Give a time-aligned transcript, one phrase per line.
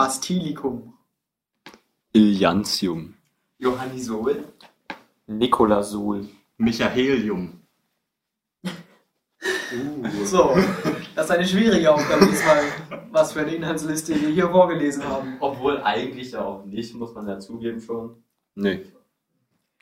[0.00, 0.94] Bastilikum.
[2.14, 3.16] Iliantium.
[3.58, 4.44] Johannisol.
[5.26, 6.26] Nikolasul.
[6.56, 7.60] Michaelium.
[10.24, 10.56] So,
[11.14, 12.62] das ist eine schwierige Aufgabe diesmal,
[13.12, 15.36] was für eine Inhaltsliste wir hier vorgelesen haben.
[15.38, 18.22] Obwohl eigentlich ja auch nicht, muss man ja zugeben schon.
[18.56, 18.86] Nee.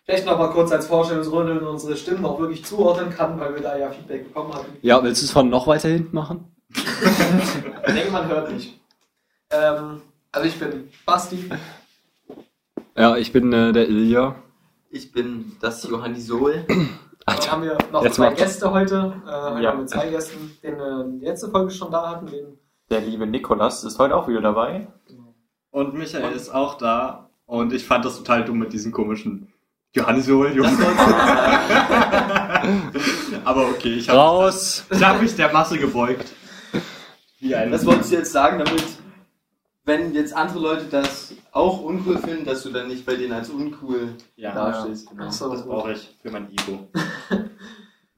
[0.05, 3.63] Vielleicht noch mal kurz als Vorstellungsrunde und unsere Stimmen auch wirklich zuordnen kann, weil wir
[3.63, 4.77] da ja Feedback bekommen hatten.
[4.83, 6.57] Ja, willst du es von noch weiter hinten machen?
[7.87, 8.79] Ich denke, man hört mich.
[9.51, 10.03] Ähm,
[10.33, 11.49] also ich bin Basti.
[12.97, 14.37] Ja, ich bin äh, der Ilja.
[14.91, 16.65] Ich bin das Johannisol.
[17.27, 19.15] Dann haben wir noch Jetzt zwei Gäste heute.
[19.27, 19.71] Äh, heute Ja.
[19.71, 22.27] haben wir zwei Gästen, den wir die letzte Folge schon da hatten.
[22.27, 22.59] Den
[22.91, 24.89] Der liebe Nikolas ist heute auch wieder dabei.
[25.71, 27.29] Und Michael ist auch da.
[27.45, 29.53] Und ich fand das total dumm mit diesen komischen
[29.95, 30.49] Johannisol.
[33.45, 34.85] Aber okay, ich habe Raus!
[34.91, 36.33] ich hab mich der Masse gebeugt.
[37.41, 38.83] Wie ein Das wolltest du jetzt sagen, damit,
[39.89, 43.49] wenn jetzt andere Leute das auch uncool finden, dass du dann nicht bei denen als
[43.49, 45.09] uncool ja, dastehst.
[45.11, 45.25] Genau.
[45.27, 45.51] Ach so.
[45.51, 46.89] das brauche ich für mein Ego.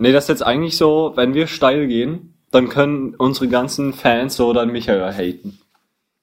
[0.02, 4.34] Nee, das ist jetzt eigentlich so, wenn wir steil gehen, dann können unsere ganzen Fans
[4.34, 5.58] so dann Michael haten.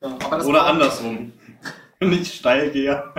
[0.01, 1.31] ja, Oder andersrum.
[1.99, 3.03] Nicht steil gehe.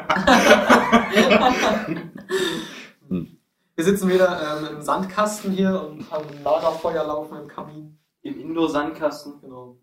[3.08, 7.97] Wir sitzen wieder ähm, im Sandkasten hier und haben ein Lagerfeuer laufen im Kamin.
[8.22, 9.34] Im Indoor-Sandkasten.
[9.41, 9.77] Genau.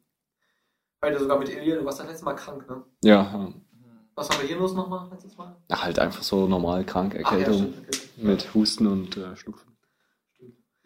[1.06, 1.76] Heute sogar mit Elia.
[1.76, 2.84] Du warst das letzte Mal krank, ne?
[3.04, 3.52] Ja,
[4.16, 5.56] Was haben wir hier los nochmal letztes Mal?
[5.70, 8.00] ja, halt einfach so normal krank, ja, Erkältung stimmt, okay.
[8.18, 9.78] mit Husten und äh, Schnupfen.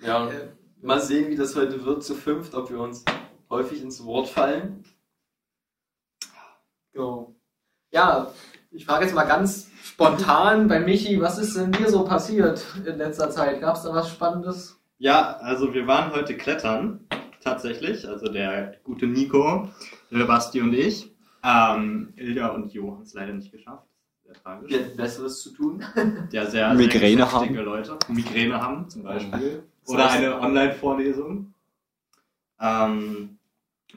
[0.02, 0.50] Ja, Äh,
[0.82, 3.06] mal sehen, wie das heute wird zu fünft, ob wir uns
[3.50, 4.84] häufig ins Wort fallen.
[6.92, 7.34] Genau.
[7.92, 8.34] Ja,
[8.72, 12.98] ich frage jetzt mal ganz spontan bei Michi, was ist denn dir so passiert in
[12.98, 13.62] letzter Zeit?
[13.62, 14.82] Gab es da was Spannendes?
[14.98, 17.08] Ja, also wir waren heute klettern,
[17.42, 18.06] tatsächlich.
[18.06, 19.70] Also der gute Nico,
[20.18, 21.12] der Basti und ich.
[21.44, 23.88] Ähm, Ilja und Jo haben es leider nicht geschafft.
[24.24, 24.72] Sehr tragisch.
[24.72, 25.84] Wir hätten Besseres zu tun.
[26.32, 27.98] Ja, sehr, Migräne sehr geschäftige Leute.
[28.10, 29.64] Migräne haben zum Beispiel.
[29.86, 31.54] Oder eine Online-Vorlesung.
[32.60, 33.38] Ähm,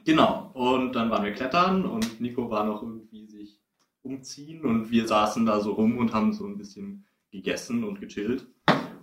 [0.05, 0.51] genau.
[0.53, 3.59] Und dann waren wir klettern und Nico war noch irgendwie sich
[4.01, 8.47] umziehen und wir saßen da so rum und haben so ein bisschen gegessen und gechillt.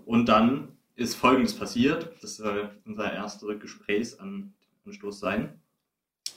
[0.05, 2.13] Und dann ist Folgendes passiert.
[2.21, 5.60] Das soll unser erster Gesprächsanstoß sein.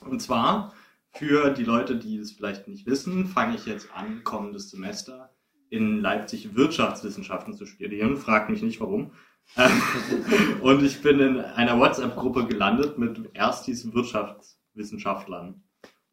[0.05, 0.73] Und zwar
[1.11, 5.29] für die Leute, die es vielleicht nicht wissen, fange ich jetzt an, kommendes Semester
[5.69, 8.17] in Leipzig Wirtschaftswissenschaften zu studieren.
[8.17, 9.11] Frag mich nicht warum.
[10.61, 15.63] Und ich bin in einer WhatsApp-Gruppe gelandet mit Erstis Wirtschaftswissenschaftlern.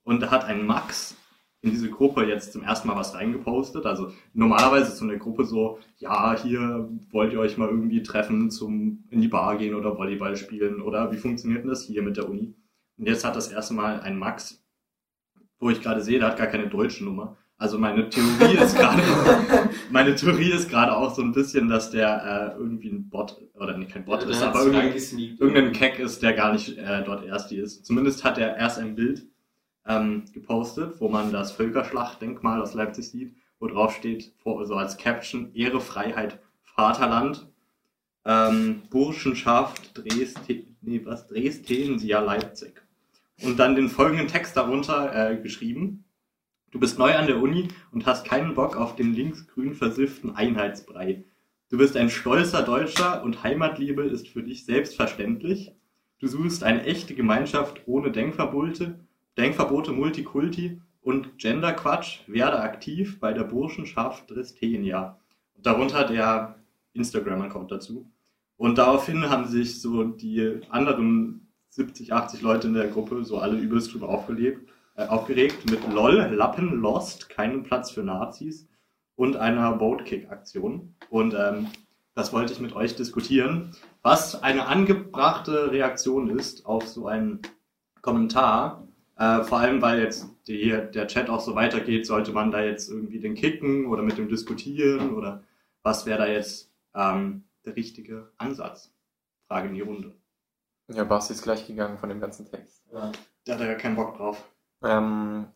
[0.03, 1.17] Und da hat ein Max
[1.63, 3.85] in diese Gruppe jetzt zum ersten Mal was reingepostet.
[3.87, 8.51] Also normalerweise ist so eine Gruppe so, ja, hier wollt ihr euch mal irgendwie treffen,
[8.51, 12.17] zum in die Bar gehen oder Volleyball spielen oder wie funktioniert denn das hier mit
[12.17, 12.55] der Uni?
[13.01, 14.63] Und jetzt hat das erste Mal ein Max,
[15.59, 17.39] wo ich gerade sehe, der hat gar keine deutsche Nummer.
[17.57, 19.03] Also meine Theorie ist gerade,
[19.91, 23.79] meine Theorie ist gerade auch so ein bisschen, dass der äh, irgendwie ein Bot oder
[23.79, 25.41] nicht kein Bot ist, aber irgendwie reingesneakt.
[25.41, 27.87] irgendein Keck ist, der gar nicht äh, dort Ersti ist.
[27.87, 29.27] Zumindest hat er erst ein Bild
[29.87, 34.99] ähm, gepostet, wo man das Völkerschlachtdenkmal aus Leipzig sieht, wo drauf steht, vor, so als
[34.99, 37.49] Caption, Ehre, Freiheit, Vaterland,
[38.27, 42.83] ähm, Burschenschaft, Dresden, nee, was, Dresden, ja Leipzig.
[43.43, 46.05] Und dann den folgenden Text darunter äh, geschrieben.
[46.71, 51.25] Du bist neu an der Uni und hast keinen Bock auf den linksgrün versifften Einheitsbrei.
[51.69, 55.73] Du bist ein stolzer Deutscher und Heimatliebe ist für dich selbstverständlich.
[56.19, 59.01] Du suchst eine echte Gemeinschaft ohne Denkverbote,
[59.39, 62.21] Denkverbote Multikulti und Genderquatsch.
[62.27, 65.19] Werde aktiv bei der Burschenschaft Dresdenia.
[65.57, 66.57] Darunter der
[66.93, 68.11] Instagram-Account dazu.
[68.57, 73.57] Und daraufhin haben sich so die anderen 70, 80 Leute in der Gruppe so alle
[73.57, 78.69] übelst drüber aufgelegt, äh, aufgeregt mit LOL, Lappen, Lost, keinen Platz für Nazis
[79.17, 80.95] und einer Vote-Kick-Aktion.
[81.11, 81.69] Und ähm,
[82.15, 87.41] das wollte ich mit euch diskutieren, was eine angebrachte Reaktion ist auf so einen
[88.03, 88.89] Kommentar.
[89.17, 92.91] Äh, vor allem, weil jetzt die, der Chat auch so weitergeht, sollte man da jetzt
[92.91, 95.45] irgendwie den kicken oder mit dem diskutieren oder
[95.83, 98.93] was wäre da jetzt ähm, der richtige Ansatz?
[99.47, 100.20] Frage in die Runde.
[100.93, 102.83] Ja, Basti ist gleich gegangen von dem ganzen Text.
[102.93, 103.13] Ja.
[103.45, 104.43] Da hat er ja keinen Bock drauf.
[104.83, 105.47] Ähm,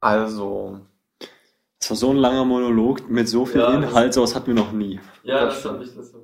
[0.00, 0.80] also,
[1.80, 4.72] Das war so ein langer Monolog mit so viel Ja, Inhalt, sowas hatten wir noch
[4.72, 5.00] nie.
[5.22, 5.74] Ja, Das das stimmt.
[5.74, 6.20] habe ich, das hab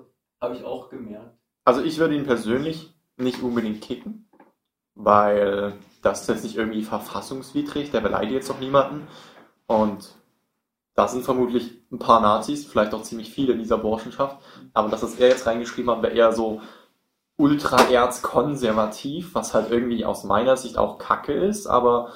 [0.00, 0.06] ich,
[0.40, 1.36] hab ich auch gemerkt.
[1.64, 4.28] also ich würde ihn persönlich nicht unbedingt kicken,
[4.94, 9.06] weil das ist jetzt nicht irgendwie verfassungswidrig, der beleidigt jetzt doch niemanden.
[9.66, 10.14] Und
[10.94, 14.38] da sind vermutlich ein paar Nazis, vielleicht auch ziemlich viele in dieser Burschenschaft.
[14.74, 16.60] Aber das, was er jetzt reingeschrieben hat, wäre eher so
[17.38, 22.12] ultra-erzkonservativ, was halt irgendwie aus meiner Sicht auch kacke ist, aber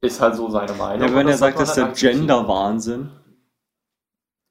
[0.00, 1.08] ist halt so seine Meinung.
[1.08, 2.26] Ja, wenn er sagt, das ist der halt akzeptieren.
[2.26, 3.10] Gender-Wahnsinn,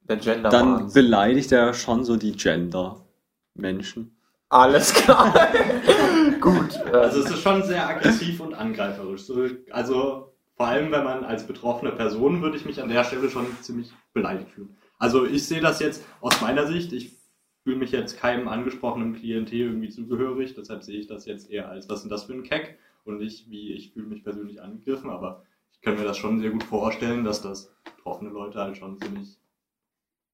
[0.01, 4.11] Der Gender dann beleidigt er schon so die Gender-Menschen.
[4.49, 5.33] Alles klar.
[6.41, 6.75] Gut.
[6.85, 9.23] Äh, Also es ist schon sehr aggressiv und angreiferisch.
[9.23, 13.29] So, also vor allem, wenn man als betroffene Person würde ich mich an der Stelle
[13.29, 14.77] schon ziemlich beleidigt fühlen.
[14.99, 16.93] Also ich sehe das jetzt aus meiner Sicht.
[16.93, 17.17] Ich
[17.65, 20.53] fühle mich jetzt keinem angesprochenen Klientel irgendwie zugehörig.
[20.53, 22.77] Deshalb sehe ich das jetzt eher als, was sind das für ein Keck?
[23.05, 25.09] Und nicht wie, ich fühle mich persönlich angegriffen.
[25.09, 25.41] Aber
[25.73, 29.39] ich kann mir das schon sehr gut vorstellen, dass das betroffene Leute halt schon ziemlich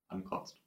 [0.10, 0.58] ankotzt.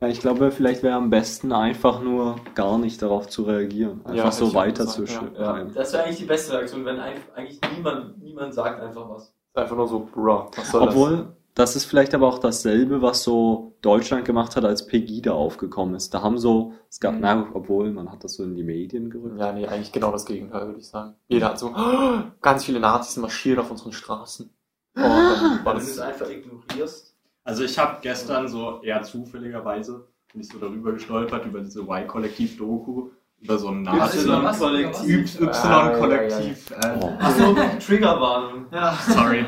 [0.00, 4.00] Ja, ich glaube, vielleicht wäre am besten einfach nur gar nicht darauf zu reagieren.
[4.06, 5.08] Einfach Ja, so weiter zu ja.
[5.08, 5.74] schreiben.
[5.74, 9.34] Das wäre eigentlich die beste Reaktion, wenn eigentlich niemand, niemand sagt einfach was.
[9.54, 11.35] einfach nur so, bruh, was soll Obwohl, das
[11.74, 16.12] ist vielleicht aber auch dasselbe, was so Deutschland gemacht hat, als Pegida aufgekommen ist.
[16.12, 17.20] Da haben so, es gab, Mhm.
[17.20, 19.12] na, obwohl, man hat das so in die Medien das?
[19.14, 19.38] gerückt.
[19.40, 21.14] Ja, nee, eigentlich genau das Gegenteil, würde ich sagen.
[21.28, 24.50] Jeder hat so, "Oh, ganz viele Nazis marschieren auf unseren Straßen.
[24.94, 27.14] Dann war Weil du es das, einfach ignorierst.
[27.44, 33.08] Also ich habe gestern so eher zufälligerweise bin ich so darüber gestolpert, über diese Y-Kollektiv-Doku,
[33.40, 34.58] über so ein Was ist Nazi- was?
[34.58, 35.40] Kollektiv.
[35.40, 36.70] Y-Kollektiv.
[36.72, 37.12] Äh, Oh.
[37.18, 37.54] Achso,
[37.86, 38.66] Triggerwarnung.
[38.72, 38.98] Ja.
[39.08, 39.46] sorry.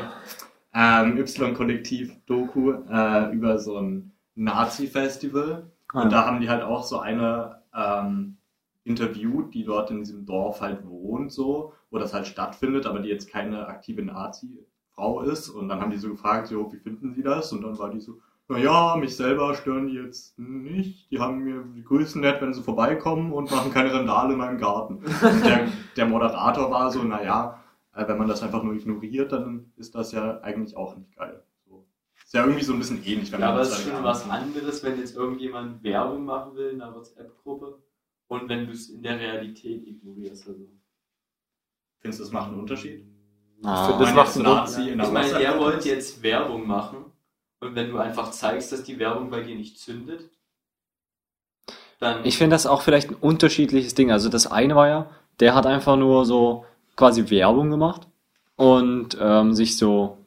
[0.73, 5.71] Ähm, Y-Kollektiv-Doku äh, über so ein Nazi-Festival.
[5.93, 8.37] Ah, Und da haben die halt auch so eine ähm,
[8.83, 13.09] interviewt, die dort in diesem Dorf halt wohnt, so, wo das halt stattfindet, aber die
[13.09, 15.49] jetzt keine aktive Nazi-Frau ist.
[15.49, 17.51] Und dann haben die so gefragt, so, wie finden sie das?
[17.51, 21.11] Und dann war die so, naja, mich selber stören die jetzt nicht.
[21.11, 24.57] Die haben mir, die grüßen nett, wenn sie vorbeikommen und machen keine Randale in meinem
[24.57, 24.95] Garten.
[24.95, 27.59] Und der, der Moderator war so, naja,
[28.07, 31.43] wenn man das einfach nur ignoriert, dann ist das ja eigentlich auch nicht geil.
[31.67, 31.85] So.
[32.23, 34.03] Ist ja irgendwie so ein bisschen ähnlich, wenn Ja, man aber es das ist schon
[34.03, 37.81] was anderes, wenn jetzt irgendjemand Werbung machen will in einer WhatsApp-Gruppe
[38.27, 40.47] und wenn du es in der Realität ignorierst.
[40.47, 40.69] Also.
[41.99, 43.05] Findest du, das macht einen Unterschied?
[43.63, 43.87] Ah.
[43.87, 47.05] finde, das macht einen Nazi in Ich meine, er wollte jetzt Werbung machen
[47.59, 50.29] und wenn du einfach zeigst, dass die Werbung bei dir nicht zündet,
[51.99, 52.25] dann.
[52.25, 54.11] Ich finde das auch vielleicht ein unterschiedliches Ding.
[54.11, 55.09] Also das eine war ja,
[55.39, 56.65] der hat einfach nur so
[56.99, 58.07] quasi Werbung gemacht
[58.57, 60.17] und ähm, sich so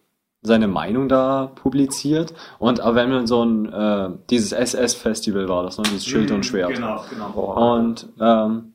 [0.40, 2.32] seine Meinung da publiziert.
[2.58, 5.84] Und aber wenn man so ein, äh, dieses SS-Festival war das, ne?
[5.84, 6.72] dieses Schild und Schwert.
[6.72, 7.76] Genau, genau.
[7.76, 8.72] Und ähm,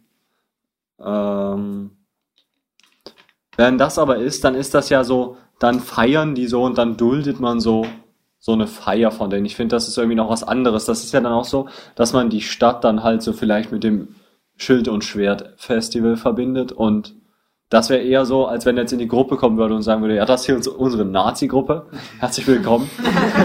[1.04, 1.90] ähm,
[3.56, 6.98] wenn das aber ist, dann ist das ja so, dann feiern die so und dann
[6.98, 7.88] duldet man so
[8.40, 9.48] so eine Feier von denen.
[9.48, 10.86] Ich finde, das ist irgendwie noch was anderes.
[10.86, 13.84] Das ist ja dann auch so, dass man die Stadt dann halt so vielleicht mit
[13.84, 14.10] dem
[14.56, 17.16] Schild und Schwert Festival verbindet und
[17.70, 20.02] das wäre eher so, als wenn er jetzt in die Gruppe kommen würde und sagen
[20.02, 21.88] würde, ja, das hier ist unsere Nazi-Gruppe.
[22.20, 22.90] Herzlich willkommen.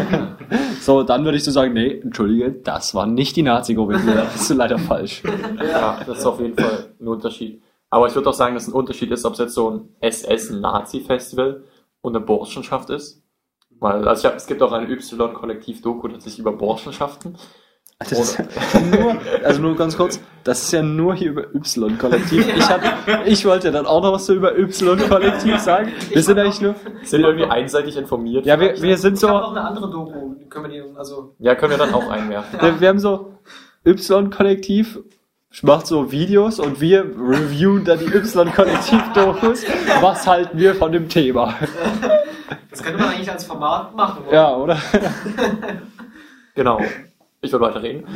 [0.81, 4.15] so, dann würde ich so sagen, nee, entschuldige, das war nicht die Nazi-Gruppe hier.
[4.15, 5.25] Das bist du leider falsch.
[5.61, 7.63] ja, das ist auf jeden Fall ein Unterschied.
[7.91, 11.65] Aber ich würde auch sagen, dass ein Unterschied ist, ob es jetzt so ein SS-Nazi-Festival
[12.01, 13.23] und eine Burschenschaft ist.
[13.81, 17.37] Weil, also ich hab, es gibt auch eine Y-Kollektiv-Doku tatsächlich über Burschenschaften.
[18.10, 22.46] Das ist ja nur, also nur ganz kurz, das ist ja nur hier über Y-Kollektiv.
[22.56, 22.81] Ich, hab,
[23.26, 25.93] ich wollte dann auch noch was so über Y-Kollektiv sagen.
[26.08, 28.46] Wir sind eigentlich nur, Sind irgendwie einseitig informiert.
[28.46, 31.34] ja, wir, wir sind Ich habe noch so, eine andere Doku, können wir die, also,
[31.38, 32.58] Ja, können wir dann auch einwerfen.
[32.60, 33.34] wir, wir haben so
[33.87, 34.99] Y-Kollektiv
[35.60, 39.64] macht so Videos und wir reviewen dann die Y-Kollektiv-Dokus.
[40.00, 41.54] Was halten wir von dem Thema?
[42.71, 44.25] das könnte man eigentlich als Format machen.
[44.25, 44.35] oder?
[44.35, 44.78] Ja, oder?
[46.54, 46.80] Genau.
[47.42, 48.06] Ich würde weiterreden.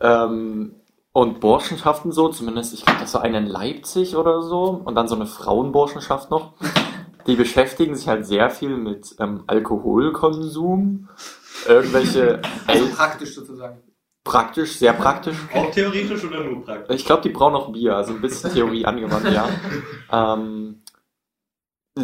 [0.00, 0.74] Ähm,
[1.12, 4.80] und Burschenschaften so, zumindest, ich glaube, das war eine in Leipzig oder so.
[4.84, 6.54] Und dann so eine Frauenburschenschaft noch.
[7.26, 11.08] Die beschäftigen sich halt sehr viel mit ähm, Alkoholkonsum.
[11.68, 13.78] Irgendwelche, Also praktisch sozusagen.
[14.24, 15.36] praktisch, sehr praktisch.
[15.54, 16.96] Auch theoretisch oder nur praktisch?
[16.96, 19.48] Ich glaube, die brauchen noch Bier, also ein bisschen Theorie angewandt, ja.
[20.12, 20.82] Ähm,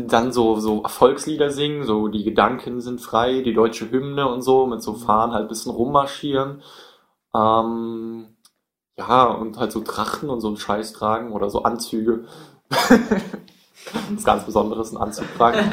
[0.03, 4.67] dann so, so Volkslieder singen, so die Gedanken sind frei, die deutsche Hymne und so,
[4.67, 6.62] mit so Fahnen halt ein bisschen rummarschieren.
[7.35, 8.26] Ähm,
[8.99, 12.25] ja, und halt so Trachten und so einen Scheiß tragen oder so Anzüge.
[12.71, 12.91] das
[14.17, 15.73] ist ganz Besonderes, ein Anzug tragen.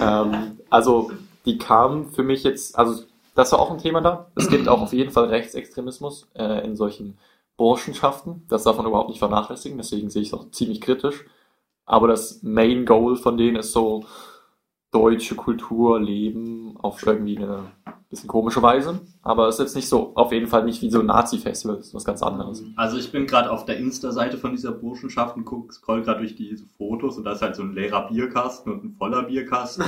[0.00, 1.10] ähm, also,
[1.44, 3.04] die kamen für mich jetzt, also
[3.34, 4.30] das war auch ein Thema da.
[4.34, 7.18] Es gibt auch auf jeden Fall Rechtsextremismus äh, in solchen
[7.56, 8.46] Burschenschaften.
[8.48, 11.24] Das darf man überhaupt nicht vernachlässigen, deswegen sehe ich es auch ziemlich kritisch.
[11.86, 14.04] Aber das Main Goal von denen ist so
[14.90, 17.72] deutsche Kultur leben auf irgendwie eine
[18.08, 19.00] bisschen komische Weise.
[19.24, 21.86] Aber es ist jetzt nicht so, auf jeden Fall nicht wie so ein Nazi-Festival, das
[21.86, 22.62] ist was ganz anderes.
[22.76, 26.36] Also ich bin gerade auf der Insta-Seite von dieser Burschenschaft und guck, scroll gerade durch
[26.36, 29.84] diese Fotos und da ist halt so ein leerer Bierkasten und ein voller Bierkasten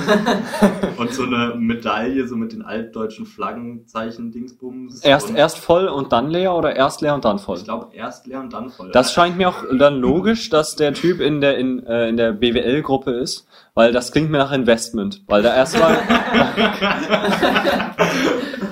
[0.97, 5.01] und so eine Medaille so mit den altdeutschen Flaggenzeichen Dingsbums.
[5.01, 7.57] Erst, erst voll und dann leer oder erst leer und dann voll?
[7.57, 8.91] Ich glaube erst leer und dann voll.
[8.91, 12.31] Das scheint mir auch dann logisch, dass der Typ in der, in, äh, in der
[12.31, 15.95] BWL-Gruppe ist, weil das klingt mir nach Investment, weil da erstmal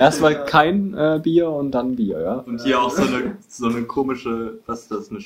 [0.00, 2.34] erstmal kein äh, Bier und dann Bier, ja.
[2.40, 5.20] und hier auch so eine, so eine komische, was ist das, eine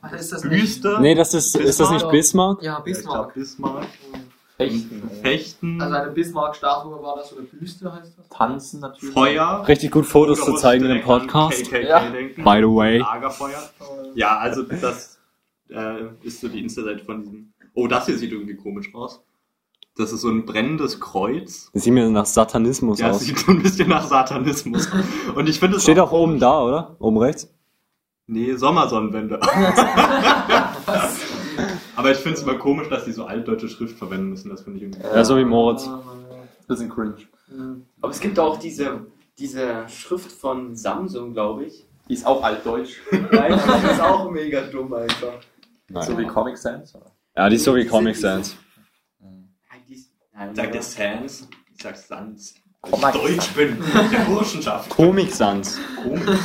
[0.00, 0.60] Was ist das nicht?
[0.60, 0.98] Büste?
[1.00, 2.62] Nee, das ist, ist das nicht Bismarck?
[2.62, 3.34] Ja, Ja, ich glaub, Bismarck.
[3.34, 3.86] Bismarck.
[4.56, 8.28] Fechten, Fechten, Also eine Bismarck-Statue war das oder Büste heißt das?
[8.28, 9.14] Tanzen natürlich.
[9.14, 9.64] Feuer.
[9.66, 11.64] Richtig gut Fotos zu zeigen in dem Podcast.
[11.70, 12.10] KKK Ja.
[12.10, 12.44] denken.
[12.44, 12.98] By the way.
[12.98, 13.70] Lagerfeuer.
[14.14, 15.18] Ja, also das
[15.70, 17.52] äh, ist so die Insta-Seite von diesem.
[17.72, 19.22] Oh, das hier sieht irgendwie komisch aus.
[20.00, 21.70] Das ist so ein brennendes Kreuz.
[21.74, 23.20] Das sieht mir nach Satanismus Ja, aus.
[23.20, 24.88] sieht so ein bisschen nach Satanismus.
[25.34, 26.96] Und ich finde es Steht auch oben da, oder?
[26.98, 27.52] Oben rechts?
[28.26, 29.38] Nee, Sommersonnenwende.
[31.96, 34.48] Aber ich finde es immer komisch, dass die so altdeutsche Schrift verwenden müssen.
[34.48, 35.02] Das finde ich irgendwie.
[35.02, 35.88] Ja, so wie Moritz.
[36.66, 37.16] Bisschen cringe.
[38.00, 39.06] Aber es gibt auch diese,
[39.38, 41.84] diese Schrift von Samsung, glaube ich.
[42.08, 42.96] Die ist auch altdeutsch.
[43.10, 45.34] Nein, das ist auch mega dumm einfach.
[46.06, 46.94] So wie Comic Sans.
[46.94, 47.06] oder?
[47.36, 48.56] Ja, die ist so wie Comic Sans.
[50.54, 51.48] Sagt der Sans?
[51.76, 52.54] Ich sag Sans.
[52.82, 53.76] Weil Komm ich Deutsch bin.
[54.12, 54.88] Der Burschenschaft.
[54.90, 55.78] Comic Sans.
[56.02, 56.28] Komisch.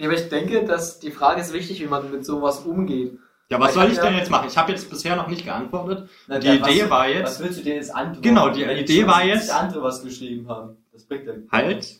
[0.00, 3.18] Nee, aber ich denke, dass die Frage ist wichtig, wie man mit sowas umgeht.
[3.50, 4.46] Ja, was Ich soll ich denn jetzt machen?
[4.48, 6.08] Ich habe jetzt bisher noch nicht geantwortet.
[6.28, 8.22] Na, Die Idee was, war jetzt- Was willst du denn jetzt antworten?
[8.22, 10.76] Genau, die Idee schon war 70 jetzt- andere was geschrieben haben.
[10.92, 11.96] Das bringt ja Halt.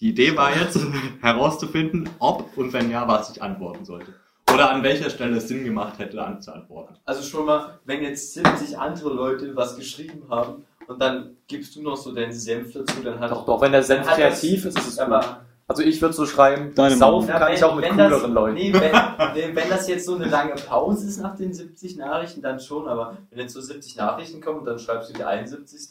[0.00, 0.78] Die Idee war jetzt
[1.22, 4.12] herauszufinden, ob und wenn ja, was ich antworten sollte.
[4.52, 6.96] Oder an welcher Stelle es Sinn gemacht hätte, anzuantworten.
[7.04, 11.82] Also schon mal, wenn jetzt 70 andere Leute was geschrieben haben und dann gibst du
[11.82, 14.64] noch so deinen Senf dazu, dann hat Doch, doch, wenn der Senf Hat das- kreativ
[14.66, 15.06] ist, ist es gut.
[15.06, 17.92] aber Also ich würde so schreiben, Deine saufen Ja, kann wenn- ich auch mit wenn
[17.92, 18.54] cooleren das, Leuten.
[18.54, 18.80] Nee, wenn,
[19.34, 22.88] nee, wenn das jetzt so eine lange Pause ist nach den 70 Nachrichten, dann schon,
[22.88, 25.88] aber wenn jetzt so 70 Nachrichten kommen und dann schreibst du die 71.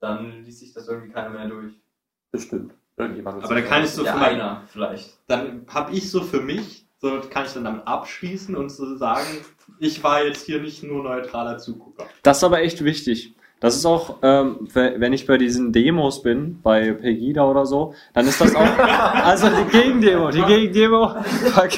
[0.00, 1.74] Dann liest sich das irgendwie keiner mehr durch.
[2.32, 2.72] Bestimmt.
[2.96, 5.18] Irgendjemand Aber da sich- kann ich so ja, für mein, einer vielleicht.
[5.26, 9.26] dann habe ich so für mich, so kann ich dann damit abschließen und so sagen,
[9.78, 12.06] ich war jetzt hier nicht nur neutraler Zugucker.
[12.22, 13.34] Das ist aber echt wichtig.
[13.60, 17.94] Das ist auch, ähm, we- wenn ich bei diesen Demos bin, bei Pegida oder so,
[18.12, 21.14] dann ist das auch, also die Gegendemo, die Gegendemo,
[21.54, 21.70] fuck.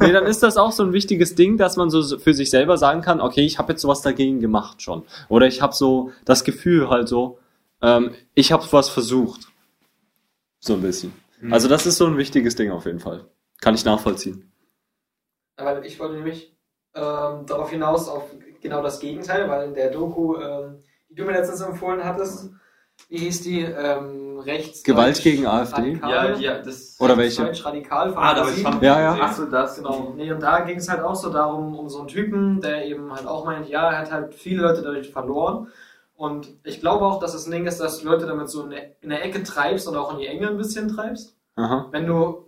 [0.00, 2.76] nee, dann ist das auch so ein wichtiges Ding, dass man so für sich selber
[2.76, 5.02] sagen kann, okay, ich habe jetzt sowas dagegen gemacht schon.
[5.28, 7.38] Oder ich habe so das Gefühl halt so,
[7.82, 9.42] ähm, ich habe was versucht.
[10.60, 11.12] So ein bisschen.
[11.52, 13.26] Also das ist so ein wichtiges Ding auf jeden Fall.
[13.60, 14.52] Kann ich nachvollziehen.
[15.56, 16.56] Aber ich wollte nämlich
[16.94, 18.24] ähm, darauf hinaus auf
[18.60, 22.50] genau das Gegenteil, weil in der Doku, ähm, die du mir letztens empfohlen hattest,
[23.08, 23.60] wie hieß die?
[23.60, 24.82] Ähm, rechts.
[24.82, 25.80] Gewalt gegen AfD?
[25.80, 26.96] Radikal, ja, das.
[27.00, 27.44] Oder welche?
[27.44, 29.12] Deutsch radikal von Ah, da ich Ja, ja.
[29.14, 29.76] Achso, das.
[29.76, 30.12] Genau.
[30.16, 33.12] Nee, und da ging es halt auch so darum, um so einen Typen, der eben
[33.12, 35.68] halt auch meint, ja, er hat halt viele Leute dadurch verloren.
[36.14, 38.70] Und ich glaube auch, dass es ein Ding ist, dass du Leute damit so in
[38.70, 41.36] der, in der Ecke treibst und auch in die Enge ein bisschen treibst.
[41.54, 41.86] Aha.
[41.92, 42.47] Wenn du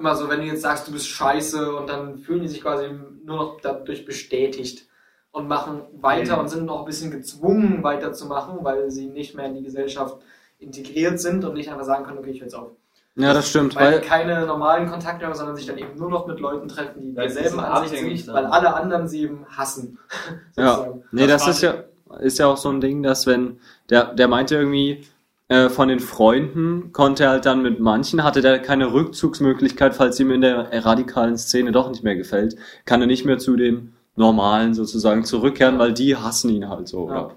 [0.00, 2.88] immer so, wenn du jetzt sagst, du bist scheiße und dann fühlen die sich quasi
[3.24, 4.86] nur noch dadurch bestätigt
[5.30, 6.40] und machen weiter Mhm.
[6.40, 10.16] und sind noch ein bisschen gezwungen weiterzumachen, weil sie nicht mehr in die Gesellschaft
[10.58, 12.70] integriert sind und nicht einfach sagen können, okay, ich höre jetzt auf.
[13.16, 16.26] Ja, das stimmt, Weil, weil keine normalen Kontakte haben, sondern sich dann eben nur noch
[16.26, 18.34] mit Leuten treffen, die derselben Ansicht sind, dann.
[18.36, 19.98] weil alle anderen sie eben hassen.
[20.56, 20.86] Ja.
[21.10, 21.74] Nee, Das das, ist ja,
[22.20, 23.58] ist ja auch so ein Ding, dass wenn,
[23.90, 25.06] der, der meinte irgendwie,
[25.50, 30.18] äh, von den Freunden konnte er halt dann mit manchen, hatte der keine Rückzugsmöglichkeit, falls
[30.20, 32.54] ihm in der radikalen Szene doch nicht mehr gefällt,
[32.86, 37.08] kann er nicht mehr zu den normalen sozusagen zurückkehren, weil die hassen ihn halt so.
[37.08, 37.26] Ja.
[37.26, 37.36] Oder?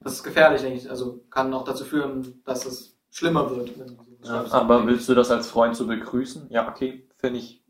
[0.00, 0.88] Das ist gefährlich, denke ich.
[0.90, 3.78] Also kann auch dazu führen, dass es schlimmer wird.
[3.78, 4.54] Wenn du sowas schreibst.
[4.54, 6.46] Aber willst du das als Freund so begrüßen?
[6.50, 7.62] Ja, okay, finde ich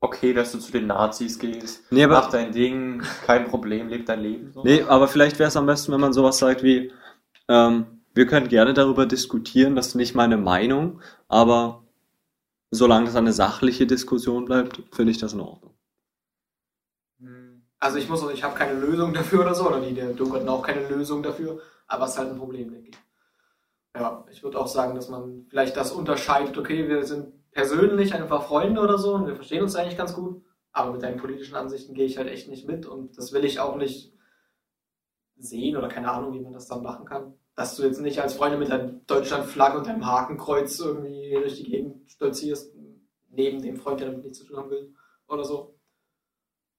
[0.00, 1.82] okay, dass du zu den Nazis gehst.
[1.90, 4.52] Nee, aber- Mach dein Ding, kein Problem, leb dein Leben.
[4.52, 4.62] So.
[4.62, 6.92] Nee, aber vielleicht wäre es am besten, wenn man sowas sagt wie,
[7.48, 11.82] ähm, wir können gerne darüber diskutieren, das ist nicht meine Meinung, aber
[12.70, 15.72] solange es eine sachliche Diskussion bleibt, finde ich das in Ordnung.
[17.78, 20.10] Also ich muss, ich habe keine Lösung dafür oder so, oder die der
[20.50, 22.98] auch keine Lösung dafür, aber es ist halt ein Problem, denke ich.
[23.94, 28.42] Ja, ich würde auch sagen, dass man vielleicht das unterscheidet, okay, wir sind persönlich einfach
[28.42, 31.94] Freunde oder so und wir verstehen uns eigentlich ganz gut, aber mit deinen politischen Ansichten
[31.94, 34.12] gehe ich halt echt nicht mit und das will ich auch nicht
[35.38, 37.39] sehen oder keine Ahnung, wie man das dann machen kann.
[37.60, 41.64] Dass du jetzt nicht als Freunde mit deiner Deutschlandflagge und deinem Hakenkreuz irgendwie durch die
[41.64, 42.72] Gegend stolzierst,
[43.32, 44.94] neben dem Freund, der damit nichts zu tun haben will
[45.28, 45.74] oder so.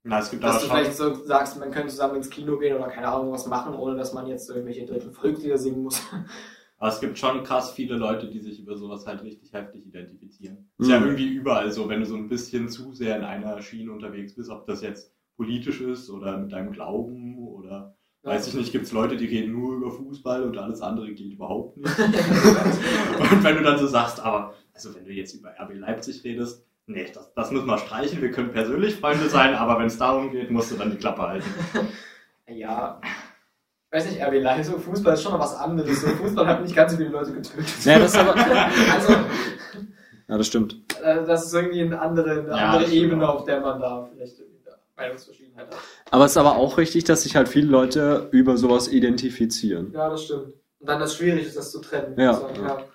[0.04, 2.76] Na, es gibt aber Dass du vielleicht so sagst, man könnte zusammen ins Kino gehen
[2.76, 6.02] oder keine Ahnung was machen, ohne dass man jetzt irgendwelche dritten Volkslieder singen muss.
[6.80, 10.72] Aber es gibt schon krass viele Leute, die sich über sowas halt richtig heftig identifizieren.
[10.80, 11.06] Ist ja Mhm.
[11.06, 14.50] irgendwie überall so, wenn du so ein bisschen zu sehr in einer Schiene unterwegs bist,
[14.50, 18.92] ob das jetzt politisch ist oder mit deinem Glauben oder weiß ich nicht, gibt es
[18.92, 22.00] Leute, die reden nur über Fußball und alles andere geht überhaupt nicht.
[23.32, 26.63] und wenn du dann so sagst, aber also wenn du jetzt über RB Leipzig redest,
[26.86, 30.32] nee, das, das müssen wir streichen, wir können persönlich Freunde sein, aber wenn es darum
[30.32, 31.50] geht, musst du dann die Klappe halten.
[32.54, 33.00] Ja.
[33.94, 36.01] Ich weiß nicht, RB Leipzig, Fußball ist schon noch was anderes.
[36.01, 37.66] So, Fußball hat nicht ganz so viele Leute getötet.
[37.86, 39.13] Ja, das ist aber, also,
[40.28, 40.75] ja, das stimmt.
[41.01, 43.36] äh, das ist irgendwie eine andere, eine Ja, andere Ebene, auch.
[43.36, 44.61] auf der man da vielleicht irgendwie
[45.01, 45.77] Meinungsverschiedenheit hat.
[46.12, 49.91] Aber es ist aber auch richtig, dass sich halt viele Leute über sowas identifizieren.
[49.93, 50.53] Ja, das stimmt.
[50.79, 52.20] Und dann das schwierig ist, das zu trennen.
[52.20, 52.31] Ja.
[52.31, 52.86] Also, ja.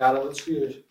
[0.00, 0.84] ja, dann wird es schwierig.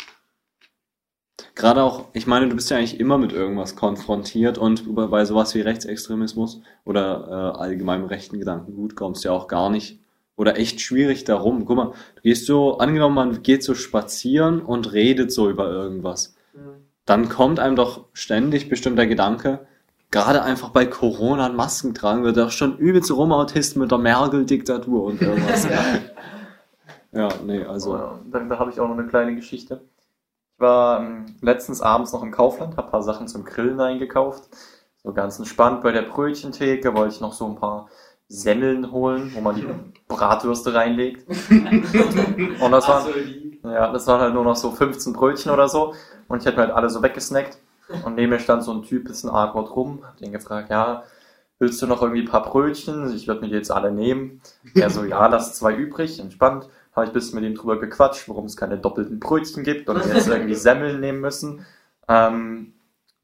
[1.55, 5.53] Gerade auch, ich meine, du bist ja eigentlich immer mit irgendwas konfrontiert und bei sowas
[5.53, 9.99] wie Rechtsextremismus oder äh, allgemeinem rechten Gedankengut kommst du ja auch gar nicht
[10.35, 11.65] oder echt schwierig darum.
[11.65, 16.35] Guck mal, du gehst so, angenommen, man geht so spazieren und redet so über irgendwas.
[16.53, 16.87] Mhm.
[17.05, 19.67] Dann kommt einem doch ständig bestimmt der Gedanke,
[20.13, 25.03] gerade einfach bei Corona ein Masken tragen wird doch schon übelst Rumautisten mit der Merkel-Diktatur
[25.03, 25.67] und irgendwas.
[27.11, 27.93] ja, nee, also.
[27.93, 29.81] Also, da, da habe ich auch noch eine kleine Geschichte.
[30.53, 34.49] Ich war ähm, letztens abends noch im Kaufland, habe ein paar Sachen zum Grillen eingekauft.
[35.01, 37.89] So ganz entspannt bei der Brötchentheke wollte ich noch so ein paar
[38.27, 39.67] Semmeln holen, wo man die
[40.07, 41.27] Bratwürste reinlegt.
[41.49, 43.07] Und das waren,
[43.63, 45.95] ja, das waren halt nur noch so 15 Brötchen oder so.
[46.27, 47.57] Und ich hätte mir halt alle so weggesnackt.
[48.05, 51.03] Und neben mir stand so ein Typ, bisschen awkward rum, hab den gefragt, ja,
[51.59, 53.13] willst du noch irgendwie ein paar Brötchen?
[53.15, 54.41] Ich würde mir die jetzt alle nehmen.
[54.75, 56.67] Er so, ja, lass zwei übrig, entspannt.
[56.95, 60.05] Habe ich ein bisschen mit ihm drüber gequatscht, warum es keine doppelten Brötchen gibt und
[60.05, 61.65] wir jetzt irgendwie Semmeln nehmen müssen.
[62.07, 62.73] Ähm,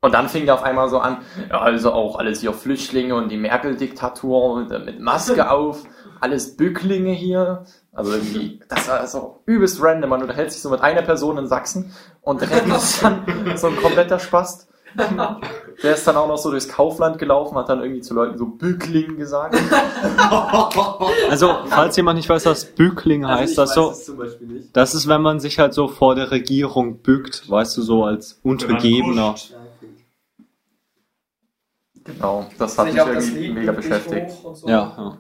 [0.02, 1.18] und dann fing er auf einmal so an,
[1.50, 5.84] ja, also auch alles hier Flüchtlinge und die Merkel-Diktatur mit Maske auf,
[6.22, 7.66] alles Bücklinge hier.
[8.00, 10.10] Also irgendwie, das war so übelst random.
[10.10, 13.26] Man unterhält sich so mit einer Person in Sachsen und der ist dann
[13.58, 14.70] so ein kompletter Spast.
[15.84, 18.46] Der ist dann auch noch so durchs Kaufland gelaufen, hat dann irgendwie zu Leuten so
[18.46, 19.60] Bückling gesagt.
[21.30, 24.48] Also, falls jemand nicht weiß, was Bückling Also heißt, ich das so, es zum Beispiel
[24.48, 24.70] nicht.
[24.72, 28.40] das ist, wenn man sich halt so vor der Regierung bückt, weißt du, so als
[28.44, 29.36] Untergebener.
[32.06, 34.32] Genau, das hat mich irgendwie mega beschäftigt.
[34.54, 34.68] so.
[34.70, 35.18] Ja, ja.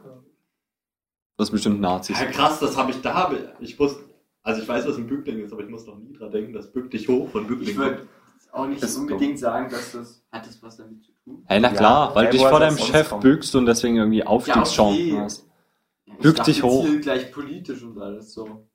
[1.39, 2.19] Das ist bestimmt Nazis.
[2.19, 3.31] Ja, krass, das habe ich da.
[3.61, 4.03] Ich wusste,
[4.43, 6.69] also ich weiß, was ein Bückling ist, aber ich muss noch nie dran denken, dass
[6.69, 8.09] Bück dich hoch von Bückling Ich würde
[8.51, 10.21] auch nicht Ist unbedingt sagen, dass das.
[10.33, 11.41] Hat das was damit zu tun?
[11.47, 13.21] Hey, na klar, Ja, weil ja, du dich vor deinem Chef kommen?
[13.21, 15.17] bückst und deswegen irgendwie Aufstiegschancen okay.
[15.17, 15.47] hast.
[16.19, 16.85] Bück dich hoch.
[16.85, 18.67] hier gleich politisch und alles so.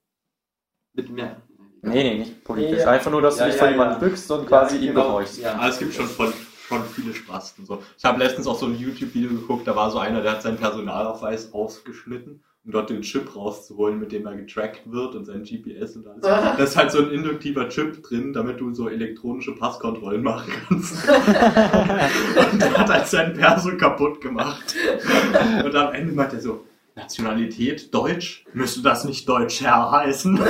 [0.94, 1.37] Mit mehr.
[1.83, 2.79] Nee, nee, nicht politisch.
[2.79, 2.92] Ja.
[2.92, 3.72] Einfach nur, dass Ja, du dich ja, vor ja.
[3.72, 5.20] jemanden bückst und quasi ihn genau.
[5.20, 5.57] Ja.
[5.57, 6.33] Aber es gibt schon voll,
[6.74, 7.66] schon viele Spasten.
[7.66, 7.82] So.
[7.96, 10.56] Ich habe letztens auch so ein YouTube-Video geguckt, da war so einer, der hat seinen
[10.56, 15.96] Personalausweis ausgeschnitten, um dort den Chip rauszuholen, mit dem er getrackt wird und sein GPS
[15.96, 16.22] und alles.
[16.22, 21.08] Da ist halt so ein induktiver Chip drin, damit du so elektronische Passkontrollen machen kannst.
[21.08, 24.74] und der hat halt seinen Perso kaputt gemacht.
[25.64, 26.64] Und am Ende meint er so,
[26.96, 28.44] Nationalität Deutsch?
[28.52, 30.40] Müsste das nicht Deutsch Herr heißen?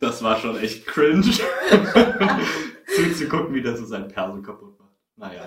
[0.00, 1.30] Das war schon echt cringe.
[3.08, 4.90] Zuzugucken, wie der so sein Perso kaputt macht.
[5.16, 5.44] Naja.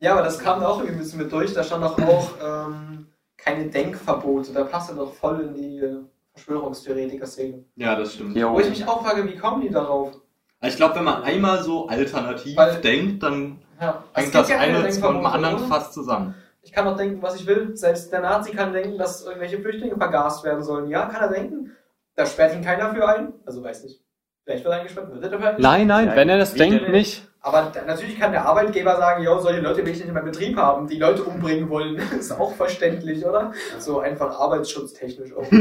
[0.00, 1.52] Ja, aber das kam da auch irgendwie ein bisschen mit durch.
[1.54, 4.52] Da stand doch auch ähm, keine Denkverbote.
[4.52, 5.82] Da passt er doch voll in die
[6.34, 7.64] Verschwörungstheoretiker-Szene.
[7.76, 8.36] Ja, das stimmt.
[8.36, 8.52] Jo.
[8.52, 10.12] Wo ich mich auch frage, wie kommen die darauf?
[10.62, 14.80] Ich glaube, wenn man einmal so alternativ Weil- denkt, dann Ja, hängt das ja eine
[14.80, 15.66] mit dem anderen oder?
[15.66, 16.34] fast zusammen.
[16.62, 17.76] Ich kann doch denken, was ich will.
[17.76, 20.88] Selbst der Nazi kann denken, dass irgendwelche Flüchtlinge vergast werden sollen.
[20.88, 21.72] Ja, kann er denken.
[22.14, 23.34] Da sperrt ihn keiner für ein.
[23.44, 24.02] Also weiß nicht.
[24.44, 25.72] Vielleicht wird er eingesperrt, wird er dafür eingesperrt.
[25.72, 26.92] Nein, nein, Nein, wenn er das denkt, denn?
[26.92, 27.26] nicht.
[27.40, 30.56] Aber natürlich kann der Arbeitgeber sagen, jo, solche Leute will ich nicht in meinem Betrieb
[30.56, 31.96] haben, die Leute umbringen wollen.
[32.18, 33.52] ist auch verständlich, oder?
[33.78, 35.44] So einfach arbeitsschutztechnisch auch.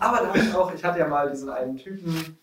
[0.00, 2.38] Aber da hatte ich auch, ich hatte ja mal diesen einen Typen,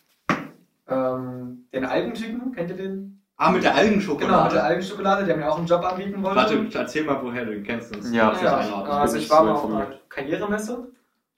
[0.87, 3.21] ähm, den Algentypen, kennt ihr den?
[3.37, 4.53] Ah, mit der Genau, mit Algenschokolade.
[4.55, 6.37] der Algenschokolade, der mir auch einen Job anbieten wollte.
[6.37, 7.93] Warte, erzähl mal, woher du den kennst.
[7.93, 9.87] Sonst Ja, Ja, also ich war mal auf einer.
[10.07, 10.87] Karrieremesse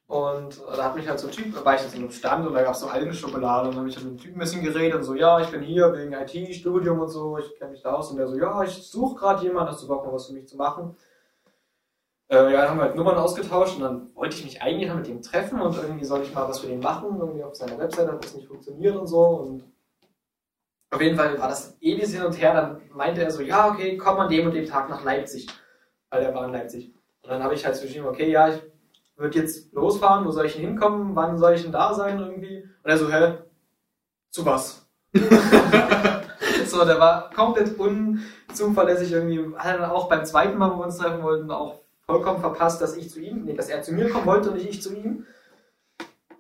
[0.07, 2.47] und da hat mich halt so ein Typ, da war ich jetzt in einem Stand
[2.47, 4.39] und da gab es so Algenschokolade und dann habe ich halt mit dem Typen ein
[4.39, 7.81] bisschen geredet und so, ja, ich bin hier wegen IT-Studium und so, ich kenne mich
[7.81, 10.27] da aus und der so, ja, ich suche gerade jemanden, hast du Bock mal was
[10.27, 10.95] für mich zu machen?
[12.29, 15.07] Äh, ja, dann haben wir halt Nummern ausgetauscht und dann wollte ich mich eigentlich mit
[15.09, 18.13] ihm treffen und irgendwie soll ich mal was für den machen, irgendwie auf seiner Webseite
[18.13, 19.63] hat das nicht funktioniert und so und
[20.89, 23.97] auf jeden Fall war das ewig hin und her, dann meinte er so, ja, okay,
[23.97, 25.47] komm an dem und dem Tag nach Leipzig,
[26.09, 26.93] weil er war in Leipzig.
[27.23, 28.61] Und dann habe ich halt so geschrieben, okay, ja, ich
[29.17, 32.63] würde jetzt losfahren, wo soll ich denn hinkommen, wann soll ich denn da sein irgendwie?
[32.83, 33.33] Und er so, hä,
[34.29, 34.87] zu was?
[36.65, 39.55] so, der war komplett unzuverlässig irgendwie.
[39.55, 42.95] Hat dann auch beim zweiten Mal, wo wir uns treffen wollten, auch vollkommen verpasst, dass
[42.95, 45.25] ich zu ihm, nee, dass er zu mir kommen wollte und nicht ich zu ihm.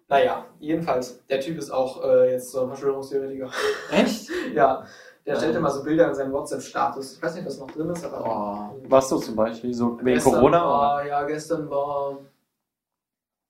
[0.09, 3.49] Naja, jedenfalls, der Typ ist auch äh, jetzt so ein Verschwörungstheoretiker.
[3.91, 4.29] Echt?
[4.53, 4.85] Ja,
[5.25, 7.15] der stellt immer so Bilder in seinem WhatsApp-Status.
[7.15, 8.71] Ich weiß nicht, was noch drin ist, aber.
[8.73, 8.79] Oh.
[8.87, 9.73] Was so zum Beispiel?
[9.73, 10.65] So wegen Gestern Corona?
[10.65, 12.19] War, ja, gestern war.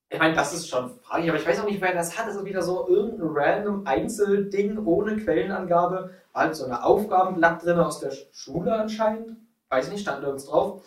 [0.09, 2.27] Ich meine, das ist schon fraglich, aber ich weiß auch nicht, wer das hat.
[2.27, 6.11] Das ist wieder so irgendein random Einzelding ohne Quellenangabe.
[6.31, 9.35] War halt so eine Aufgabenblatt drin aus der Schule anscheinend.
[9.69, 10.83] Weiß ich nicht, stand nirgends drauf.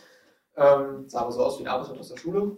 [0.56, 2.56] Ähm, sah aber so aus wie ein Arbeitsblatt aus der Schule.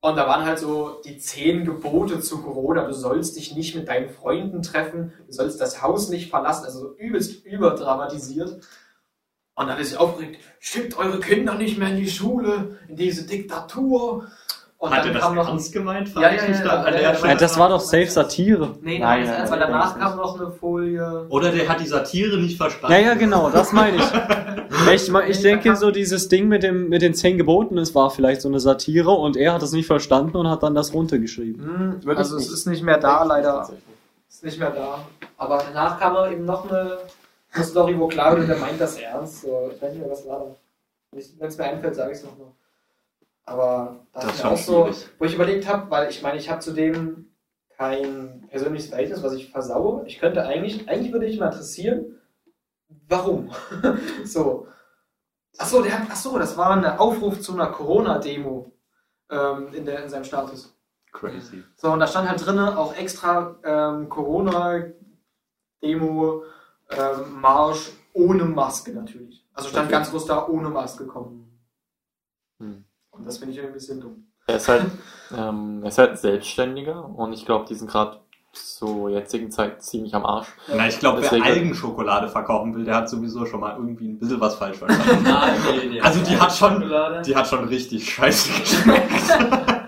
[0.00, 2.86] Und da waren halt so die zehn Gebote zu Corona.
[2.86, 6.64] Du sollst dich nicht mit deinen Freunden treffen, du sollst das Haus nicht verlassen.
[6.64, 8.60] Also so übelst überdramatisiert.
[9.56, 13.26] Und dann ist sie aufgeregt, schickt eure Kinder nicht mehr in die Schule, in diese
[13.26, 14.28] Diktatur.
[14.78, 16.14] Und Hat er dann das kam noch ernst gemeint?
[16.14, 18.76] Ja, ja, ja, dann ja, das war doch safe Satire.
[18.82, 21.26] Nee, Nein, nein, nein, weil danach kam noch eine Folie.
[21.30, 22.92] Oder der hat die Satire nicht verstanden.
[22.92, 24.02] Ja, ja, genau, das meine ich.
[24.92, 28.40] Ich, ich denke, so dieses Ding mit, dem, mit den zehn Geboten, es war vielleicht
[28.40, 32.00] so eine Satire und er hat es nicht verstanden und hat dann das runtergeschrieben.
[32.04, 33.68] Hm, also es ist nicht mehr da, leider.
[34.28, 35.06] Ist nicht mehr da.
[35.38, 36.98] Aber danach kam noch eben noch eine,
[37.52, 39.42] eine Story, wo klar wird, der meint das ernst.
[39.42, 40.56] So, ich weiß nicht mehr, was war da.
[41.10, 42.48] Wenn es mir einfällt, sage ich es nochmal.
[43.46, 46.60] Aber da Das schon auch so, wo ich überlegt habe, weil ich meine, ich habe
[46.60, 47.32] zudem
[47.76, 50.04] kein persönliches Verhältnis, was ich versaue.
[50.06, 52.20] Ich könnte eigentlich, eigentlich würde ich mal interessieren,
[53.08, 53.52] warum.
[54.24, 54.66] so.
[55.58, 58.72] Achso, der hat, achso, das war ein Aufruf zu einer Corona-Demo
[59.30, 60.76] ähm, in, der, in seinem Status.
[61.12, 61.62] Crazy.
[61.76, 64.92] So, und da stand halt drinne auch extra ähm, Corona-Demo,
[66.90, 69.46] ähm, Marsch ohne Maske natürlich.
[69.52, 71.62] Also stand ganz groß da ohne Maske kommen.
[72.58, 72.85] Hm.
[73.18, 74.26] Und das finde ich irgendwie ein bisschen dumm.
[74.46, 74.84] Er ist halt,
[75.36, 78.20] ähm, er ist halt Selbstständiger und ich glaube, die sind gerade
[78.52, 80.48] zur jetzigen Zeit ziemlich am Arsch.
[80.72, 84.40] Na, ich glaube, wer Algenschokolade verkaufen will, der hat sowieso schon mal irgendwie ein bisschen
[84.40, 85.24] was falsch verstanden.
[85.28, 86.00] Nein, nee, nee.
[86.00, 86.90] Also die hat schon-.
[87.26, 89.10] Die hat schon richtig scheiße geschmeckt.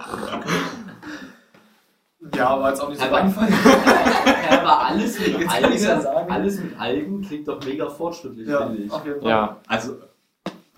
[2.35, 3.49] Ja, aber jetzt auch nicht so einfach.
[4.51, 8.91] Ja, aber alles mit Algen, alles mit Algen klingt doch mega fortschrittlich, Ja, finde ich.
[8.93, 9.31] auf jeden Fall.
[9.31, 9.97] Ja, Also,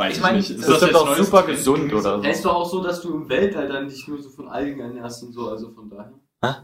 [0.01, 0.51] weiß Ich meine, nicht.
[0.51, 2.25] das Ist das ist jetzt auch super Trend gesund oder so.
[2.29, 4.81] Es ist doch auch so, dass du im Weltall dann dich nur so von Algen
[4.81, 6.13] ernährst und so, also von daher.
[6.43, 6.63] Hä?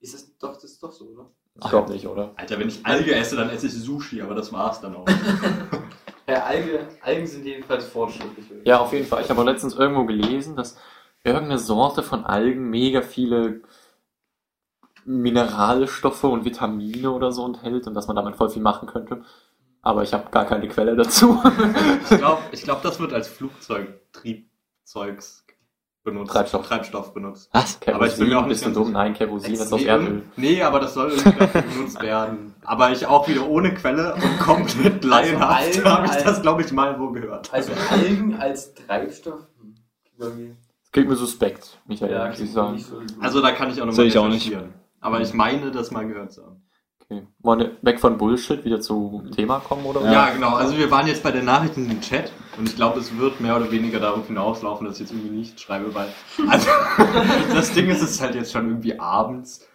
[0.00, 1.26] Ist das doch, das ist doch so, oder?
[1.62, 2.32] Ich glaube nicht, oder?
[2.36, 5.06] Alter, wenn ich Alge esse, dann esse ich Sushi, aber das war's dann auch.
[6.28, 8.44] Ja, Alge, Algen sind jedenfalls fortschrittlich.
[8.64, 9.22] Ja, auf jeden Fall.
[9.22, 10.76] Ich habe auch letztens irgendwo gelesen, dass
[11.24, 13.62] irgendeine Sorte von Algen mega viele
[15.06, 19.22] Mineralstoffe und Vitamine oder so enthält und dass man damit voll viel machen könnte.
[19.88, 21.42] Aber ich habe gar keine Quelle dazu.
[22.10, 25.46] Ich glaube, ich glaub, das wird als Flugzeugtriebzeugs
[26.04, 26.30] benutzt.
[26.30, 26.68] Treibstoff.
[26.68, 27.48] Treibstoff benutzt.
[27.52, 27.78] Was?
[27.86, 28.92] Aber ich bin mir auch nicht bist du ganz dumm?
[28.92, 30.22] Nein, Kerosin ist aus nee, Erdöl.
[30.36, 32.54] nee, aber das soll irgendwie dafür benutzt werden.
[32.64, 36.60] Aber ich auch wieder ohne Quelle und komplett laienhaft Algen habe ich als- das, glaube
[36.62, 37.50] ich, mal wo gehört.
[37.54, 39.40] Also Algen als Treibstoff?
[40.18, 40.54] Irgendwie.
[40.82, 42.78] Das klingt mir suspekt, Michael, Ja, muss ich sagen.
[42.78, 43.00] so.
[43.20, 44.54] Also da kann ich auch nochmal Sehe ich auch nicht.
[45.00, 46.62] Aber ich meine, das mal gehört zu haben.
[47.10, 47.26] Okay.
[47.38, 50.10] Wollen wir weg von Bullshit wieder zum Thema kommen, oder?
[50.12, 50.28] Ja.
[50.30, 50.54] genau.
[50.56, 53.56] Also wir waren jetzt bei den Nachrichten im Chat und ich glaube, es wird mehr
[53.56, 56.08] oder weniger darauf hinauslaufen, dass ich jetzt irgendwie nicht schreibe, weil
[56.48, 56.68] also
[57.54, 59.66] das Ding ist, es ist halt jetzt schon irgendwie abends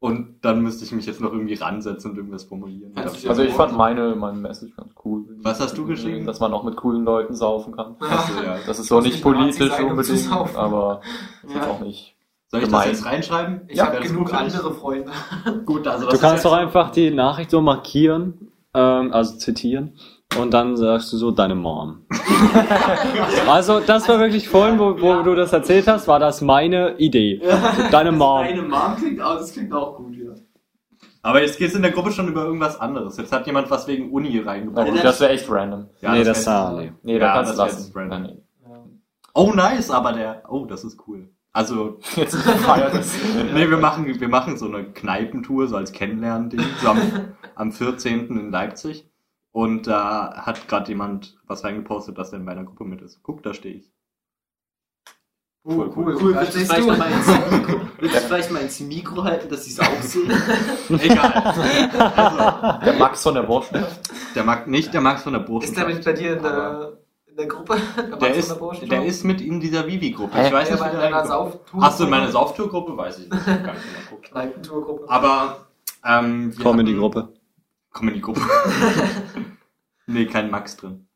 [0.00, 2.92] und dann müsste ich mich jetzt noch irgendwie ransetzen und irgendwas formulieren.
[2.94, 5.24] Kannst du Also ich fand meine, meine Message ganz cool.
[5.42, 6.24] Was hast du geschrieben?
[6.24, 7.96] Dass man auch mit coolen Leuten saufen kann.
[8.00, 8.58] Achso, ja.
[8.66, 11.00] Das ist so nicht politisch um unbedingt, aber
[11.42, 11.70] ist jetzt Ja.
[11.70, 12.14] auch nicht.
[12.50, 12.88] Soll ich Gemein.
[12.88, 13.60] das jetzt reinschreiben?
[13.68, 15.10] Ich Ja, das genug andere Freunde.
[15.66, 19.98] Gut, also das Du kannst doch einfach die Nachricht so markieren, ähm, also zitieren,
[20.38, 22.06] und dann sagst du so deine Mom.
[23.48, 27.42] also das war wirklich vorhin, wo, wo du das erzählt hast, war das meine Idee.
[27.90, 28.44] Deine Mom.
[28.44, 30.32] Deine Mom klingt auch, das klingt auch gut, ja.
[31.20, 33.18] Aber jetzt geht es in der Gruppe schon über irgendwas anderes.
[33.18, 34.88] Jetzt hat jemand was wegen Uni reingebracht.
[34.88, 35.88] gut, das wäre echt random.
[36.00, 36.92] Ja, nee, das sah, nee.
[37.02, 37.84] Nee, da Ja, kannst du das lassen.
[37.86, 38.38] jetzt random.
[39.34, 40.42] Oh, nice, aber der.
[40.48, 41.28] Oh, das ist cool.
[41.52, 43.14] Also, Jetzt feiert es.
[43.52, 47.00] nee, wir machen, wir machen so eine Kneipentour, so als Kennenlernen-Ding, so am,
[47.54, 48.28] am 14.
[48.38, 49.08] in Leipzig.
[49.50, 53.22] Und da hat gerade jemand was reingepostet, dass der in meiner Gruppe mit ist.
[53.22, 53.90] Guck, da stehe ich.
[55.64, 56.16] Oh, cool.
[56.20, 56.96] Cool, Da willst du vielleicht du.
[56.96, 60.30] mal ins Mikro, willst du vielleicht mal ins Mikro halten, dass sie es auch sehen?
[61.00, 61.32] Egal.
[62.14, 63.66] Also, Der Max von der Bosch.
[64.34, 65.68] der mag nicht der Max von der Burschen.
[65.70, 66.97] Ist der mit bei dir in der,
[67.38, 67.76] der Gruppe?
[68.20, 68.54] Der ist,
[68.90, 70.38] der ist mit in dieser Vivi-Gruppe.
[70.44, 71.14] Ich weiß der nicht, wie in der.
[71.14, 73.40] Achso, in meiner Sauftour-Gruppe weiß ich nicht.
[73.40, 73.74] Ich mal
[74.10, 74.24] gucken.
[74.30, 75.08] Kneipentourgruppe.
[75.08, 75.66] Aber,
[76.04, 77.28] ähm, wir Komm in die Gruppe.
[77.92, 78.40] Komm in die Gruppe.
[80.06, 81.06] nee, kein Max drin.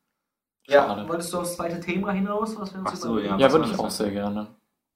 [0.67, 1.09] Ja, Schade.
[1.09, 2.59] wolltest du aufs zweite Thema hinaus?
[2.59, 3.37] Was wir uns Ach so, ja.
[3.37, 4.47] Ja, würde ich auch sehr gerne.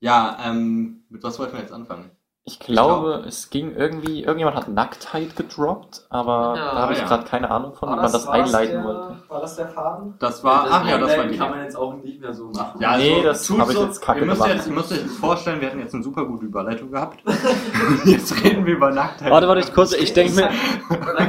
[0.01, 2.11] Ja, ähm, mit was wollten wir jetzt anfangen?
[2.49, 7.07] Ich glaube, es ging irgendwie, irgendjemand hat Nacktheit gedroppt, aber Ja, da habe ich ja.
[7.07, 9.17] gerade keine Ahnung von, wie man das einleiten der, wollte.
[9.29, 10.15] War das der Faden?
[10.21, 11.37] Das war, ach ja, das war die.
[11.37, 12.81] kann man jetzt auch nicht mehr so machen.
[12.81, 14.55] Ja, Nee, das tut hab ich jetzt kacke ihr müsst, gemacht.
[14.59, 17.19] jetzt, ihr müsst euch jetzt vorstellen, wir hätten jetzt eine super gute Überleitung gehabt.
[18.05, 19.33] jetzt reden wir über Nacktheit.
[19.33, 20.51] Warte, warte, ich kurz, ich denke mir,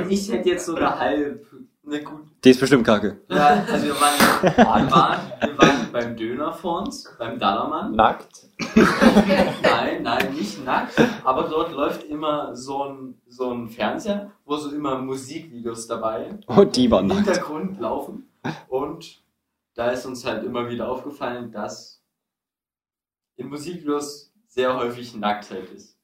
[0.10, 1.47] ich hätte jetzt so eine halb,
[1.88, 3.20] eine gute die ist bestimmt kacke.
[3.30, 7.94] Ja, also wir waren, wir waren, wir waren beim Döner vor uns, beim Dallermann.
[7.96, 8.48] Nackt?
[9.64, 10.94] Nein, nein, nicht nackt.
[11.24, 16.64] Aber dort läuft immer so ein, so ein Fernseher, wo so immer Musikvideos dabei Oh,
[16.64, 17.26] die war im nackt.
[17.26, 18.30] Hintergrund laufen.
[18.70, 19.24] Und
[19.74, 22.04] da ist uns halt immer wieder aufgefallen, dass
[23.36, 25.97] in Musikvideos sehr häufig Nacktheit ist.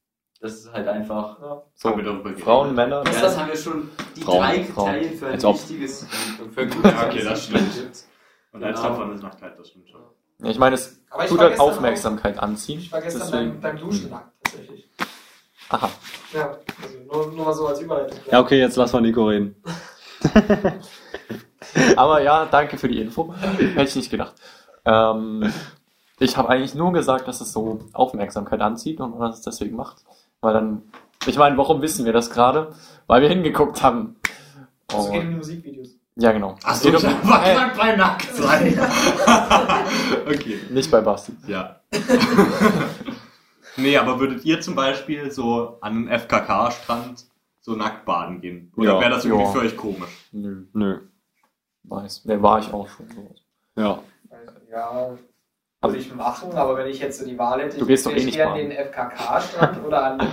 [0.43, 1.37] Das ist halt einfach.
[1.73, 2.43] So, Haben wir darüber geredet?
[2.43, 3.01] Frauen, Männer.
[3.05, 4.91] Ja, das haben wir schon die Frauen, drei Frauen.
[4.91, 6.05] Kriterien für ein Als wichtiges,
[6.53, 8.03] für ein gutes Ja, okay, das stimmt.
[8.51, 8.73] Und Genau.
[8.83, 10.01] davon ist Nacktheit, das stimmt schon.
[10.39, 12.79] Ja, Ich meine, es Aber ich tut halt Aufmerksamkeit anziehen.
[12.79, 14.89] Ich war gestern Deswegen- beim, beim Duschen nackt, tatsächlich.
[15.69, 15.89] Aha.
[16.33, 18.19] Ja, also nur, nur mal so als Überleitung.
[18.29, 19.55] Ja, okay, jetzt lass mal Nico reden.
[21.95, 23.33] Aber ja, danke für die Info.
[23.33, 24.33] Hätte ich nicht gedacht.
[24.83, 25.51] Ähm,
[26.19, 30.03] ich habe eigentlich nur gesagt, dass es so Aufmerksamkeit anzieht und man das deswegen macht.
[30.43, 30.81] Weil dann,
[31.25, 32.73] ich meine, warum wissen wir das gerade?
[33.07, 34.17] Weil wir hingeguckt haben.
[34.89, 35.89] Es geht um die Musikvideos.
[36.17, 36.57] ja, genau.
[36.63, 38.77] Ach Es so, geht ich um- war äh, gerade bei nackt sein.
[40.27, 41.31] okay, nicht bei Basti.
[41.47, 41.79] ja.
[43.77, 47.25] nee, aber würdet ihr zum Beispiel so an einen FKK-Strand
[47.61, 48.71] so nackt baden gehen?
[48.75, 49.51] Oder Ja, wäre das irgendwie ja.
[49.51, 50.27] für euch komisch?
[50.33, 50.99] Nö, Nö.
[51.83, 52.21] weiß.
[52.25, 53.07] Wer war ich auch schon.
[53.75, 53.99] Ja.
[54.71, 55.17] Ja,
[55.83, 58.23] würde ich machen, aber wenn ich jetzt so die Wahl hätte, Du gehst doch ich
[58.23, 58.69] eh nicht gehe an baden.
[58.69, 60.27] den FKK-Strand oder an den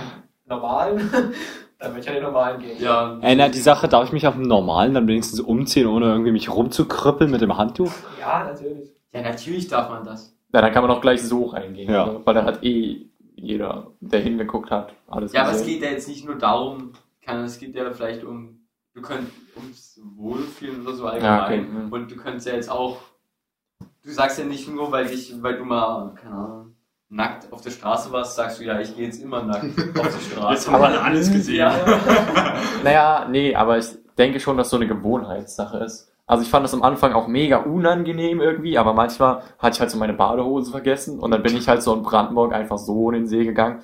[0.45, 0.97] normalen,
[1.79, 2.77] dann würde ich an den normalen gehen.
[2.81, 6.05] Ja, Ey, na, die Sache, darf ich mich auf dem normalen dann wenigstens umziehen, ohne
[6.07, 7.91] irgendwie mich rumzukrüppeln mit dem Handtuch?
[8.19, 8.89] Ja, natürlich.
[9.11, 10.35] ja, natürlich darf man das.
[10.53, 11.91] Ja, dann kann man auch gleich so reingehen.
[11.91, 12.05] Ja.
[12.07, 12.21] ne?
[12.25, 15.73] Weil dann hat eh jeder, der hingeguckt hat, alles Ja, aber es gesehen.
[15.79, 18.59] geht ja jetzt nicht nur darum, kann, es geht ja vielleicht um,
[18.93, 21.37] du könnt ums Wohlfühlen oder so allgemein.
[21.39, 21.91] Ja, okay, mhm.
[21.91, 22.97] Und du könntest ja jetzt auch,
[24.03, 26.75] du sagst ja nicht nur, weil dich, weil du mal, keine Ahnung,
[27.09, 29.81] nackt auf der Straße warst, sagst du ja, ich gehe jetzt immer nackt auf die
[29.99, 30.71] Jetzt Straße.
[30.71, 31.57] haben wir alles gesehen.
[31.57, 31.75] Ja.
[32.83, 33.87] Naja, nee, aber ich
[34.17, 36.11] denke schon, dass so eine Gewohnheitssache ist.
[36.25, 39.91] Also ich fand das am Anfang auch mega unangenehm irgendwie, aber manchmal hatte ich halt
[39.91, 43.15] so meine Badehose vergessen und dann bin ich halt so in Brandenburg einfach so in
[43.15, 43.81] den See gegangen.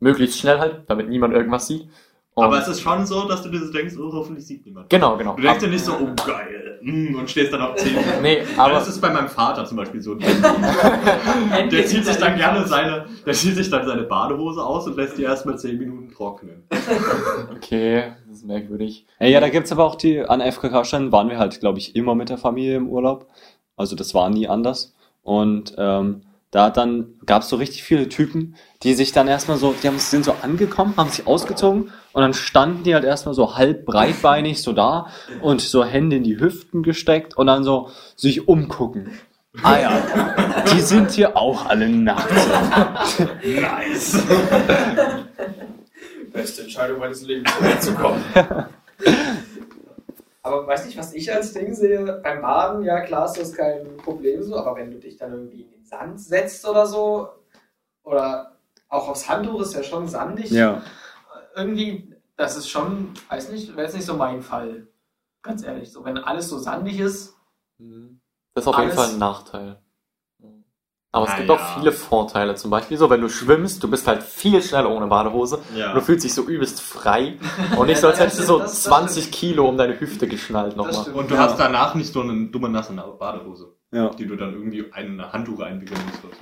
[0.00, 1.88] Möglichst schnell halt, damit niemand irgendwas sieht.
[2.36, 4.90] Und Aber es ist schon so, dass du dir so denkst, oh, hoffentlich sieht niemand.
[4.90, 5.36] genau, genau.
[5.36, 8.22] Du denkst dir nicht so, oh geil, mm, und stehst dann auf 10 Minuten.
[8.22, 10.16] Nee, Aber das ist bei meinem Vater zum Beispiel so.
[10.16, 14.96] Der, zieht sich dann er gerne seine, der zieht sich dann seine Badehose aus und
[14.96, 16.64] lässt die erstmal 10 Minuten trocknen.
[17.54, 19.06] okay, das ist merkwürdig.
[19.20, 22.16] Ey, ja, da gibt's aber auch die, an FKK-Ständen waren wir halt, glaube ich, immer
[22.16, 23.28] mit der Familie im Urlaub.
[23.76, 24.92] Also das war nie anders.
[25.22, 26.22] Und ähm,
[26.54, 30.24] da dann gab's so richtig viele Typen, die sich dann erstmal so, die haben, sind
[30.24, 34.72] so angekommen, haben sich ausgezogen und dann standen die halt erstmal so halb breitbeinig so
[34.72, 35.08] da
[35.40, 39.10] und so Hände in die Hüften gesteckt und dann so sich umgucken.
[39.64, 39.92] Ah ja,
[40.72, 42.30] die sind hier auch alle nackt.
[43.44, 44.22] Nice.
[46.32, 48.22] Beste Entscheidung meines Lebens, zu kommen.
[50.44, 53.96] aber weiß nicht, was ich als Ding sehe, beim Baden, ja klar ist das kein
[53.96, 57.30] Problem so, aber wenn du dich dann irgendwie in den Sand setzt oder so,
[58.02, 58.56] oder
[58.88, 60.82] auch aufs Handtuch ist ja schon sandig, Ja.
[61.56, 64.86] irgendwie, das ist schon, weiß nicht, wäre jetzt nicht so mein Fall.
[65.42, 67.34] Ganz ehrlich, so wenn alles so sandig ist,
[68.54, 69.80] Das ist auf jeden Alles- Fall ein Nachteil.
[71.14, 71.54] Aber es Ah, gibt ja.
[71.54, 72.54] auch viele Vorteile.
[72.56, 75.60] Zum Beispiel so, wenn du schwimmst, du bist halt viel schneller ohne Badehose.
[75.76, 75.90] Ja.
[75.90, 77.38] Und du fühlst dich so übelst frei.
[77.78, 80.76] Und nicht so, als hättest du so das- das 20 Kilo um deine Hüfte geschnallt
[80.76, 81.02] nochmal.
[81.02, 81.16] stimmt.
[81.16, 81.42] Und du Ja.
[81.42, 84.08] hast danach nicht so eine dumme nasse Badehose, Ja.
[84.10, 86.40] die du dann irgendwie ein Handtuch einwickeln musst oder so.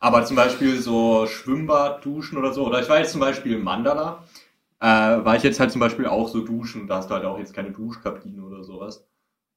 [0.00, 2.66] Aber zum Beispiel so Schwimmbad, Duschen oder so.
[2.66, 4.24] Oder ich war jetzt zum Beispiel im Mandala.
[4.80, 6.86] Äh, war ich jetzt halt zum Beispiel auch so duschen.
[6.86, 9.06] Da hast du halt auch jetzt keine Duschkabine oder sowas.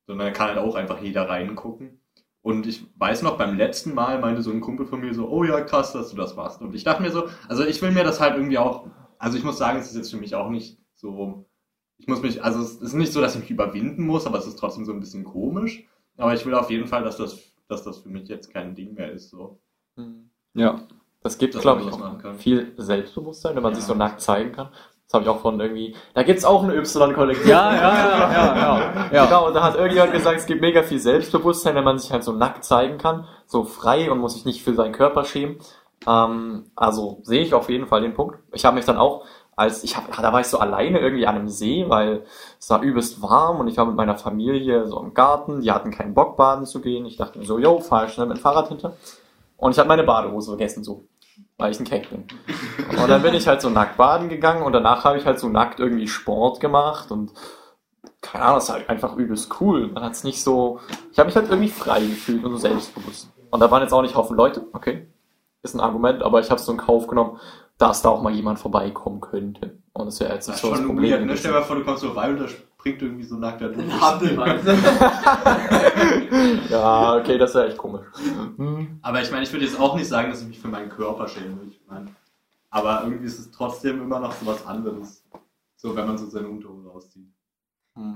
[0.07, 1.98] Sondern da kann halt auch einfach jeder reingucken.
[2.41, 5.43] Und ich weiß noch, beim letzten Mal meinte so ein Kumpel von mir so, oh
[5.43, 6.61] ja, krass, dass du das machst.
[6.61, 9.43] Und ich dachte mir so, also ich will mir das halt irgendwie auch, also ich
[9.43, 11.45] muss sagen, es ist jetzt für mich auch nicht so,
[11.97, 14.47] ich muss mich, also es ist nicht so, dass ich mich überwinden muss, aber es
[14.47, 15.85] ist trotzdem so ein bisschen komisch.
[16.17, 18.93] Aber ich will auf jeden Fall, dass das, dass das für mich jetzt kein Ding
[18.93, 19.59] mehr ist, so.
[19.95, 20.29] Hm.
[20.53, 20.87] Ja.
[21.21, 23.89] Das gibt, glaube man ich, auch viel Selbstbewusstsein, wenn man sich Ja.
[23.89, 24.69] so nackt zeigen kann.
[25.09, 27.47] Das habe ich auch von irgendwie, da gibt's auch eine Y-Kollektiv.
[27.47, 29.11] Ja, ja, ja, ja, ja.
[29.11, 29.25] ja.
[29.25, 32.23] Genau, und da hat irgendjemand gesagt, es gibt mega viel Selbstbewusstsein, wenn man sich halt
[32.23, 35.57] so nackt zeigen kann, so frei und muss sich nicht für seinen Körper schämen.
[36.05, 38.37] Ähm, also sehe ich auf jeden Fall den Punkt.
[38.53, 41.37] Ich habe mich dann auch, als ich hab, da war ich so alleine irgendwie an
[41.37, 42.23] einem See, weil
[42.59, 45.89] es war übelst warm und ich war mit meiner Familie so im Garten, die hatten
[45.89, 47.07] keinen Bock baden zu gehen.
[47.07, 48.93] Ich dachte mir so, yo, fahr schnell mit dem Fahrrad hinter.
[49.57, 51.05] Und ich habe meine Badehose vergessen so.
[51.59, 52.23] Weil ich ein Keck bin.
[52.99, 55.49] Und dann bin ich halt so nackt baden gegangen und danach habe ich halt so
[55.49, 57.31] nackt irgendwie Sport gemacht und
[58.21, 59.87] keine Ahnung, das ist halt einfach übelst cool.
[59.87, 60.79] Man hat es nicht so,
[61.11, 63.29] ich habe mich halt irgendwie frei gefühlt und so selbstbewusst.
[63.51, 65.07] Und da waren jetzt auch nicht Haufen Leute, okay,
[65.61, 67.39] ist ein Argument, aber ich habe es so in Kauf genommen,
[67.77, 69.77] dass da auch mal jemand vorbeikommen könnte.
[69.93, 71.11] Und das wäre jetzt Das nicht so das Problem.
[71.11, 71.35] weird, ne?
[71.37, 72.47] Stell dir mal vor, du kommst so rein und da
[72.79, 73.79] springt irgendwie so nackt da durch.
[73.79, 74.59] Ein Hampelmann.
[76.69, 78.05] Ja, okay, das wäre echt komisch.
[78.57, 78.99] Hm.
[79.01, 81.27] Aber ich meine, ich würde jetzt auch nicht sagen, dass ich mich für meinen Körper
[81.27, 81.57] schäme.
[81.67, 82.07] Ich meine,
[82.69, 85.25] aber irgendwie ist es trotzdem immer noch so was anderes.
[85.75, 87.27] So, wenn man so seine Unterhose auszieht.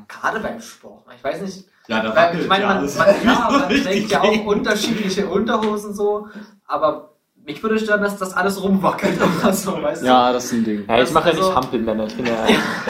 [0.08, 1.04] Gerade beim Sport.
[1.16, 2.88] Ich weiß nicht, Ja, da Weil, ich meine, ja man,
[3.26, 6.30] ja, man trägt ja auch unterschiedliche Unterhosen so,
[6.66, 7.13] aber
[7.46, 10.06] mich würde stören, dass das alles rumwackelt oder so, weißt du?
[10.08, 10.86] Ja, das ist ein Ding.
[10.88, 12.06] Ja, ich mache ja nicht Hampelmänner.
[12.08, 12.34] Ich bin ja,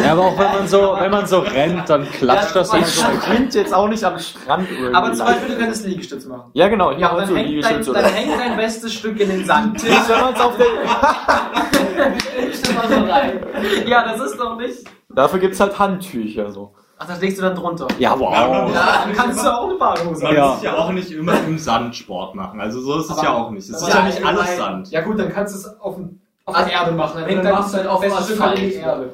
[0.04, 2.82] Ja, aber auch wenn man so, wenn man so rennt, dann klatscht Ja, das immer
[2.82, 3.02] ich so.
[3.02, 4.94] ich sprint jetzt auch nicht am Strand irgendwie.
[4.94, 6.52] Aber zum Beispiel, du könntest Liegestütze machen.
[6.54, 6.92] Ja, genau.
[6.92, 9.46] Ich Ja, mache dann so hängt, dein, Liegestütze dann hängt dein bestes Stück in den
[9.46, 9.74] Sand.
[9.84, 10.68] Nicht, wenn man's auf der,
[13.88, 14.84] ja, das ist doch nicht.
[15.10, 16.74] dafür gibt's halt Handtücher so.
[17.04, 17.86] Ach, das legst du dann drunter.
[18.00, 18.34] Ja, wow.
[18.74, 20.54] Ja, dann kannst du auch eine Badehose Man Ja.
[20.54, 22.62] muss ja auch nicht immer im Sand Sport machen.
[22.62, 23.68] Also so ist es Aber- ja auch nicht.
[23.70, 24.56] Es ist Ja, ja nicht alles.
[24.58, 24.90] Sand.
[24.92, 27.12] Ja gut, dann kannst du es auf, dem- auf Also, der Erde machen.
[27.16, 28.60] Dann dann hängt dein machst du halt auf dem Asphalt.
[28.60, 29.12] in die Erde.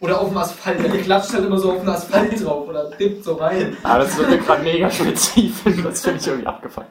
[0.00, 0.78] Oder auf dem Asphalt.
[0.82, 3.76] Der klatscht halt immer so auf den Asphalt drauf oder dippt so rein.
[3.82, 5.82] Ja, das wird mir gerade mega spezifisch.
[5.82, 6.88] Das finde ich irgendwie abgefallen.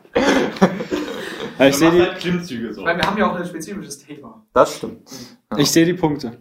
[1.58, 2.84] Ja, ich sehe die, halt Klimmzüge so.
[2.86, 4.44] Weil wir haben ja auch ein spezifisches Thema.
[4.54, 5.10] Das stimmt.
[5.58, 6.38] ich sehe die Punkte.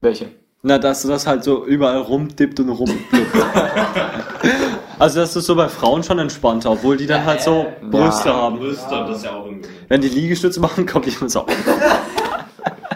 [0.00, 0.30] Welche?
[0.62, 3.04] Na, dass das halt so überall rumdippt und rumblippt.
[4.98, 8.58] also das ist so bei Frauen schon entspannter, obwohl die dann halt so Brüste haben.
[8.58, 9.68] Brüste, das ist ja auch irgendwie.
[9.88, 11.40] Wenn die Liegestütze machen, kommt die immer so.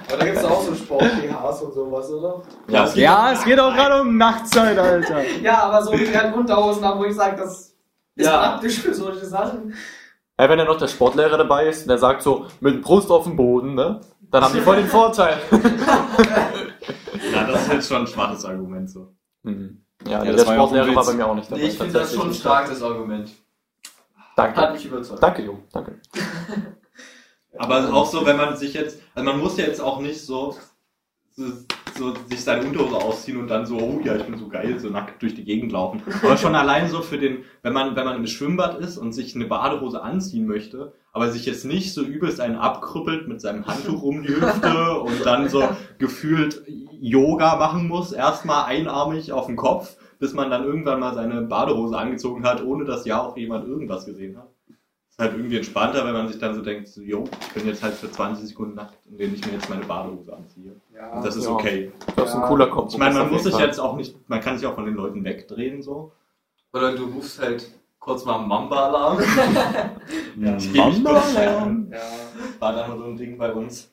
[0.09, 2.43] Aber da gibt es auch so Sport-BHs und sowas, oder?
[2.69, 5.23] Ja, es Ja, es geht auch gerade um Nachtzeit, Alter.
[5.43, 7.75] Ja, aber so die halt Unterhosen haben, wo ich sage, das
[8.17, 8.39] ist Ja.
[8.39, 9.73] praktisch für solche Sachen.
[10.39, 13.25] Ja, wenn ja noch der Sportlehrer dabei ist und der sagt so, mit Brust auf
[13.25, 14.01] dem Boden, ne?
[14.31, 15.39] Dann haben die voll den Vorteil.
[17.33, 19.15] Ja, das ist jetzt schon ein schwaches Argument so.
[19.43, 19.85] Mhm.
[20.07, 21.63] Ja, nee, der ja auch ein Sportlehrer war bei mir auch nicht dabei.
[21.63, 23.31] Nee, ich finde das schon ein starkes Argument.
[24.37, 24.73] Hat Danke.
[24.73, 25.23] mich überzeugt.
[25.23, 25.59] Danke, Jo.
[25.73, 26.01] Danke.
[27.59, 30.57] Aber auch so, wenn man sich jetzt, also man muss ja jetzt auch nicht so,
[31.33, 31.45] so,
[32.03, 34.89] so sich seine Unterhose ausziehen und dann so, oh ja, ich bin so geil, so
[34.89, 36.03] nackt durch die Gegend laufen.
[36.23, 39.35] Aber schon allein so für den, wenn man, wenn man im Schwimmbad ist und sich
[39.35, 44.03] eine Badehose anziehen möchte, aber sich jetzt nicht so übelst einen abkrüppelt mit seinem Handtuch
[44.03, 45.63] um die Hüfte und dann so
[45.99, 51.43] gefühlt Yoga machen muss, erstmal einarmig auf dem Kopf, bis man dann irgendwann mal seine
[51.43, 54.52] Badehose angezogen hat, ohne dass ja auch jemand irgendwas gesehen hat.
[55.23, 57.95] Halt irgendwie entspannter, wenn man sich dann so denkt, so, yo, ich bin jetzt halt
[57.95, 60.73] für 20 Sekunden nackt, indem ich mir jetzt meine Badehose anziehe.
[60.93, 61.13] Ja.
[61.13, 61.51] Und das ist Ja.
[61.53, 61.93] okay.
[62.17, 62.95] Das ist ein cooler Kompromiss.
[62.95, 65.23] Ich meine, man muss sich jetzt auch nicht, man kann sich auch von den Leuten
[65.25, 66.11] wegdrehen, so.
[66.73, 69.21] Oder du rufst halt kurz mal Mamba-Alarm.
[70.41, 71.71] Ja, Mamba, ja.
[72.59, 73.92] War da so ein Ding bei uns.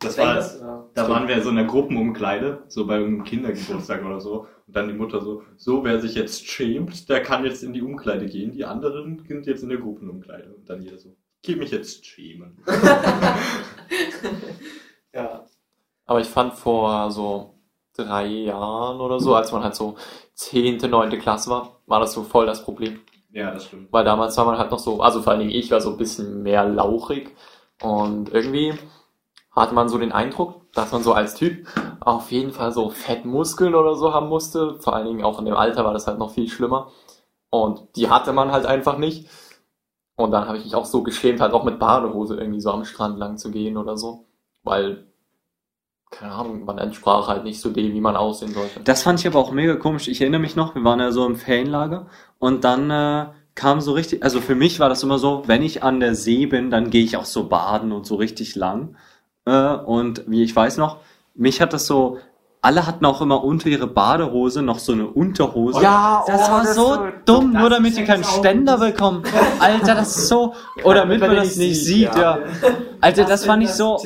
[0.00, 0.86] Das war, das- ja.
[0.94, 4.46] da waren wir so in der Gruppenumkleide, so bei irgendeinem Kindergeburtstag oder so.
[4.66, 7.82] Und dann die Mutter so, so, wer sich jetzt schämt, der kann jetzt in die
[7.82, 8.52] Umkleide gehen.
[8.52, 10.54] Die anderen sind jetzt in der Gruppenumkleide.
[10.54, 12.62] Und dann jeder so, ich geh mich jetzt schämen.
[15.12, 15.44] ja.
[16.06, 17.54] Aber ich fand vor so
[17.94, 19.96] drei Jahren oder so, als man halt so
[20.34, 23.00] zehnte, neunte Klasse war, war das so voll das Problem.
[23.32, 23.92] Ja, das stimmt.
[23.92, 25.96] Weil damals war man halt noch so, also vor allen Dingen ich war so ein
[25.98, 27.30] bisschen mehr lauchig
[27.82, 28.74] und irgendwie
[29.50, 31.66] hatte man so den Eindruck, dass man so als Typ
[32.00, 34.74] auf jeden Fall so Fettmuskeln oder so haben musste.
[34.80, 36.90] Vor allen Dingen auch in dem Alter war das halt noch viel schlimmer.
[37.50, 39.28] Und die hatte man halt einfach nicht.
[40.16, 42.84] Und dann habe ich mich auch so geschämt, halt auch mit Badehose irgendwie so am
[42.84, 44.26] Strand lang zu gehen oder so.
[44.62, 45.06] Weil,
[46.10, 48.80] keine Ahnung, man entsprach halt nicht so dem, wie man aussehen sollte.
[48.80, 50.08] Das fand ich aber auch mega komisch.
[50.08, 52.06] Ich erinnere mich noch, wir waren ja so im Ferienlager
[52.38, 55.82] und dann äh, kam so richtig, also für mich war das immer so, wenn ich
[55.82, 58.96] an der See bin, dann gehe ich auch so baden und so richtig lang.
[59.46, 60.98] Äh, und wie ich weiß noch,
[61.34, 62.18] mich hat das so,
[62.62, 65.82] alle hatten auch immer unter ihre Badehose noch so eine Unterhose.
[65.82, 69.22] Ja, Das oh, war das so dumm, das nur damit sie keinen Ständer bekommen.
[69.58, 72.38] Alter, das ist so, oder damit man das nicht sieht, sieht, ja.
[73.00, 73.98] Alter, das fand ich so,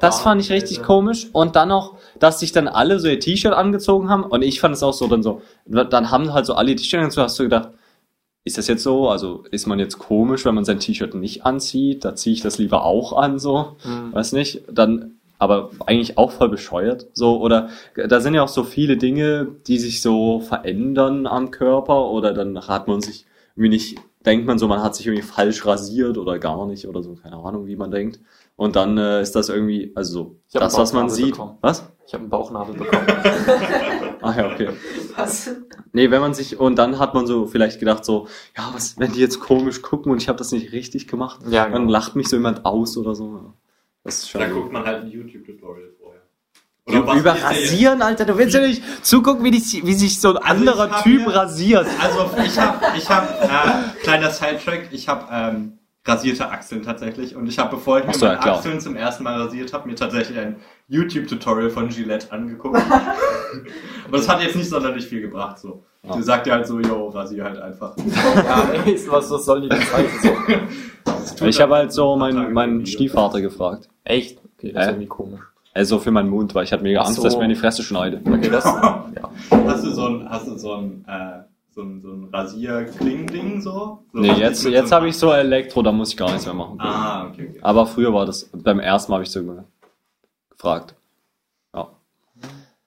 [0.00, 0.86] das fand ich nicht, richtig Alter.
[0.86, 1.28] komisch.
[1.32, 4.24] Und dann noch, dass sich dann alle so ihr T-Shirt angezogen haben.
[4.24, 7.00] Und ich fand es auch so dann so, dann haben halt so alle ihr T-Shirt
[7.00, 7.24] angezogen.
[7.24, 7.70] Hast du gedacht,
[8.44, 9.08] ist das jetzt so?
[9.08, 12.04] Also ist man jetzt komisch, wenn man sein T-Shirt nicht anzieht?
[12.04, 13.76] Da ziehe ich das lieber auch an, so.
[13.82, 14.12] Hm.
[14.12, 14.62] Weiß nicht.
[14.70, 17.06] Dann, aber eigentlich auch voll bescheuert.
[17.12, 22.10] So, oder da sind ja auch so viele Dinge, die sich so verändern am Körper.
[22.10, 25.64] Oder dann hat man sich irgendwie nicht, denkt man so, man hat sich irgendwie falsch
[25.64, 28.18] rasiert oder gar nicht oder so, keine Ahnung, wie man denkt.
[28.56, 31.32] Und dann äh, ist das irgendwie, also so, das, was man sieht.
[31.32, 31.58] bekommen.
[31.60, 31.91] Was?
[32.12, 33.06] Ich habe einen Bauchnabel bekommen.
[34.20, 34.68] Ach ja, okay.
[35.16, 35.48] Was?
[35.94, 39.12] Nee, wenn man sich, und dann hat man so vielleicht gedacht so, ja, was, wenn
[39.12, 41.90] die jetzt komisch gucken und ich habe das nicht richtig gemacht, ja, dann genau.
[41.90, 43.54] lacht mich so jemand aus oder so.
[44.04, 44.56] Das ist schon Da gut.
[44.64, 46.20] guckt man halt ein YouTube-Tutorial vorher.
[47.02, 50.20] Über ist der jetzt- Rasieren, Alter, du willst ja nicht zugucken, wie, die, wie sich
[50.20, 51.86] so ein Also anderer Typ mir- rasiert.
[51.98, 57.46] Also ich habe, ich habe, äh, kleiner Sidetrack, ich habe ähm, rasierte Achseln tatsächlich und
[57.46, 58.54] ich habe, bevor ich mir so, meine ja.
[58.56, 60.56] Achseln zum ersten Mal rasiert habe, mir tatsächlich ein
[60.88, 62.76] YouTube-Tutorial von Gillette angeguckt.
[64.08, 65.58] Aber das hat jetzt nicht sonderlich viel gebracht.
[65.60, 66.16] So, Ja.
[66.16, 67.96] du sagt ja halt so, yo, rasier halt einfach.
[67.96, 69.68] Ja, ey, was, was soll die?
[70.22, 70.30] So.
[71.04, 72.86] Das tut Ich dann habe halt so ein paar meinen, Video.
[72.92, 73.88] Stiefvater gefragt.
[74.04, 74.38] Echt?
[74.58, 74.90] Okay, das ist Äh?
[74.92, 75.40] irgendwie komisch.
[75.74, 77.22] Also für meinen Mund, weil ich hatte mega Angst, so.
[77.22, 78.20] dass ich mir in die Fresse schneide.
[78.26, 79.06] Okay, das, ja.
[79.66, 81.44] Hast du so ein, hast du so ein, äh,
[81.74, 84.04] so ein, so ein Rasier-Kling-Ding so?
[84.12, 86.54] so Nee, jetzt, jetzt so habe ich so Elektro, da muss ich gar nichts mehr
[86.54, 86.78] machen.
[86.80, 87.58] Ah, okay, okay.
[87.62, 89.62] Aber früher war das, beim ersten Mal habe ich so ge-
[90.50, 90.94] gefragt.
[91.74, 91.88] Ja.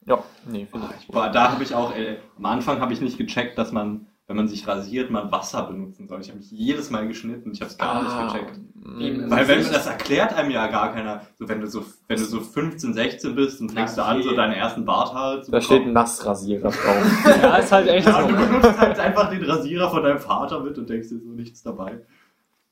[0.05, 1.07] Ja, nee, finde ich.
[1.07, 4.35] Boah, da habe ich auch, äh, am Anfang habe ich nicht gecheckt, dass man, wenn
[4.37, 6.21] man sich rasiert, man Wasser benutzen soll.
[6.21, 8.01] Ich habe mich jedes Mal geschnitten, ich habe es gar Ah.
[8.23, 8.59] nicht gecheckt.
[8.87, 12.39] Weil wenn das erklärt einem ja gar keiner, so wenn du so, wenn du so
[12.39, 15.93] 15, 16 bist und fängst du an, so deine ersten Barthaare zu Da steht bekommen.
[15.93, 17.25] Nassrasierer drauf.
[17.41, 18.27] Ja, ist halt echt Ja, so.
[18.27, 21.63] du benutzt halt einfach den Rasierer von deinem Vater mit und denkst dir so nichts
[21.63, 21.99] dabei.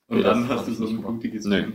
[0.07, 1.65] Und Nee, dann hast du so nicht ein blutiges Nee.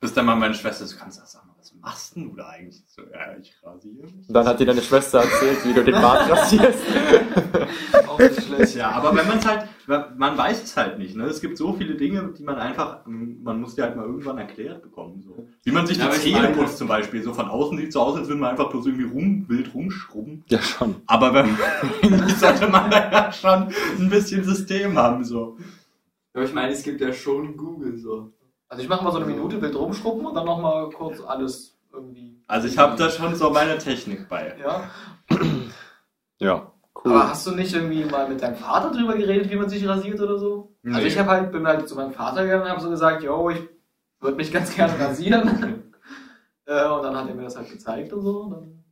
[0.00, 1.45] Bis dann mal meine Schwester, du kannst das sagen,
[1.86, 2.82] machst denn du da eigentlich?
[2.88, 4.12] So, ja, ich rasiere mich.
[4.12, 6.82] Und dann hat dir deine Schwester erzählt, wie du den Bart rasierst.
[8.08, 8.74] Auch nicht schlecht.
[8.74, 9.68] Ja, aber wenn man es halt,
[10.18, 11.14] man weiß es halt nicht.
[11.14, 11.26] Ne?
[11.26, 14.82] Es gibt so viele Dinge, die man einfach, man muss die halt mal irgendwann erklärt
[14.82, 15.22] bekommen.
[15.22, 15.46] So.
[15.62, 17.22] Wie man sich Ja, die Zähne putzt zum Beispiel.
[17.22, 19.72] So von außen sieht es so aus, als würde man einfach bloß irgendwie rum, wild
[19.72, 20.44] rumschrubben.
[20.48, 20.96] Ja, schon.
[21.06, 21.56] Aber wenn,
[22.36, 23.68] sollte man da ja schon
[24.00, 25.22] ein bisschen System haben.
[25.22, 25.56] So.
[26.34, 28.32] Aber ich meine, es gibt ja schon Google so.
[28.68, 32.42] Also ich mache mal so eine Minute wild rumschrubben und dann nochmal kurz alles irgendwie.
[32.46, 34.54] Also ich habe da schon so meine Technik bei.
[34.60, 34.90] Ja.
[36.38, 36.72] Ja.
[36.94, 40.20] Aber hast du nicht irgendwie mal mit deinem Vater drüber geredet, wie man sich rasiert
[40.20, 40.76] oder so?
[40.84, 41.06] Also Nee.
[41.06, 43.60] ich habe halt, bin halt zu meinem Vater gegangen und habe so gesagt, yo, ich
[44.20, 45.46] würde mich ganz gerne rasieren.
[46.66, 48.40] äh, und dann hat er mir das halt gezeigt und so.
[48.42, 48.84] Und dann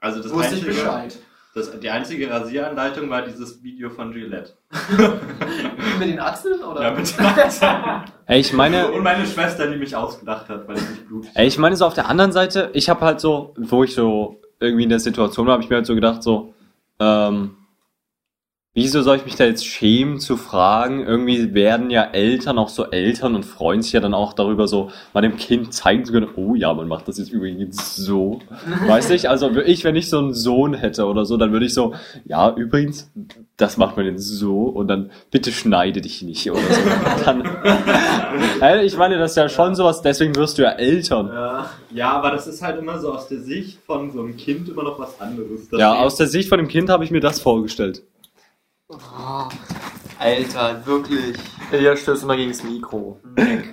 [0.00, 1.18] Also das wusste ich Bescheid.
[1.56, 4.52] Das, die einzige Rasieranleitung war dieses Video von Gillette.
[5.98, 6.82] mit den Achseln oder?
[6.82, 8.02] Ja, mit den Achseln.
[8.26, 11.46] Ey, ich meine, Und meine Schwester, die mich ausgedacht hat, weil ich nicht blutig ey,
[11.46, 14.82] ich meine so auf der anderen Seite, ich habe halt so, wo ich so irgendwie
[14.82, 16.52] in der Situation war, habe ich mir halt so gedacht, so,
[17.00, 17.55] ähm,
[18.76, 21.04] wieso soll ich mich da jetzt schämen zu fragen?
[21.04, 24.90] Irgendwie werden ja Eltern auch so Eltern und freuen sich ja dann auch darüber, so
[25.14, 28.40] mal dem Kind zeigen zu können, oh ja, man macht das jetzt übrigens so.
[28.86, 31.72] Weißt du, also ich, wenn ich so einen Sohn hätte oder so, dann würde ich
[31.72, 31.94] so,
[32.26, 33.10] ja, übrigens,
[33.56, 36.80] das macht man jetzt so und dann bitte schneide dich nicht oder so.
[37.24, 37.48] Dann,
[38.60, 41.28] Ey, ich meine, das ist ja schon sowas, deswegen wirst du ja Eltern.
[41.28, 41.70] Ja.
[41.92, 44.82] Ja, aber das ist halt immer so aus der Sicht von so einem Kind immer
[44.82, 45.68] noch was anderes.
[45.72, 48.02] Ja, aus der Sicht von dem Kind habe ich mir das vorgestellt.
[50.18, 51.36] Alter, wirklich.
[51.72, 53.18] Ja, stößt immer gegen das Mikro.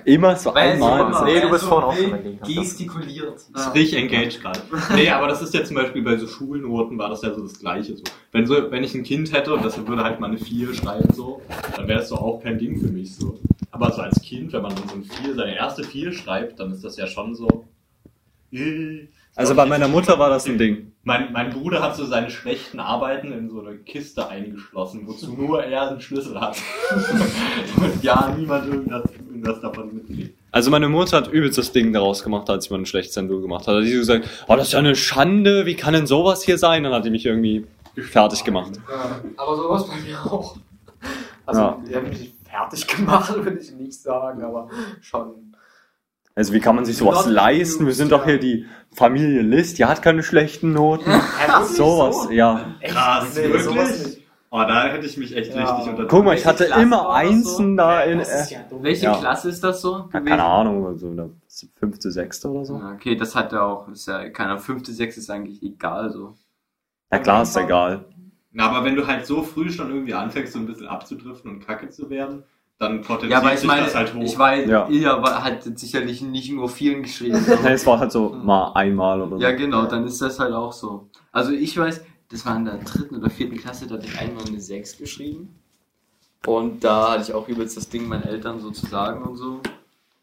[0.04, 1.00] Immer so Weil einmal.
[1.02, 2.40] es immer- Nee, du bist so vorhin auch schon dagegen.
[2.62, 3.36] Gestikuliert.
[3.54, 4.60] ist richtig engaged gerade.
[4.94, 7.58] Nee, aber das ist ja zum Beispiel bei so Schulnoten war das ja so das
[7.60, 7.96] Gleiche.
[7.96, 8.02] So.
[8.32, 11.08] Wenn, so, wenn ich ein Kind hätte und das würde halt mal eine 4 schreiben,
[11.14, 11.40] so,
[11.76, 13.14] dann wäre das so auch kein Ding für mich.
[13.14, 13.38] So.
[13.70, 16.72] Aber so als Kind, wenn man dann so ein 4, seine erste 4 schreibt, dann
[16.72, 17.64] ist das ja schon so.
[18.52, 20.92] äh, Also bei meiner Mutter war das ein Ding.
[21.02, 25.62] Mein, mein Bruder hat so seine schlechten Arbeiten in so eine Kiste eingeschlossen, wozu nur
[25.64, 26.56] er einen Schlüssel hat.
[27.76, 30.38] Und ja, niemand irgendwas, irgendwas davon mitkriegt.
[30.52, 33.42] Also meine Mutter hat übelst das Ding daraus gemacht, als ich mal eine schlechte Sendung
[33.42, 33.78] gemacht habe.
[33.78, 36.56] Da hat sie gesagt, oh, das ist ja eine Schande, wie kann denn sowas hier
[36.58, 36.84] sein?
[36.84, 37.66] Dann hat die mich irgendwie
[37.96, 38.72] fertig gemacht.
[38.88, 40.56] Ja, aber sowas bei mir auch.
[41.44, 41.78] Also, Ja.
[41.88, 44.68] die haben mich nicht fertig gemacht, würde ich nicht sagen, aber
[45.00, 45.43] schon.
[46.36, 47.86] Also wie kann man sich sowas Not leisten?
[47.86, 51.10] Wir sind doch hier die Familie List, die hat keine schlechten Noten.
[51.66, 52.74] sowas, ja.
[52.82, 54.20] Krass, Nee, wirklich?
[54.50, 55.74] Oh, da hätte ich mich echt Ja.
[55.74, 58.20] richtig unter Guck mal, ich hatte Klasse immer Einsen da in...
[58.20, 58.58] Äh, ja.
[58.82, 59.16] Welche Ja.
[59.16, 59.96] Klasse ist das so?
[59.96, 60.26] ja, gewesen?
[60.26, 61.30] keine Ahnung, so eine
[61.76, 62.78] fünfte, sechste oder so.
[62.78, 66.10] Ja, okay, das hat ja auch, ist ja, keine Ahnung, fünfte, sechste ist eigentlich egal
[66.10, 66.34] so.
[67.12, 68.04] Ja klar, ist egal.
[68.52, 71.66] Na, aber wenn du halt so früh schon irgendwie anfängst, so ein bisschen abzudriften und
[71.66, 72.44] kacke zu werden,
[72.78, 74.22] dann potenziert Ja, aber ich sich meine, das halt hoch.
[74.22, 74.88] ich weiß, Ja.
[74.88, 77.38] ihr hat sicherlich nicht nur vielen geschrieben.
[77.62, 79.42] Nee, es war halt so mal einmal oder so.
[79.42, 81.08] ja, genau, dann ist das halt auch so.
[81.32, 84.44] Also ich weiß, das war in der dritten oder vierten Klasse, da hatte ich einmal
[84.44, 85.60] eine 6 geschrieben.
[86.46, 89.60] Und da hatte ich auch übelst das Ding, meinen Eltern so zu sagen und so.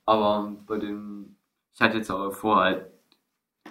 [0.06, 1.36] Aber bei den,
[1.74, 2.86] ich hatte jetzt auch vorher halt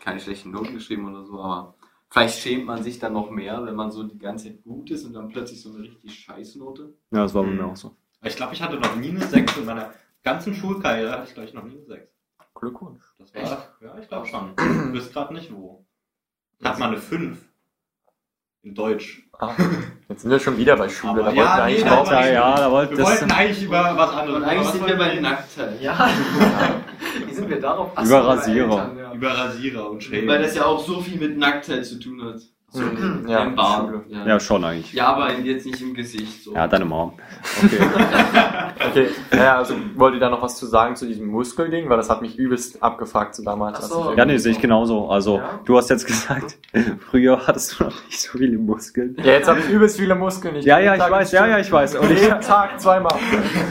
[0.01, 1.75] keine schlechten Noten geschrieben oder so, aber
[2.09, 5.05] vielleicht schämt man sich dann noch mehr, wenn man so die ganze Zeit gut ist
[5.05, 6.95] und dann plötzlich so eine richtig scheiß Note.
[7.11, 7.95] Ja, das war bei mir auch so.
[8.23, 9.93] Ich glaube, ich hatte noch nie eine 6 in meiner
[10.23, 12.09] ganzen Schulkarriere, hatte ich glaube ich noch nie eine 6.
[12.55, 13.03] Glückwunsch.
[13.19, 14.55] Das war, ja, ich glaube schon.
[14.57, 15.87] Du bist gerade nicht wo.
[16.59, 17.39] Ich hatte mal eine 5.
[18.63, 19.23] In Deutsch.
[19.39, 19.55] Ah,
[20.11, 21.23] jetzt sind wir schon wieder bei Schule.
[21.23, 22.11] Aber da ja, wollten wir nee, eigentlich da raus.
[22.11, 23.07] Ja, ja, da wollte Wir das.
[23.07, 24.37] wollten eigentlich über was anderes.
[24.37, 25.21] Und eigentlich sind wir wollten bei wir?
[25.23, 25.81] Nacktheit.
[25.81, 26.11] Ja.
[27.27, 27.93] Wie sind wir darauf?
[27.95, 28.83] Ach Über Rasierer.
[28.83, 29.13] Eltern, ja.
[29.15, 30.29] Über Rasierer und Schäden.
[30.29, 32.43] Weil das ja auch so viel mit Nacktheit zu tun hat.
[32.73, 33.25] So Mhm.
[33.29, 33.57] ja, Ja, im.
[33.59, 34.05] Schule.
[34.09, 34.27] Ja.
[34.27, 34.93] Ja, schon eigentlich.
[34.93, 36.45] ja, aber jetzt nicht im Gesicht.
[36.45, 36.55] So.
[36.55, 37.15] Ja, deine Mom.
[37.65, 37.77] Okay.
[38.91, 41.89] Okay, naja, also wollt ihr da noch was zu sagen zu diesem Muskelding?
[41.91, 43.87] Weil das hat mich übelst abgefuckt so damals.
[43.89, 44.11] So.
[44.13, 45.09] ich Ja, nee, sehe ich genauso.
[45.11, 45.61] Also, Ja?
[45.65, 46.57] du hast jetzt gesagt,
[47.11, 49.17] früher hattest du noch nicht so viele Muskeln.
[49.19, 50.57] Ja, jetzt habe ich übelst viele Muskeln.
[50.57, 51.97] Ja, ja, jeden ich Tag weiß, ja, ja, ich weiß.
[51.97, 53.15] Und ich, Jeden Tag zweimal.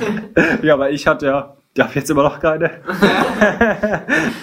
[0.61, 2.79] ja, aber ich hatte ja, ich habe jetzt immer noch keine.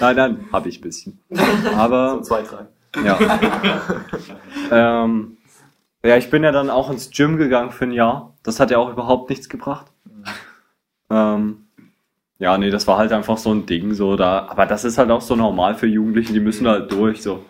[0.00, 1.20] nein, nein, habe ich ein bisschen.
[1.30, 2.66] So Aber, zwei, drei.
[3.04, 3.18] Ja.
[5.04, 5.36] ähm,
[6.04, 8.34] ja, ich bin ja dann auch ins Gym gegangen für ein Jahr.
[8.42, 9.86] Das hat ja auch überhaupt nichts gebracht.
[11.10, 11.66] Ähm,
[12.38, 15.10] ja, nee, das war halt einfach so ein Ding, so da, aber das ist halt
[15.10, 17.44] auch so normal für Jugendliche, die müssen halt durch, so.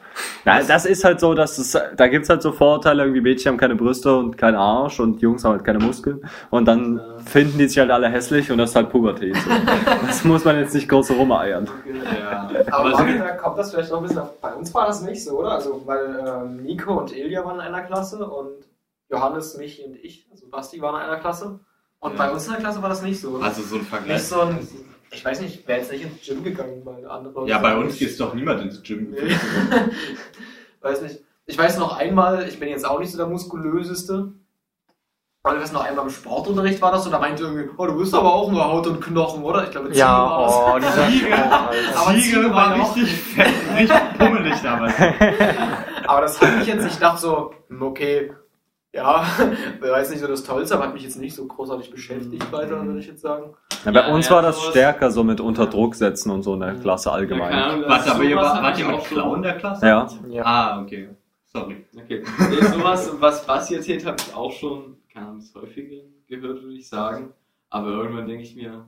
[0.44, 3.58] Na, das ist halt so, dass es, da gibt's halt so Vorurteile, irgendwie Mädchen haben
[3.58, 7.68] keine Brüste und keinen Arsch und Jungs haben halt keine Muskeln und dann finden die
[7.68, 9.50] sich halt alle hässlich und das ist halt Pubertät, so.
[10.06, 11.68] Das muss man jetzt nicht groß rumeiern.
[12.20, 12.48] Ja.
[12.70, 14.40] Aber da kommt das vielleicht noch ein bisschen auf.
[14.40, 15.52] Bei uns war das nicht so, oder?
[15.52, 18.64] Also, weil ähm, Nico und Ilja waren in einer Klasse und
[19.10, 21.60] Johannes, Michi und ich, also Basti, waren in einer Klasse.
[22.00, 22.18] Und Ja.
[22.18, 23.36] bei uns in der Klasse war das nicht so.
[23.38, 24.14] Also so ein Vergleich.
[24.18, 24.68] nicht so ein.
[25.10, 27.50] Ich weiß nicht, wäre jetzt nicht ins Gym gegangen, weil andere Leute.
[27.50, 29.10] Ja, bei uns geht doch niemand ins Gym.
[29.10, 29.34] Nee.
[30.80, 31.20] weiß nicht.
[31.46, 34.32] Ich weiß noch einmal, ich bin jetzt auch nicht so der muskulöseste.
[35.44, 37.96] Aber ich weiß noch einmal im Sportunterricht war das so, da meinte irgendwie, oh, du
[37.96, 39.62] bist aber auch nur Haut und Knochen, oder?
[39.62, 40.56] Ich glaube, Ziege war das.
[40.56, 41.96] Ja, oh, dieser Ziege.
[41.96, 44.94] Aber Ziege Ziege war war richtig fett, richtig pummelig damals.
[46.08, 48.32] Aber das hat mich jetzt, ich dachte so, okay,
[48.96, 49.24] ja,
[49.80, 52.84] war jetzt nicht so das Tollste, aber hat mich jetzt nicht so großartig beschäftigt weiter,
[52.84, 53.54] würde ich jetzt sagen.
[53.84, 56.42] Ja, bei Ja, uns ja, war das sowas- stärker so mit unter Druck setzen und
[56.42, 57.52] so in der Klasse Ja, keine allgemein.
[57.52, 59.86] Ahnung, Warte, aber ihr war, wart ihr mit auch schon- Clown in der Klasse?
[59.86, 60.06] Ja.
[60.28, 60.42] Ja.
[60.44, 61.10] Ah, okay.
[61.44, 61.84] Sorry.
[61.96, 62.22] Okay.
[62.50, 66.74] Nee, sowas, was Basti erzählt, habe ich auch schon, keine Ahnung, das häufiger gehört, würde
[66.74, 67.32] ich sagen.
[67.70, 68.86] Aber irgendwann denke ich mir,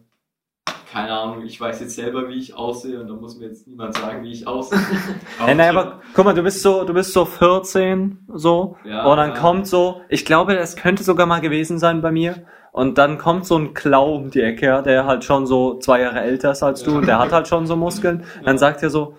[0.92, 3.94] keine Ahnung, ich weiß jetzt selber, wie ich aussehe und da muss mir jetzt niemand
[3.96, 4.78] sagen, wie ich aussehe.
[5.40, 9.30] Nein, aber guck mal, du bist so, du bist so 14, so, Ja, und dann
[9.34, 9.36] ja.
[9.36, 12.36] kommt so, ich glaube, das könnte sogar mal gewesen sein bei mir.
[12.72, 16.20] Und dann kommt so ein Klau um die Ecke, der halt schon so zwei Jahre
[16.20, 16.98] älter ist als du Ja.
[16.98, 18.24] und der hat halt schon so Muskeln.
[18.44, 19.14] Dann sagt er so,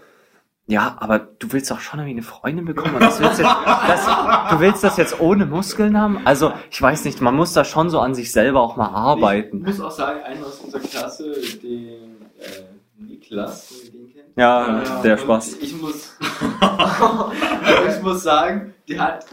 [0.69, 2.93] ja, aber du willst doch schon irgendwie eine Freundin bekommen.
[2.93, 4.05] Und das willst jetzt, das,
[4.51, 6.21] du willst das jetzt ohne Muskeln haben?
[6.25, 8.95] Also, ich weiß nicht, man muss da schon so an sich selber auch mal Ich
[8.95, 9.63] arbeiten.
[9.63, 12.65] muss auch sagen, einer aus unserer Klasse, den äh,
[12.99, 14.37] Niklas, ihr den kennt.
[14.37, 15.53] Ja, der und Spaß.
[15.59, 16.15] Ich muss,
[17.89, 19.25] ich muss sagen, der hat,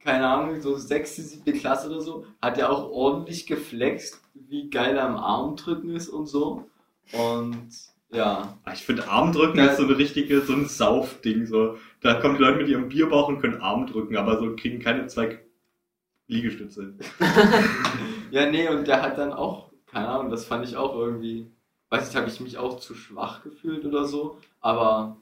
[0.00, 4.94] keine Ahnung, so sechste, siebte Klasse oder so, hat er auch ordentlich geflext, wie geil
[4.98, 6.66] er am Arm drücken ist und so.
[7.12, 7.70] Und
[8.12, 9.66] ja, Ich finde Armdrücken Ja.
[9.66, 11.46] ist so eine richtige, so ein Saufding.
[11.46, 11.76] So.
[12.00, 15.06] Da kommen die Leute mit ihrem Bierbauch und können Arm drücken, aber so kriegen keine
[15.08, 15.38] zwei
[16.28, 16.94] Liegestütze.
[18.30, 21.46] ja, nee, und der hat dann auch, keine Ahnung, das fand ich auch irgendwie,
[21.90, 25.16] weiß nicht, habe ich mich auch zu schwach gefühlt oder so, aber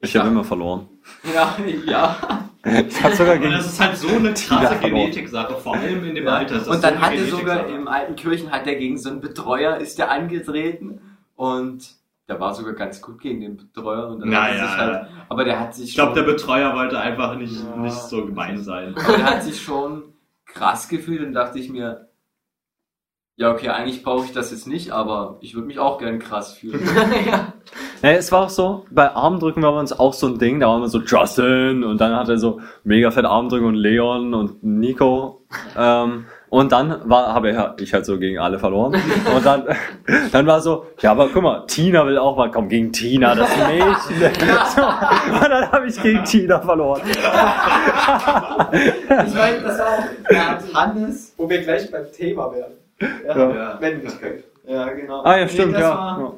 [0.00, 0.88] Ich habe immer verloren.
[1.34, 2.44] ja, ja.
[2.68, 4.78] Habe sogar Und gegen das ist halt so eine krasse.
[4.80, 6.34] Genetik-Sache, vor allem in dem Ja.
[6.34, 6.56] Alter.
[6.58, 9.20] Das Und dann so hat er sogar im alten Kirchen hat er gegen so einen
[9.20, 11.00] Betreuer ist der angetreten
[11.36, 11.88] und
[12.28, 15.06] der war sogar ganz gut gegen den Betreuer und dann hat er Naja, sich halt,
[15.28, 17.76] aber der hat sich ich glaube, der Betreuer wollte einfach nicht, Ja.
[17.76, 18.94] nicht so gemein sein.
[18.96, 20.02] aber der hat sich schon
[20.46, 22.08] krass gefühlt und dachte ich mir,
[23.36, 26.54] ja okay, eigentlich brauche ich das jetzt nicht, aber ich würde mich auch gern krass
[26.54, 26.80] fühlen.
[27.26, 27.52] ja.
[28.02, 30.68] Ja, es war auch so, bei Armdrücken war bei uns auch so ein Ding, da
[30.68, 34.62] waren wir so Justin und dann hat er so mega fett Armdrücken und Leon und
[34.62, 35.44] Nico.
[35.76, 38.94] Ähm, und dann war, habe ich, ich halt so gegen alle verloren.
[39.34, 39.64] Und dann,
[40.32, 43.50] dann war so, ja, aber guck mal, Tina will auch mal, komm, gegen Tina, das
[43.56, 43.98] Mädchen.
[44.74, 47.02] So, und dann habe ich gegen Tina verloren.
[48.70, 52.74] Ich meine, das war auch, hat Hannes, wo wir gleich beim Thema werden.
[53.26, 53.36] Ja.
[53.36, 54.44] ja, Männlichkeit.
[54.66, 55.22] ja genau.
[55.22, 55.90] Ah ja, Nee, stimmt, das ja.
[55.90, 56.32] War, ja.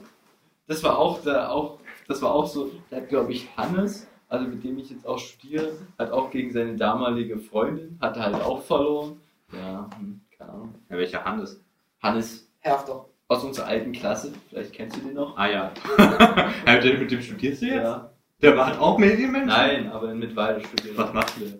[0.68, 4.46] Das war auch da auch, das war auch so, da hat glaube ich Hannes, also
[4.46, 8.36] mit dem ich jetzt auch studiere, hat auch gegen seine damalige Freundin, hat er halt
[8.36, 9.20] auch verloren.
[9.52, 10.74] Ja, hm, keine Ahnung.
[10.88, 11.60] Ja, welcher Hannes?
[12.02, 13.06] Hannes Herfter.
[13.28, 15.36] aus unserer alten Klasse, vielleicht kennst du den noch?
[15.36, 15.72] Ah ja.
[16.66, 17.82] mit, dem, studierst du jetzt?
[17.84, 18.10] Ja.
[18.42, 19.46] Der war auch Medienmensch?
[19.46, 20.96] Nein, aber in Mittweida studiert.
[20.96, 21.58] Was macht der?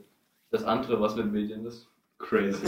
[0.50, 1.88] Das andere, was mit Medien ist.
[2.18, 2.60] Crazy.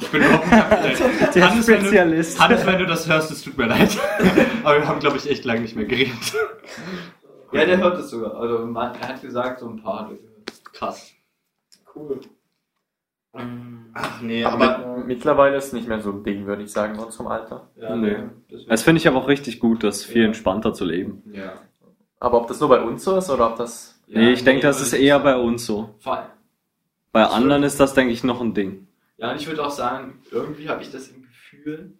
[0.00, 1.34] Ich bin überhaupt nicht.
[1.36, 2.40] Der Hannes, wenn du, Spezialist.
[2.40, 3.96] Hannes, wenn du das hörst, es tut mir leid.
[4.64, 6.34] Aber wir haben, glaube ich, echt lange nicht mehr geredet.
[7.52, 8.34] Ja, der hört es sogar.
[8.34, 10.64] Also man, er hat gesagt, so ein paar hat er gehört.
[10.72, 11.12] Krass.
[11.94, 12.20] Cool.
[13.96, 17.02] Ach nee, Aber mittlerweile ist es nicht mehr so ein Ding, würde ich sagen, bei
[17.04, 17.68] unserem Alter.
[17.76, 18.16] Ja, Nee.
[18.68, 20.26] Das finde ich aber auch richtig gut, das viel Ja.
[20.28, 21.22] entspannter zu leben.
[21.32, 21.52] Ja.
[22.20, 24.00] Aber ob das nur bei uns so ist oder ob das.
[24.06, 25.94] Ja, nee, ich denke, das ist eher bei uns so.
[25.98, 26.28] Vor-
[27.12, 28.88] Bei Das anderen ist das, denke ich, noch ein Ding.
[29.18, 31.92] Ja, und ich würde auch sagen, irgendwie habe ich das im Gefühl,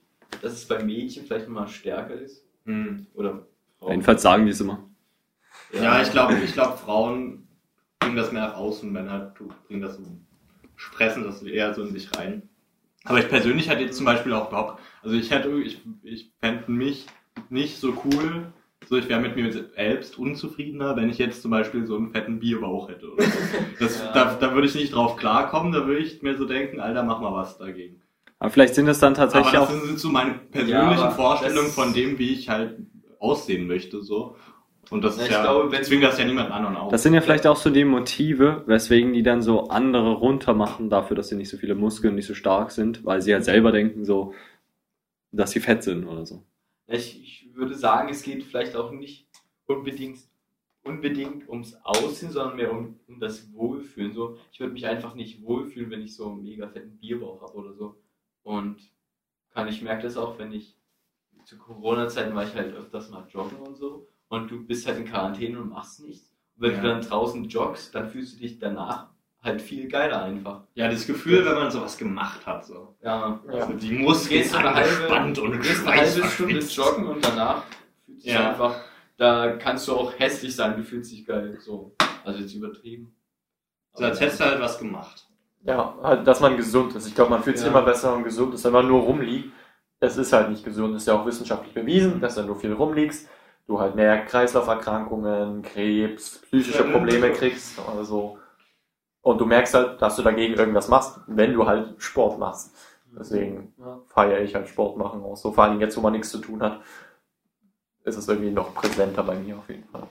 [0.42, 2.44] dass es bei Mädchen vielleicht nochmal stärker ist.
[2.64, 3.06] Hm.
[3.14, 3.46] Oder
[3.86, 4.78] Jedenfalls sagen die es immer.
[5.72, 7.46] Ja, ich glaube, ich glaube, Frauen
[8.00, 9.32] bringen das mehr nach außen, Männer
[9.68, 10.02] bringen das so,
[10.76, 12.42] spressen das eher so in sich rein.
[13.04, 16.70] Aber ich persönlich hätte jetzt zum Beispiel auch überhaupt, also ich hätte, ich, ich fände
[16.70, 17.06] mich
[17.50, 18.46] nicht so cool,
[18.88, 22.38] so ich wäre mit mir selbst unzufriedener, wenn ich jetzt zum Beispiel so einen fetten
[22.38, 23.12] Bierbauch hätte.
[23.12, 23.30] Oder so.
[23.78, 24.12] Das, Ja.
[24.12, 27.20] da, da würde ich nicht drauf klarkommen, da würde ich mir so denken, Alter, mach
[27.20, 28.00] mal was dagegen.
[28.38, 29.70] Aber vielleicht sind es dann Aber tatsächlich das auch.
[29.70, 32.78] sind so meine Ja, persönlichen aber Vorstellungen das- von dem, wie ich halt
[33.18, 34.36] aussehen möchte, so.
[34.90, 36.90] Und das Ja, ist ich ja, glaube, wenn zwinge das ja niemand an und auf.
[36.90, 41.16] Das sind ja vielleicht auch so die Motive, weswegen die dann so andere runtermachen dafür,
[41.16, 44.04] dass sie nicht so viele Muskeln, nicht so stark sind, weil sie halt selber denken
[44.04, 44.34] so,
[45.32, 46.42] dass sie fett sind oder so.
[46.86, 49.26] Ich, ich würde sagen, es geht vielleicht auch nicht
[49.66, 50.18] unbedingt,
[50.82, 54.12] unbedingt ums Aussehen, sondern mehr um, um das Wohlfühlen.
[54.12, 57.54] So, ich würde mich einfach nicht wohlfühlen, wenn ich so einen mega fetten Bierbauch habe
[57.54, 57.96] oder so.
[58.42, 58.90] Und
[59.50, 60.76] kann ich merke das auch, wenn ich
[61.44, 64.08] zu Corona-Zeiten war ich halt öfters mal joggen und so.
[64.28, 66.30] Und du bist halt in Quarantäne und machst nichts.
[66.56, 66.80] Und wenn Ja.
[66.82, 69.08] du dann draußen joggst, dann fühlst du dich danach
[69.42, 70.62] halt viel geiler einfach.
[70.74, 72.96] ja, das Gefühl, wenn man sowas gemacht hat, so.
[73.02, 73.40] Ja.
[73.46, 77.06] Also die Du Muskeln gehst eine halbe, angespannt und du gehst eine halbe Stunde joggen
[77.08, 77.62] und danach
[78.06, 78.50] fühlt sich Ja.
[78.50, 78.80] einfach,
[79.18, 81.58] da kannst du auch hässlich sein, du fühlst dich geil.
[81.60, 81.94] So.
[82.24, 83.14] Also jetzt übertrieben.
[83.92, 85.28] So als hättest du halt was gemacht.
[85.62, 87.06] Ja, halt, dass man gesund ist.
[87.06, 87.70] Ich glaube, man fühlt sich Ja.
[87.72, 89.52] immer besser und gesund ist, wenn man nur rumliegt.
[90.00, 93.28] Es ist halt nicht gesund, ist ja auch wissenschaftlich bewiesen, dass wenn du viel rumliegst,
[93.66, 98.38] du halt mehr Kreislauferkrankungen, Krebs, psychische Ja, Probleme kriegst oder so.
[99.22, 102.74] Und du merkst halt, dass du dagegen irgendwas machst, wenn du halt Sport machst.
[103.18, 103.72] Deswegen
[104.08, 105.52] feiere ich halt Sport machen auch so.
[105.52, 106.80] Vor allem jetzt, wo man nichts zu tun hat,
[108.04, 110.02] ist es irgendwie noch präsenter bei mir auf jeden Fall.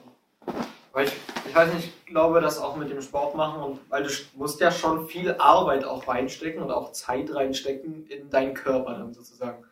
[0.92, 1.12] Weil ich,
[1.46, 4.60] ich weiß nicht, ich glaube, dass auch mit dem Sport machen und weil du musst
[4.60, 9.64] ja schon viel Arbeit auch reinstecken und auch Zeit reinstecken in deinen Körper dann sozusagen.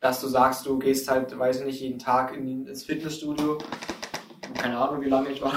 [0.00, 3.58] Dass du sagst, du gehst halt, weiß ich nicht, jeden Tag in, ins Fitnessstudio.
[4.56, 5.52] Keine Ahnung, wie lange ich war.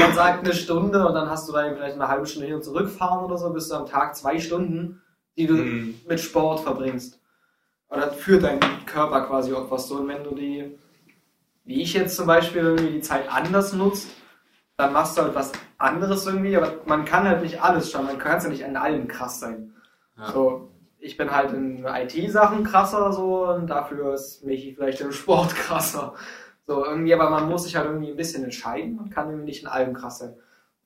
[0.00, 2.64] Man sagt eine Stunde und dann hast du da vielleicht eine halbe Stunde hin und
[2.64, 5.00] zurückfahren oder so, bist du am Tag zwei Stunden,
[5.36, 5.94] die du Mhm.
[6.08, 7.20] mit Sport verbringst.
[7.88, 9.96] Oder für deinen Körper quasi auch was so.
[9.96, 10.78] Und wenn du die,
[11.64, 14.08] wie ich jetzt zum Beispiel, irgendwie die Zeit anders nutzt,
[14.76, 18.18] dann machst du halt was anderes irgendwie, aber man kann halt nicht alles schauen, man
[18.18, 19.72] kann ja nicht an allem krass sein.
[20.18, 20.32] Ja.
[20.32, 20.70] So,
[21.04, 26.14] ich bin halt in IT-Sachen krasser so und dafür ist Michi vielleicht im Sport krasser.
[26.66, 29.62] So, irgendwie, aber man muss sich halt irgendwie ein bisschen entscheiden, man kann irgendwie nicht
[29.62, 30.34] in allem krass sein.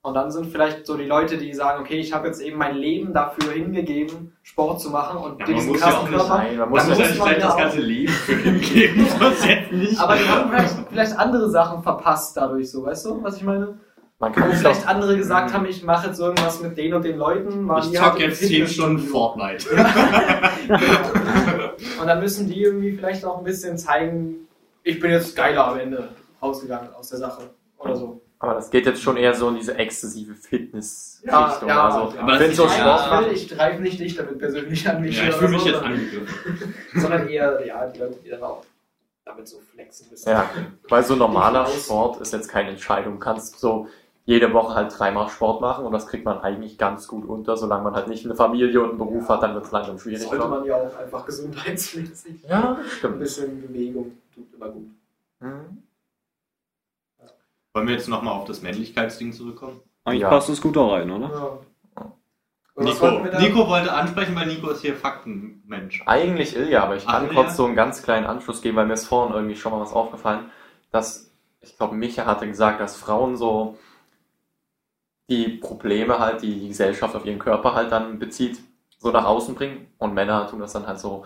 [0.02, 2.76] Und dann sind vielleicht so die Leute, die sagen, okay, ich habe jetzt eben mein
[2.76, 6.36] Leben dafür hingegeben, Sport zu machen und Ja, diesen ja krassen nicht Körper.
[6.36, 9.46] Nein, man muss Dann muss ja ja vielleicht ja das ganze Leben für hingeben, sonst
[9.46, 10.00] jetzt nicht.
[10.00, 13.78] Aber die haben vielleicht, vielleicht andere Sachen verpasst dadurch so, weißt du, was ich meine?
[14.20, 17.18] Man kann vielleicht auch, andere gesagt haben, ich mache jetzt irgendwas mit den und den
[17.18, 17.70] Leuten.
[17.78, 18.98] ich zock jetzt 10 Stunden.
[18.98, 19.66] Fortnite.
[22.00, 24.48] Und dann müssen die irgendwie vielleicht auch ein bisschen zeigen,
[24.82, 26.08] ich bin jetzt geiler am Ende
[26.42, 27.42] rausgegangen aus der Sache.
[27.78, 28.20] Oder so.
[28.40, 32.22] aber das geht jetzt schon eher so in diese exzessive Fitness Ja, ja, also, ja.
[32.22, 35.16] Aber wenn so Sport ich, macht, will, ich greife nicht dich damit persönlich an mich.
[35.16, 36.74] Ja, ich fühle mich so, jetzt sondern- angegriffen.
[36.94, 38.64] Sondern eher, ja, die Leute, die dann auch
[39.24, 40.28] damit so flexen müssen.
[40.28, 40.50] Ja,
[40.88, 41.66] weil so normaler.
[41.66, 43.14] Sport ist jetzt keine Entscheidung.
[43.14, 43.86] Du kannst so
[44.28, 47.56] jede Woche halt dreimal Sport machen und das kriegt man eigentlich ganz gut unter.
[47.56, 50.20] Solange man halt nicht eine Familie und einen Beruf hat, dann wird es langsam schwierig.
[50.28, 52.42] Sollte man ja auch einfach gesundheitsmäßig.
[52.46, 53.20] Ja, Ein stimmt.
[53.20, 54.90] bisschen Bewegung tut immer gut.
[55.40, 55.82] Mhm.
[57.72, 59.80] Wollen wir jetzt nochmal auf das Männlichkeitsding zurückkommen?
[60.04, 60.28] Eigentlich Ja.
[60.28, 61.30] passt es gut da rein, oder?
[61.30, 61.58] Ja.
[62.84, 63.10] Nico,
[63.40, 66.02] Nico wollte ansprechen, weil Nico ist hier Faktenmensch.
[66.04, 67.54] Eigentlich Ilja, aber ich kann Ach, kurz Ilja?
[67.56, 70.50] so einen ganz kleinen Anschluss geben, weil mir ist vorhin irgendwie schon mal was aufgefallen,
[70.92, 71.30] dass,
[71.62, 73.78] ich glaube, Micha hatte gesagt, dass Frauen so
[75.28, 78.58] die Probleme halt, die die Gesellschaft auf ihren Körper halt dann bezieht,
[78.98, 81.24] so nach außen bringen und Männer tun das dann halt so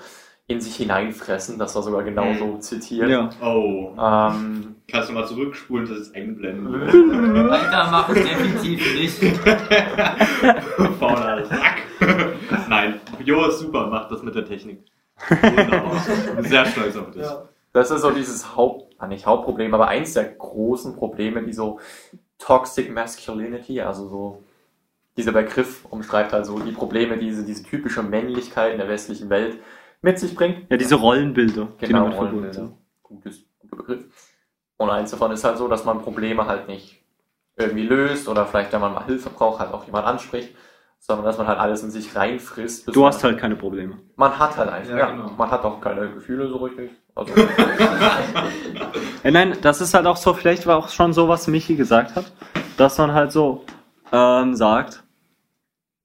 [0.49, 3.09] in sich hineinfressen, das war sogar genauso zitiert.
[3.09, 3.31] Ja.
[3.41, 3.93] Oh.
[3.99, 7.49] Ähm, Kannst du mal zurückspulen, das ist einblenden.
[7.51, 9.39] Alter, mach es definitiv nicht.
[10.99, 11.83] Fauler Sack.
[12.69, 14.85] Nein, Jo ist super, macht das mit der Technik.
[16.41, 17.23] Sehr stolz auf dich.
[17.23, 17.49] Ja.
[17.73, 21.79] Das ist so dieses Haupt, ah, nicht Hauptproblem, aber eins der großen Probleme, die so
[22.45, 24.43] Toxic Masculinity, also so
[25.17, 29.31] dieser Begriff umschreibt halt so die Probleme, die diese, diese typische Männlichkeit in der westlichen
[29.31, 29.59] Welt
[30.01, 30.71] mit sich bringt.
[30.71, 32.73] Ja, diese Rollenbilder, die Genau, verbunden Rollenbilder.
[33.03, 34.05] Gutes, guter Begriff.
[34.77, 37.01] Und eins davon ist halt so, dass man Probleme halt nicht
[37.57, 40.55] irgendwie löst oder vielleicht, wenn man mal Hilfe braucht, halt auch jemand anspricht,
[41.05, 42.95] sondern dass man halt alles in sich reinfrisst.
[42.95, 43.99] Du hast halt keine Probleme.
[44.15, 45.33] Man hat halt einfach, Ja, ja, genau.
[45.37, 46.93] man hat auch keine Gefühle so richtig.
[47.17, 47.35] Also,
[49.25, 52.15] Ja, nein, das ist halt auch so, vielleicht war auch schon so, was Michi gesagt
[52.15, 52.33] hat,
[52.77, 53.65] dass man halt so
[54.13, 55.03] ähm, sagt,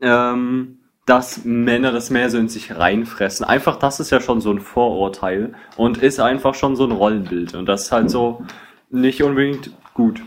[0.01, 3.45] ähm, dass Männer das mehr so in sich reinfressen.
[3.45, 7.53] Einfach, das ist ja schon so ein Vorurteil und ist einfach schon so ein Rollenbild.
[7.53, 8.43] Und das ist halt so
[8.89, 10.23] nicht unbedingt gut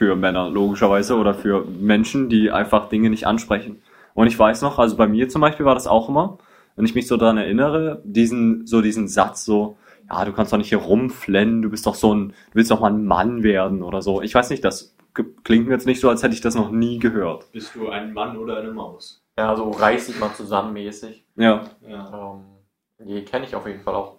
[0.00, 3.82] für Männer, logischerweise, oder für Menschen, die einfach Dinge nicht ansprechen.
[4.14, 6.38] Und ich weiß noch, also bei mir zum Beispiel war das auch immer,
[6.74, 9.76] wenn ich mich so daran erinnere, diesen, so diesen Satz so,
[10.08, 12.80] ja, du kannst doch nicht hier rumflennen, du bist doch so ein, du willst doch
[12.80, 14.22] mal ein Mann werden oder so.
[14.22, 14.96] Ich weiß nicht, das
[15.44, 17.52] klingt mir jetzt nicht so, als hätte ich das noch nie gehört.
[17.52, 19.22] Bist du ein Mann oder eine Maus?
[19.38, 21.26] Ja, so reiß dich mal zusammen mäßig.
[21.36, 21.64] Ja.
[21.86, 22.32] Ja.
[22.32, 24.16] Ähm, die kenne ich auf jeden Fall auch.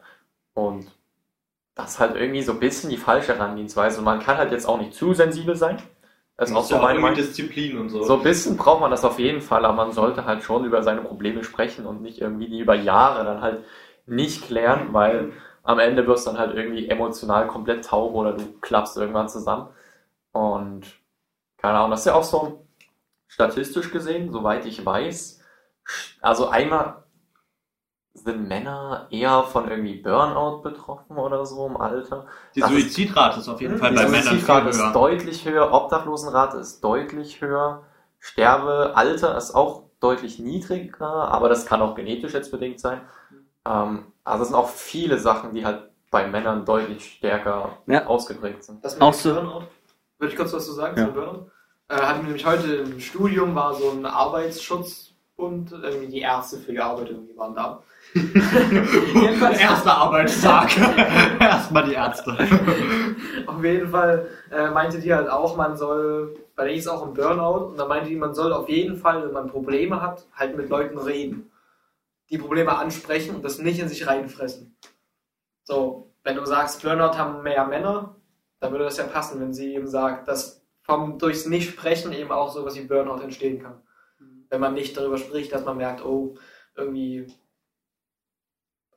[0.53, 0.85] Und
[1.75, 3.99] das ist halt irgendwie so ein bisschen die falsche Herangehensweise.
[3.99, 5.81] Und man kann halt jetzt auch nicht zu sensibel sein.
[6.37, 7.15] Das ist auch so meine Meinung.
[7.15, 8.03] Disziplin und so.
[8.03, 10.81] So ein bisschen braucht man das auf jeden Fall, aber man sollte halt schon über
[10.81, 13.63] seine Probleme sprechen und nicht irgendwie die über Jahre dann halt
[14.07, 18.43] nicht klären, weil am Ende wirst du dann halt irgendwie emotional komplett taub oder du
[18.59, 19.67] klappst irgendwann zusammen.
[20.31, 20.87] Und
[21.57, 22.65] keine Ahnung, das ist ja auch so
[23.27, 25.43] statistisch gesehen, soweit ich weiß.
[26.21, 27.00] Also einmal
[28.13, 32.25] sind Männer eher von irgendwie Burnout betroffen oder so im Alter.
[32.55, 34.91] Die das ist- Suizidrate ist auf jeden Fall bei Männern viel Suizidrate ist höher.
[34.93, 37.83] deutlich höher, Obdachlosenrate ist deutlich höher,
[38.19, 43.01] Sterbealter ist auch deutlich niedriger, aber das kann auch genetisch jetzt bedingt sein.
[43.65, 48.05] Ähm, also es sind auch viele Sachen, die halt bei Männern deutlich stärker Ja.
[48.07, 48.83] ausgeprägt sind.
[48.83, 49.63] Das Auch so- Burnout.
[50.19, 51.05] Würde ich kurz was zu sagen Ja.
[51.05, 51.47] zum Burnout?
[51.87, 56.71] Äh, hatten wir nämlich heute im Studium war so ein Arbeitsschutzbund, irgendwie die Ärzte für
[56.71, 57.81] die Arbeit irgendwie waren da.
[58.13, 60.69] Jedenfalls- Erster Arbeitstag.
[61.39, 62.37] Erstmal die Ärzte.
[63.47, 67.13] Auf jeden Fall äh, meinte die halt auch, man soll, weil da hieß auch ein
[67.13, 70.57] Burnout, und da meinte die, man soll auf jeden Fall, wenn man Probleme hat, halt
[70.57, 71.51] mit Leuten reden.
[72.29, 74.75] Die Probleme ansprechen und das nicht in sich reinfressen.
[75.63, 78.15] So, wenn du sagst, Burnout haben mehr Männer,
[78.59, 82.51] dann würde das ja passen, wenn sie eben sagt, dass vom durchs Nicht-Sprechen eben auch
[82.51, 83.81] sowas wie Burnout entstehen kann.
[84.49, 86.35] Wenn man nicht darüber spricht, dass man merkt, oh,
[86.75, 87.27] irgendwie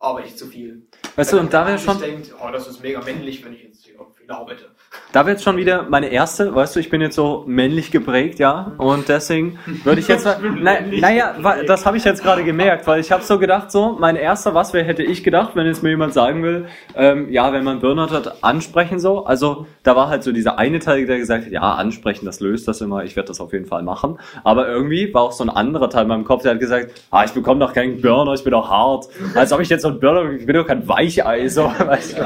[0.04, 0.82] arbeite ich zu viel.
[1.16, 3.84] Weißt du, und da wäre schon, denkt, oh, das ist mega männlich, wenn ich jetzt
[3.84, 3.94] hier
[4.24, 4.64] viel arbeite.
[5.12, 8.38] da wäre jetzt schon wieder meine erste, weißt du, ich bin jetzt so männlich geprägt,
[8.38, 10.26] ja, und deswegen würde ich jetzt,
[10.60, 11.36] na, naja,
[11.66, 14.72] das habe ich jetzt gerade gemerkt, weil ich habe so gedacht, so, mein erster, was
[14.72, 18.10] wäre, hätte ich gedacht, wenn jetzt mir jemand sagen will, ähm, ja, wenn man Burnout
[18.10, 21.74] hat, ansprechen so, also da war halt so dieser eine Teil, der gesagt hat, ja,
[21.74, 25.22] ansprechen, das löst das immer, ich werde das auf jeden Fall machen, aber irgendwie war
[25.22, 27.72] auch so ein anderer Teil in meinem Kopf, der hat gesagt, ah, ich bekomme doch
[27.72, 30.56] keinen Burnout, ich bin doch hart, als ob ich jetzt so ein Burnout, ich bin
[30.56, 32.22] doch kein Weichei, so, weißt du,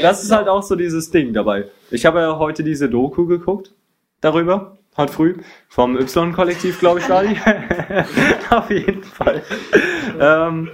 [0.00, 1.66] das ist halt auch so dieses Ding dabei.
[1.90, 3.72] Ich habe ja heute diese Doku geguckt
[4.20, 5.36] darüber, heute früh,
[5.68, 7.36] vom Y-Kollektiv, glaube ich, war die.
[8.50, 9.42] Auf jeden Fall.
[10.18, 10.70] Ähm,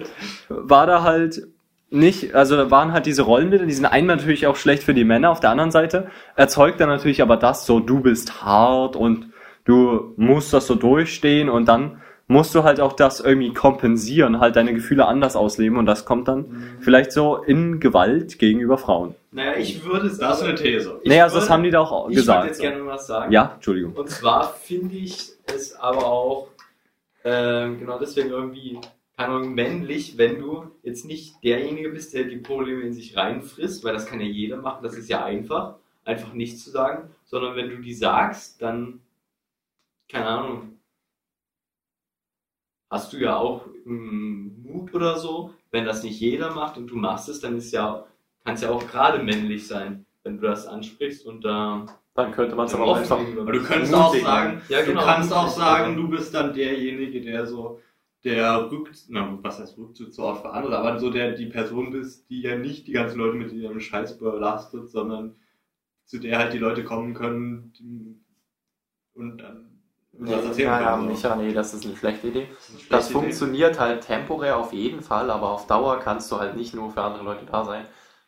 [0.49, 1.43] war da halt
[1.91, 5.05] nicht, also da waren halt diese Rollenbilder, die sind einmal natürlich auch schlecht für die
[5.05, 9.31] Männer, auf der anderen Seite erzeugt dann natürlich aber das so, du bist hart und
[9.65, 14.57] du musst das so durchstehen und dann musst du halt auch das irgendwie kompensieren, halt
[14.57, 19.15] deine Gefühle anders ausleben und das kommt dann vielleicht so in Gewalt gegenüber Frauen.
[19.31, 21.01] Naja, ich würde es Das ist eine These.
[21.03, 22.47] Ich naja, also das würde- haben die da auch Ich würde gesagt.
[22.47, 23.31] jetzt gerne was sagen.
[23.33, 23.93] Ja, Entschuldigung.
[23.95, 26.49] Und zwar finde ich es aber auch
[27.25, 28.79] ähm, genau deswegen irgendwie,
[29.17, 33.83] keine Ahnung, männlich, wenn du jetzt nicht derjenige bist, der die Probleme in sich reinfrisst,
[33.85, 37.57] weil das kann ja jeder machen, das ist ja einfach, einfach nichts zu sagen, sondern
[37.57, 39.01] wenn du die sagst, dann,
[40.09, 40.74] keine Ahnung,
[42.95, 46.97] hast du ja auch mm, Mut oder so, wenn das nicht jeder macht und du
[46.97, 48.07] machst es, dann ist ja,
[48.45, 52.55] kann es ja auch gerade männlich sein, wenn du das ansprichst und da Dann könnte
[52.55, 53.19] man es aber auch offen einfach.
[53.19, 55.01] gegenüber Aber du könntest auch sagen, Ja, genau.
[55.01, 57.81] du kannst auch sagen, du bist dann derjenige, der so
[58.23, 62.41] der Rück, na, was heißt Rückzugsort für andere, aber so der die Person bist, die
[62.43, 65.35] ja nicht die ganzen Leute mit ihrem Scheiß belastet, sondern
[66.07, 68.19] zu der halt die Leute kommen können die,
[69.15, 69.74] und dann
[70.17, 71.03] Nee, was erzählen ja, ja, können.
[71.03, 71.07] so.
[71.07, 72.49] Micha, nee, das ist eine schlechte Idee.
[72.55, 73.47] Das eine Das schlechte Idee.
[73.49, 77.03] funktioniert halt temporär auf jeden Fall, aber auf Dauer kannst du halt nicht nur für
[77.03, 77.87] andere Leute da sein.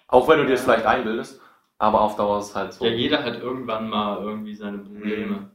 [0.08, 1.40] Auch wenn du dir das vielleicht einbildest,
[1.78, 2.84] aber auf Dauer ist halt so.
[2.84, 5.50] Ja, jeder hat irgendwann mal irgendwie seine Probleme.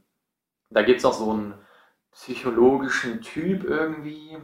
[0.70, 1.54] Da gibt's auch so einen
[2.12, 4.38] psychologischen Typ irgendwie.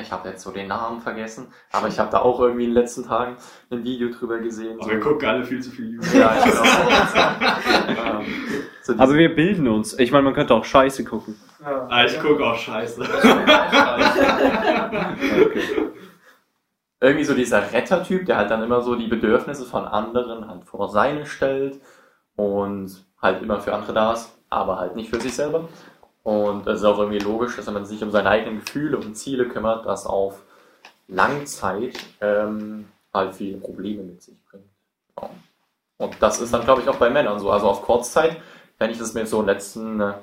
[0.00, 2.76] Ich habe jetzt so den Namen vergessen, aber ich habe da auch irgendwie in den
[2.82, 3.36] letzten Tagen
[3.70, 4.78] ein Video drüber gesehen.
[4.80, 6.14] Aber wir gucken alle viel zu viel YouTube.
[6.14, 6.62] Ja, ich genau.
[8.20, 8.26] ähm,
[8.82, 9.98] so Aber wir bilden uns.
[9.98, 11.38] Ich meine, man könnte auch Scheiße gucken.
[11.62, 11.86] Ja.
[11.90, 13.02] Ah, ich gucke auch Scheiße.
[17.02, 20.88] irgendwie so dieser Rettertyp, der halt dann immer so die Bedürfnisse von anderen halt vor
[20.88, 21.80] seine stellt
[22.36, 25.68] und halt immer für andere da ist, aber halt nicht für sich selber.
[26.22, 29.16] Und es ist auch irgendwie logisch, dass wenn man sich um seine eigenen Gefühle und
[29.16, 30.42] Ziele kümmert, das auf
[31.08, 34.64] Langzeit ähm, halt viele Probleme mit sich bringt.
[35.20, 35.30] Ja.
[35.98, 37.50] Und das ist dann, glaube ich, auch bei Männern so.
[37.50, 38.36] Also auf Kurzzeit,
[38.78, 40.14] wenn ich das mir so in den letzten äh,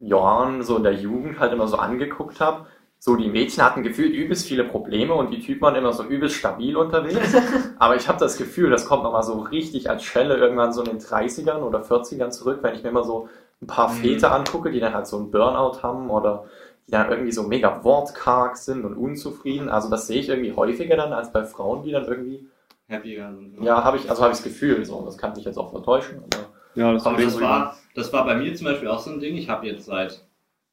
[0.00, 2.66] Jahren, so in der Jugend halt immer so angeguckt habe,
[2.98, 6.36] so die Mädchen hatten gefühlt übelst viele Probleme und die Typen waren immer so übelst
[6.36, 7.34] stabil unterwegs.
[7.78, 10.88] Aber ich habe das Gefühl, das kommt nochmal so richtig als Schelle irgendwann so in
[10.88, 13.28] den 30ern oder 40ern zurück, wenn ich mir immer so
[13.62, 13.96] ein paar Mhm.
[13.96, 16.44] Väter angucke, die dann halt so einen Burnout haben oder
[16.86, 19.68] die dann irgendwie so mega wortkarg sind und unzufrieden.
[19.68, 22.46] Also das sehe ich irgendwie häufiger dann als bei Frauen, die dann irgendwie,
[22.90, 23.58] Happier sind.
[23.58, 23.66] ne?
[23.66, 26.18] ja, habe ich, also habe ich das Gefühl, so, das kann mich jetzt auch vertäuschen,
[26.22, 29.20] aber Ja, das Aber das war, das war bei mir zum Beispiel auch so ein
[29.20, 29.36] Ding.
[29.36, 30.22] Ich habe jetzt seit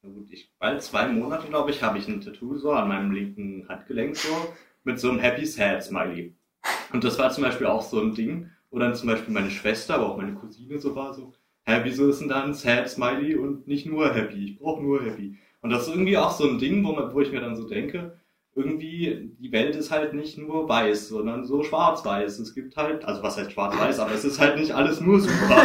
[0.02, 3.12] na gut, ich, bald zwei Monate, glaube ich, habe ich ein Tattoo so an meinem
[3.12, 4.28] linken Handgelenk so
[4.84, 6.34] mit so einem Happy Sad Smiley.
[6.92, 9.94] Und das war zum Beispiel auch so ein Ding, wo dann zum Beispiel meine Schwester,
[9.94, 11.32] aber auch meine Cousine so war so,
[11.64, 14.44] hä, wieso ist denn da ein Sad Smiley und nicht nur Happy?
[14.44, 15.38] Ich brauche nur Happy.
[15.60, 17.68] Und das ist irgendwie auch so ein Ding, wo, man, wo ich mir dann so
[17.68, 18.18] denke,
[18.54, 22.38] irgendwie, die Welt ist halt nicht nur weiß, sondern so schwarz-weiß.
[22.38, 25.32] Es gibt halt, also was heißt schwarz-weiß, aber es ist halt nicht alles nur super.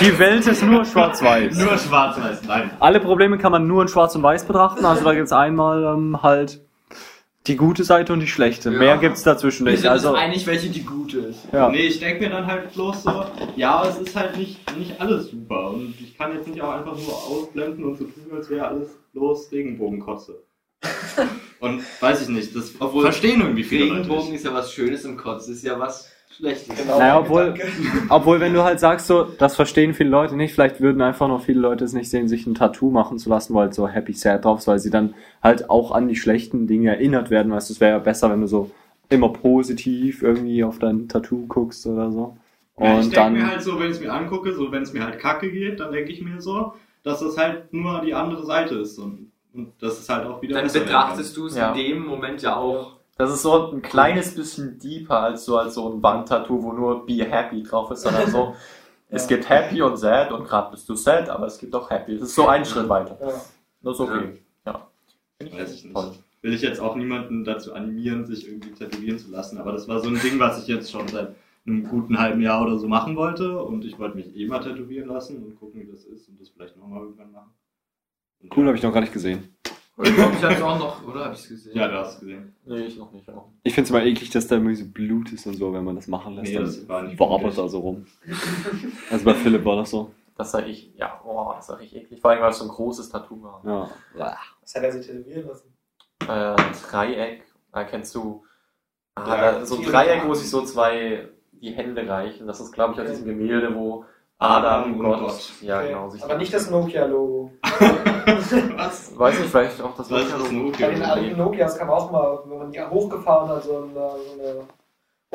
[0.00, 1.58] Die Welt ist nur schwarz-weiß.
[1.58, 2.70] Nur schwarz-weiß, nein.
[2.78, 4.84] Alle Probleme kann man nur in schwarz und weiß betrachten.
[4.84, 6.60] Also da gibt's einmal ähm, halt
[7.46, 8.70] die gute Seite und die schlechte.
[8.72, 8.78] Ja.
[8.78, 9.82] Mehr gibt's dazwischen Wir nicht.
[9.82, 11.40] sind Also, einig, welche die gute ist.
[11.52, 11.68] ja.
[11.70, 13.24] Nee, ich denke mir dann halt bloß so,
[13.56, 15.70] ja, es ist halt nicht, nicht alles super.
[15.70, 18.90] Und ich kann jetzt nicht auch einfach nur ausblenden und so tun, als wäre alles
[19.12, 20.42] bloß Regenbogenkotze.
[21.60, 25.16] Und weiß ich nicht, das Obwohl, verstehen irgendwie viele Regenbogen ist ja was Schönes im
[25.16, 26.76] Kotz, ist ja was Schlechtes.
[26.76, 27.54] Genau, Naja, obwohl-.
[28.08, 31.42] Obwohl, wenn du halt sagst, so, das verstehen viele Leute nicht, vielleicht würden einfach noch
[31.42, 34.12] viele Leute es nicht sehen, sich ein Tattoo machen zu lassen, weil halt so Happy
[34.12, 37.52] Sad drauf ist, weil sie dann halt auch an die schlechten Dinge erinnert werden.
[37.52, 38.70] Weißt du, es wäre ja besser, wenn du so
[39.08, 42.36] immer positiv irgendwie auf dein Tattoo guckst oder so.
[42.74, 44.92] Und Ja, ich denke mir halt so, wenn ich es mir angucke, so wenn es
[44.92, 46.72] mir halt kacke geht, dann denke ich mir so,
[47.02, 48.98] dass das halt nur die andere Seite ist.
[48.98, 51.72] Und, und das ist halt auch wieder Dann betrachtest du es Ja.
[51.72, 53.01] in dem Moment ja auch.
[53.22, 57.06] Das ist so ein kleines bisschen deeper als so, als so ein Wandtattoo, wo nur
[57.06, 58.56] Be Happy drauf ist, sondern so,
[59.10, 62.16] es gibt Happy und Sad und gerade bist du Sad, aber es gibt auch Happy.
[62.16, 63.16] Es ist so ein Schritt weiter.
[63.20, 63.40] Ja.
[63.82, 64.42] Das ist okay.
[64.66, 64.88] Ja.
[65.38, 65.94] Finde Weiß ich nicht.
[65.94, 66.16] toll.
[66.40, 69.58] Will ich jetzt auch niemanden dazu animieren, sich irgendwie tätowieren zu lassen.
[69.58, 72.60] Aber das war so ein Ding, was ich jetzt schon seit einem guten halben Jahr
[72.60, 73.56] oder so machen wollte.
[73.62, 76.48] Und ich wollte mich eh mal tätowieren lassen und gucken, wie das ist und das
[76.48, 77.52] vielleicht nochmal irgendwann machen.
[78.40, 78.66] Und Cool, ja.
[78.70, 79.54] habe ich noch gar nicht gesehen.
[79.98, 81.26] Ich glaube, ich hab's auch noch, oder?
[81.26, 81.76] Hab ich's gesehen?
[81.76, 82.54] Ja, du hast es gesehen.
[82.64, 83.28] Nee, ich noch nicht.
[83.28, 83.48] Auch.
[83.62, 85.96] Ich finde es immer eklig, dass da irgendwie so Blut ist und so, wenn man
[85.96, 86.48] das machen lässt.
[86.50, 87.54] Nee, dann das war nicht wirklich.
[87.56, 88.06] da so rum.
[89.10, 90.10] Also bei Philipp war das so.
[90.36, 92.20] Das sag ich, ja, oh, das sag ich eklig.
[92.20, 93.62] Vor allem, weil es so ein großes Tattoo war.
[94.16, 94.38] Ja.
[94.62, 95.72] Was hat er sich tätowieren lassen?
[96.22, 96.56] Äh,
[96.90, 98.44] Dreieck, da kennst du,
[99.14, 102.46] ah, Ja, da, so ein Dreieck, wo sich so zwei die Hände reichen.
[102.46, 103.12] Das ist, glaube ich, aus Ja.
[103.12, 104.06] diesem Gemälde, wo
[104.42, 105.52] Adam und Gott, Gott.
[105.60, 105.88] ja, Okay.
[105.88, 107.52] genau, sich Aber nicht das Nokia-Logo.
[108.76, 109.18] Was?
[109.18, 110.72] Weiß nicht, vielleicht auch das Was ist das Logo.
[110.78, 114.42] Bei den alten Nokias kam auch mal, wenn man die hochgefahren hat, so eine, so
[114.42, 114.60] eine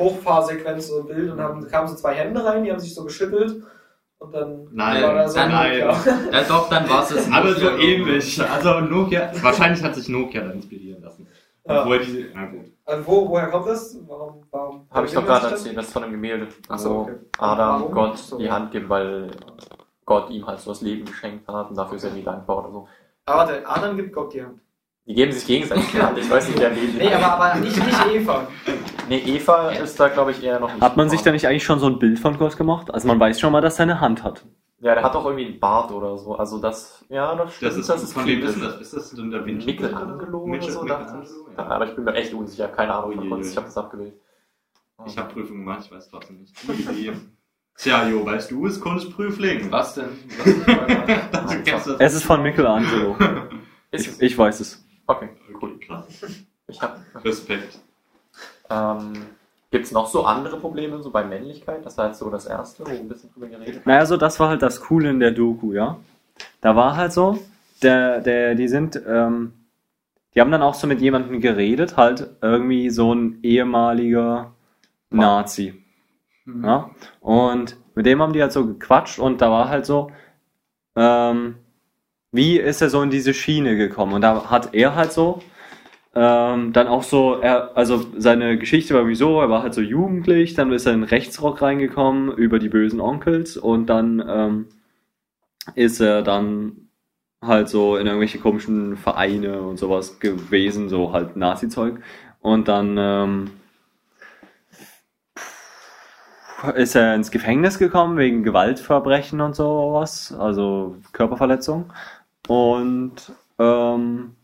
[0.00, 3.04] Hochfahrsequenz, so ein Bild, und haben, kamen so zwei Hände rein, die haben sich so
[3.04, 3.62] geschüttelt.
[4.20, 5.78] Und dann Nein, war da so ein nein.
[5.80, 5.96] Nokia.
[6.32, 7.30] Ja, doch, dann war es es.
[7.30, 8.42] Aber so ähnlich.
[8.42, 11.26] Also Nokia, wahrscheinlich hat sich Nokia dann inspirieren lassen.
[11.66, 11.82] Ja.
[11.82, 12.66] Obwohl die, na gut.
[12.88, 13.98] Also wo, woher kommt das?
[14.06, 14.42] Warum?
[14.50, 17.16] warum Habe ich doch gerade erzählt, das ist von einem Gemälde, Ach so, wo okay.
[17.38, 17.92] Adam Warum?
[17.94, 18.38] Gott So.
[18.38, 19.30] die Hand gibt, weil
[20.06, 22.72] Gott ihm halt so das Leben geschenkt hat und dafür ist er nie dankbar oder
[22.72, 22.88] so.
[23.26, 24.58] Aber der Adam gibt Gott die Hand.
[25.04, 26.16] Die geben sich gegenseitig die Hand.
[26.16, 28.46] Ich weiß nicht, wer neben Nee, aber, aber nicht, nicht Eva.
[29.06, 30.80] Nee, Eva ist da, glaube ich, eher noch nicht.
[30.80, 32.92] Hat man sich da nicht eigentlich schon so ein Bild von Gott gemacht?
[32.92, 34.46] Also man weiß schon mal, dass er eine Hand hat.
[34.80, 36.36] Ja, der hat doch irgendwie einen Bart oder so.
[36.36, 37.78] Also das, ja, das stimmt.
[37.78, 38.80] Das ist, von wem ist das?
[38.80, 39.66] Ist das denn der Vinci?
[39.66, 40.84] Michelangelo oder so?
[40.84, 41.56] dachte Michelangelo, ich.
[41.58, 41.66] ja.
[41.66, 43.50] Aber ich bin mir echt unsicher, keine Ahnung Kunst, ui.
[43.50, 44.14] ich habe das abgewählt.
[45.06, 46.54] Ich habe Prüfung gemacht, ich weiß trotzdem nicht.
[47.76, 49.70] Tja, Jo, weißt du, ist Kunstprüfling.
[49.70, 50.08] Was denn?
[51.64, 51.96] Kennst das.
[52.00, 53.16] Es ist von Michelangelo.
[53.90, 54.84] Ist Ich, ich weiß es.
[55.06, 55.30] Okay,
[55.62, 55.72] cool.
[55.76, 56.04] Okay, krass.
[56.66, 57.78] Ich hab, Respekt.
[58.68, 59.14] ähm,
[59.70, 61.84] Gibt es noch so andere Probleme, so bei Männlichkeit?
[61.84, 63.82] Das war jetzt so das erste, wo wir ein bisschen drüber geredet haben.
[63.84, 65.98] Naja, so das war halt das Coole in der Doku, ja.
[66.60, 67.38] Da war halt so,
[67.82, 69.52] der, der, die sind, ähm,
[70.34, 74.52] die haben dann auch so mit jemandem geredet, halt irgendwie so ein ehemaliger
[75.10, 75.74] Nazi.
[76.46, 76.90] Ja?
[77.20, 80.10] Und mit dem haben die halt so gequatscht und da war halt so,
[80.96, 81.56] ähm,
[82.32, 84.14] wie ist er so in diese Schiene gekommen?
[84.14, 85.42] Und da hat er halt so,
[86.14, 90.54] ähm, dann auch so, er, also seine Geschichte war wieso, er war halt so jugendlich,
[90.54, 94.66] dann ist er in Rechtsrock reingekommen über die bösen Onkels und dann ähm,
[95.74, 96.88] ist er dann
[97.42, 102.00] halt so in irgendwelche komischen Vereine und sowas gewesen, so halt Nazi-Zeug.
[102.40, 103.50] Und dann ähm,
[106.74, 111.92] ist er ins Gefängnis gekommen wegen Gewaltverbrechen und sowas, also Körperverletzung.
[112.48, 114.34] Und ähm,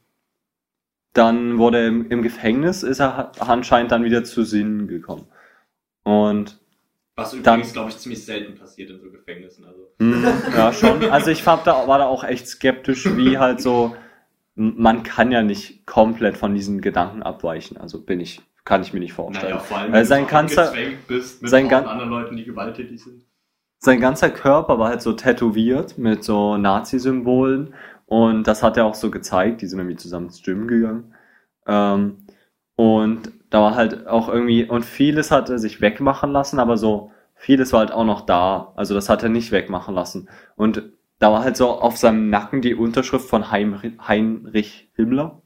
[1.14, 5.26] dann wurde er im, im Gefängnis, ist er anscheinend dann wieder zu Sinnen gekommen.
[6.02, 6.58] Und
[7.16, 9.64] Was übrigens, glaube ich, ziemlich selten passiert in so Gefängnissen.
[9.64, 9.88] Also.
[10.00, 11.04] hm, ja, schon.
[11.10, 13.96] Also ich hab da, war da auch echt skeptisch, wie halt so
[14.56, 17.76] man kann ja nicht komplett von diesen Gedanken abweichen.
[17.76, 19.50] Also bin ich, kann ich mir nicht vorstellen.
[19.52, 20.72] Naja, vor allem, Weil sein ganzer-
[21.08, 23.24] bist mit sein gan- anderen Leuten, die gewalttätig sind.
[23.78, 27.74] sein ganzer Körper war halt so tätowiert mit so Nazi-Symbolen
[28.14, 31.12] und das hat er auch so gezeigt, die sind irgendwie zusammen ins Gym gegangen.
[31.66, 32.18] Ähm,
[32.76, 37.10] und da war halt auch irgendwie, und vieles hat er sich wegmachen lassen, aber so
[37.34, 38.72] vieles war halt auch noch da.
[38.76, 40.28] Also das hat er nicht wegmachen lassen.
[40.54, 40.84] Und
[41.18, 45.42] da war halt so auf seinem Nacken die Unterschrift von Heinrich, Heinrich Himmler.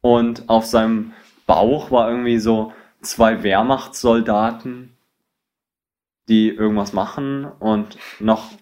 [0.00, 1.14] Und auf seinem
[1.48, 2.72] Bauch war irgendwie so
[3.02, 4.96] zwei Wehrmachtssoldaten,
[6.28, 8.52] die irgendwas machen und noch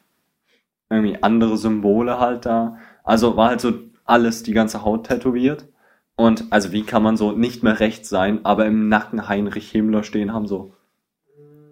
[0.89, 2.79] irgendwie andere Symbole halt da.
[3.07, 3.73] Also war halt so
[4.05, 5.67] alles, die ganze Haut tätowiert.
[6.17, 10.03] Und also wie kann man so nicht mehr rechts sein, aber im Nacken Heinrich Himmler
[10.03, 10.73] stehen haben, so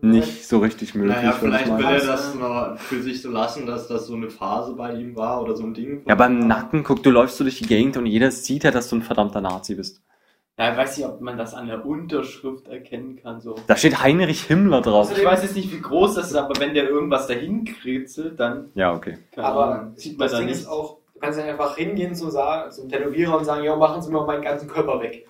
[0.02, 1.16] nicht so richtig möglich.
[1.16, 4.74] Naja, vielleicht will er das noch für sich so lassen, dass das so eine Phase
[4.74, 6.02] bei ihm war oder so ein Ding.
[6.06, 8.90] Ja, beim Nacken, guck, du läufst so durch die Gegend und jeder sieht ja, dass
[8.90, 10.02] du ein verdammter Nazi bist.
[10.58, 13.40] Ja, ich weiß nicht, ob man das an der Unterschrift erkennen kann.
[13.40, 13.56] So.
[13.66, 15.10] Da steht Heinrich Himmler drauf.
[15.16, 18.70] Ich weiß jetzt nicht, wie groß das ist, aber wenn der irgendwas dahin kritzelt, dann
[18.74, 19.18] Ja, okay.
[19.36, 20.60] Aber sieht man das da Ding nicht.
[20.60, 24.02] ist auch, du kannst ja einfach hingehen zum, Sa zum Tätowierer und sagen, ja, machen
[24.02, 25.26] Sie mir meinen ganzen Körper weg.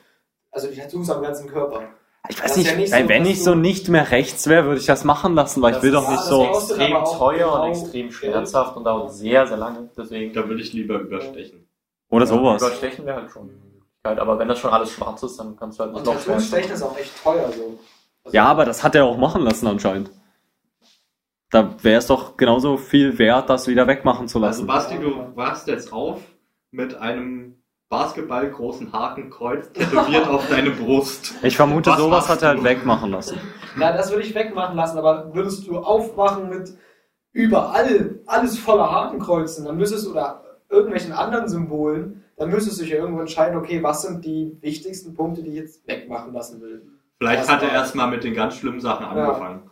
[0.51, 1.83] Also die Tattoos am ganzen Körper.
[2.29, 4.87] Ich weiß nicht, ja nicht so, wenn ich so nicht mehr rechts wäre, würde ich
[4.87, 6.45] das machen lassen, weil ich will doch ja, nicht das so.
[6.47, 9.91] Extrem teuer und extrem schmerzhaft und dauert sehr, sehr lange.
[9.97, 10.33] Deswegen.
[10.33, 11.69] Da würde ich lieber überstechen.
[12.09, 12.63] Oder sowas.
[12.63, 14.19] Überstechen wäre halt schon eine Möglichkeit.
[14.19, 16.83] Aber wenn das schon alles schwarz ist, dann kannst du halt Und noch stechen ist
[16.83, 17.79] auch echt teuer so.
[18.25, 20.11] Also, Ja, aber das hat er auch machen lassen anscheinend.
[21.51, 24.67] Da wäre es doch genauso viel wert, das wieder wegmachen zu Also lassen.
[24.67, 26.21] Basti, du wachst jetzt auf
[26.71, 31.35] mit einem basketballgroßen Hakenkreuz tätowiert auf deine Brust.
[31.43, 33.39] Ich vermute, Was sowas hat er halt wegmachen lassen.
[33.77, 36.77] Na, das würde ich wegmachen lassen, aber würdest du aufwachen mit
[37.33, 42.93] überall alles voller Hakenkreuzen, dann müsstest du oder irgendwelchen anderen Symbolen, dann müsstest du dich
[42.93, 46.83] ja irgendwo entscheiden, okay, was sind die wichtigsten Punkte, die ich jetzt wegmachen lassen will.
[47.19, 49.71] Vielleicht Das hat er erstmal mit den ganz schlimmen Sachen angefangen.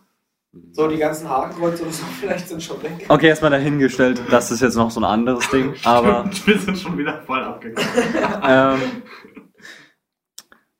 [0.73, 3.07] So, die ganzen Hakenkreuze oder so vielleicht sind schon weg.
[3.09, 6.99] Okay, erstmal dahingestellt, das ist jetzt noch so ein anderes Ding, aber Wir sind schon
[6.99, 7.89] wieder voll abgegangen.
[8.47, 8.81] ähm,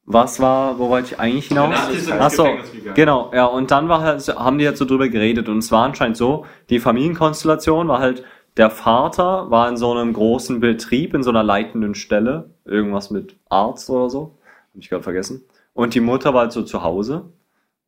[0.05, 1.71] was war, wo wollte ich eigentlich hinaus?
[1.71, 2.95] Nazis sind ins Ach so, Gefängnis gegangen.
[2.95, 5.85] Genau, ja, und dann war halt, haben die jetzt so drüber geredet und es war
[5.85, 8.25] anscheinend so, die Familienkonstellation war halt,
[8.59, 13.37] der Vater war in so einem großen Betrieb, in so einer leitenden Stelle, irgendwas mit
[13.49, 14.37] Arzt oder so,
[14.75, 15.47] hab ich gerade vergessen.
[15.73, 17.33] Und die Mutter war halt so zu Hause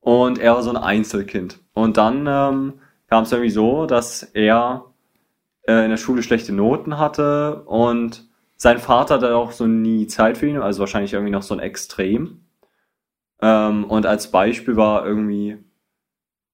[0.05, 1.61] und er war so ein Einzelkind.
[1.73, 2.75] Und dann ähm,
[3.09, 4.85] kam es irgendwie so, dass er
[5.67, 10.37] äh, in der Schule schlechte Noten hatte und sein Vater hatte auch so nie Zeit
[10.37, 12.43] für ihn, also wahrscheinlich irgendwie noch so ein Extrem.
[13.41, 15.57] Ähm, und als Beispiel war irgendwie,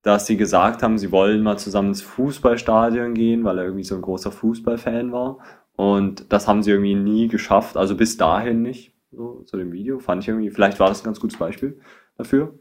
[0.02, 3.96] dass sie gesagt haben, sie wollen mal zusammen ins Fußballstadion gehen, weil er irgendwie so
[3.96, 5.38] ein großer Fußballfan war.
[5.74, 8.94] Und das haben sie irgendwie nie geschafft, also bis dahin nicht.
[9.10, 11.80] So, zu dem Video fand ich irgendwie, vielleicht war das ein ganz gutes Beispiel
[12.16, 12.54] dafür.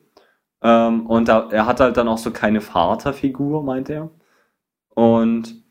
[0.62, 4.10] Ähm, und da, er hat halt dann auch so keine Vaterfigur, meint er.
[4.89, 5.64] Und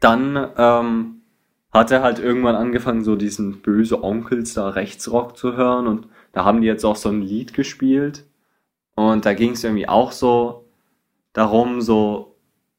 [0.00, 1.22] dann ähm,
[1.72, 6.44] hat er halt irgendwann angefangen, so diesen böse Onkels da Rechtsrock zu hören und da
[6.44, 8.26] haben die jetzt auch so ein Lied gespielt
[8.94, 10.68] und da ging es irgendwie auch so
[11.32, 12.36] darum, so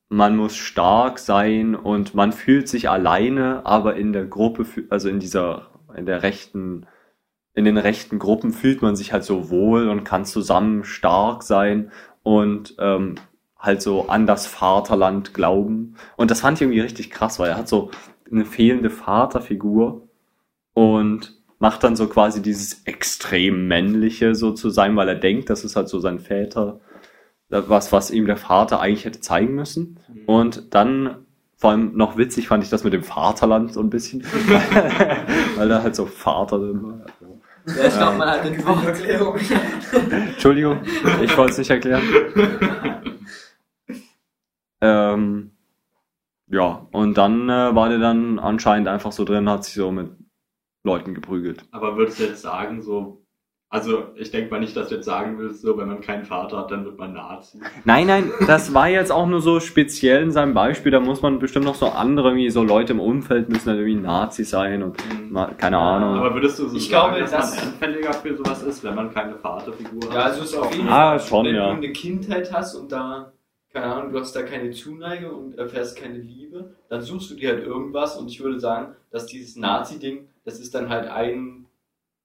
[0.09, 5.19] man muss stark sein und man fühlt sich alleine, aber in der Gruppe, also in
[5.19, 6.86] dieser, in der rechten,
[7.56, 11.91] in den rechten Gruppen fühlt man sich halt so wohl und kann zusammen stark sein
[12.24, 13.16] und ähm,
[13.60, 15.95] halt so an das Vaterland glauben.
[16.18, 17.91] Und das fand ich irgendwie richtig krass, weil er hat so
[18.32, 20.08] eine fehlende Vaterfigur
[20.74, 25.64] und macht dann so quasi dieses extrem männliche so zu sein, weil er denkt, das
[25.64, 26.82] ist halt so sein Väter,
[27.47, 29.99] was, was ihm der Vater eigentlich hätte zeigen müssen.
[30.26, 31.26] Und dann,
[31.56, 34.24] vor allem noch witzig fand ich das mit dem Vaterland so ein bisschen,
[35.56, 37.06] weil da halt so Vater drin war.
[37.66, 38.86] Ja, ich glaube, man hat den Wort.
[38.86, 39.38] Erklärung.
[40.11, 40.82] Entschuldigung,
[41.22, 42.03] ich wollte es nicht erklären.
[44.82, 45.51] ähm,
[46.47, 50.11] ja, und dann äh, war der dann anscheinend einfach so drin, hat sich so mit
[50.84, 51.66] Leuten geprügelt.
[51.72, 53.22] Aber würdest du jetzt sagen, so,
[53.74, 56.57] also ich denke mal nicht, dass du jetzt sagen willst, so, wenn man keinen Vater
[56.59, 57.57] hat, dann wird man Nazi.
[57.86, 60.91] Nein, nein, das war jetzt auch nur so speziell in seinem Beispiel.
[60.91, 63.99] Da muss man bestimmt noch so andere, irgendwie so Leute im Umfeld müssen halt irgendwie
[63.99, 64.97] Nazis sein und
[65.32, 66.19] mal, keine Ahnung.
[66.19, 68.93] Aber würdest du so Ich sagen, glaube, dass das- man anfälliger für sowas ist, wenn
[68.93, 70.13] man keine Vaterfigur hat?
[70.13, 71.69] Ja, also es ist auf jeden Ah, Fall, schon, wenn ja.
[71.71, 73.32] du eine Kindheit hast und da,
[73.74, 77.49] keine Ahnung, du hast da keine Zuneigung und erfährst keine Liebe, dann suchst du dir
[77.49, 81.65] halt irgendwas und ich würde sagen, dass dieses Nazi-Ding, das ist dann halt ein,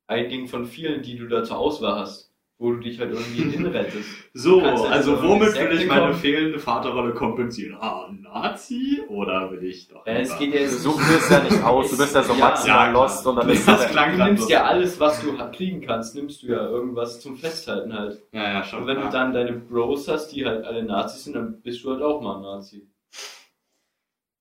[0.08, 2.26] ein Ding von vielen, die du da zur Auswahl hast.
[2.60, 4.08] wo du dich halt irgendwie hinrettest.
[4.34, 6.14] So, ja also so womit will ich meine kommen.
[6.14, 7.76] fehlende Vaterrolle kompensieren?
[7.80, 9.00] Ah, Nazi?
[9.08, 10.04] Oder will ich doch...
[10.06, 12.32] Ja, es lieber- geht ja Suchen wir es ja nicht aus, du bist ja so
[12.32, 14.48] Ja, maximal ja, lost und dann bist du das klang Du nimmst so.
[14.50, 18.20] ja alles, was du kriegen kannst, nimmst du ja irgendwas zum Festhalten halt.
[18.32, 18.80] Ja, ja, schon.
[18.80, 19.10] Und wenn klar.
[19.12, 22.20] du dann deine Bros hast, die halt alle Nazis sind, dann bist du halt auch
[22.20, 22.88] mal ein Nazi.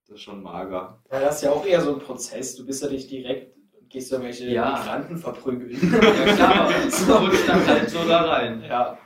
[0.07, 1.03] Das ist schon mager.
[1.11, 2.55] Ja, das ist ja auch eher so ein Prozess.
[2.55, 3.57] Du bist ja nicht direkt,
[3.90, 4.72] gehst ja welche Ja.
[4.78, 5.72] Migranten verprügeln.
[5.92, 8.62] Ja klar, du rutscht dann halt so da rein.
[8.64, 8.98] ja.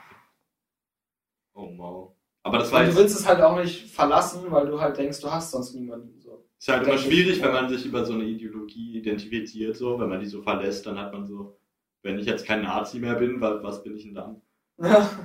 [1.53, 2.11] Oh, wow.
[2.43, 5.19] Aber das war Und du willst es halt auch nicht verlassen, weil du halt denkst,
[5.21, 6.19] du hast sonst niemanden.
[6.19, 6.43] So.
[6.57, 10.09] ist halt immer ich, schwierig, wenn man sich über so eine Ideologie identifiziert, so, wenn
[10.09, 11.57] man die so verlässt, dann hat man so,
[12.01, 14.41] wenn ich jetzt kein Nazi mehr bin, wa- was bin ich denn dann?
[14.81, 15.09] Ja.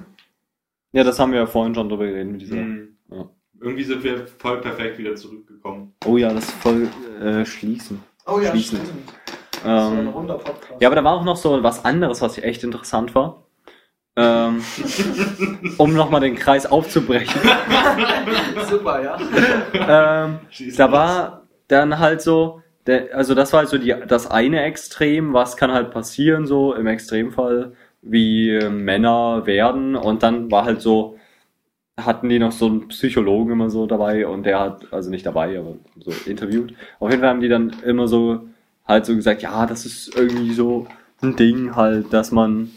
[0.93, 2.57] Ja, das haben wir ja vorhin schon drüber geredet mit dieser.
[2.57, 2.97] Hm.
[3.11, 3.29] Ja.
[3.61, 5.93] Irgendwie sind wir voll perfekt wieder zurückgekommen.
[6.07, 6.89] Oh ja, das voll
[7.21, 8.03] äh, schließen.
[8.27, 8.79] Oh ja, Schließen.
[8.79, 9.13] stimmt.
[9.63, 10.81] So Ähm, Podcast.
[10.81, 13.43] ja, aber da war auch noch so was anderes, was echt interessant war.
[14.19, 14.63] Ähm,
[15.79, 17.41] um nochmal den Kreis aufzubrechen.
[18.69, 19.19] Super, ja.
[20.27, 20.39] ähm,
[20.77, 25.35] da war dann halt so, der, also das war halt so die, das eine Extrem,
[25.35, 30.81] was kann halt passieren, so im Extremfall, wie äh, Männer werden und dann war halt
[30.81, 31.19] so,
[32.01, 35.59] hatten die noch so einen Psychologen immer so dabei und der hat, also nicht dabei,
[35.59, 36.75] aber so interviewt.
[37.01, 38.49] Auf jeden Fall haben die dann immer so
[38.87, 40.87] halt so gesagt, ja, das ist irgendwie so
[41.22, 42.70] ein Ding halt, dass man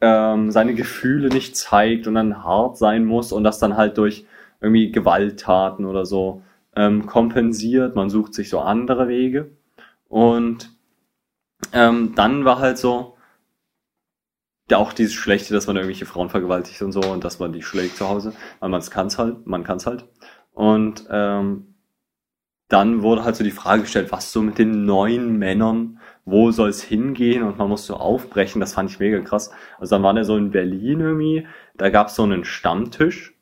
[0.00, 4.26] ähm, seine Gefühle nicht zeigt und dann hart sein muss und das dann halt durch
[4.60, 6.42] irgendwie Gewalttaten oder so
[6.74, 7.96] ähm, kompensiert.
[7.96, 9.50] Man sucht sich so andere Wege.
[10.08, 10.70] Und
[11.72, 13.16] ähm, dann war halt so,
[14.70, 17.62] ja, auch dieses Schlechte, dass man irgendwelche Frauen vergewaltigt und so und dass man die
[17.62, 20.06] schlägt zu Hause, weil man es kann's halt, man kann's halt.
[20.52, 21.71] Und ähm,
[22.72, 26.70] dann wurde halt so die Frage gestellt, was so mit den neuen Männern, wo soll
[26.70, 29.50] es hingehen und man muss so aufbrechen, das fand ich mega krass.
[29.78, 31.46] Also dann war der so in Berlin irgendwie,
[31.76, 33.34] da gab es so einen Stammtisch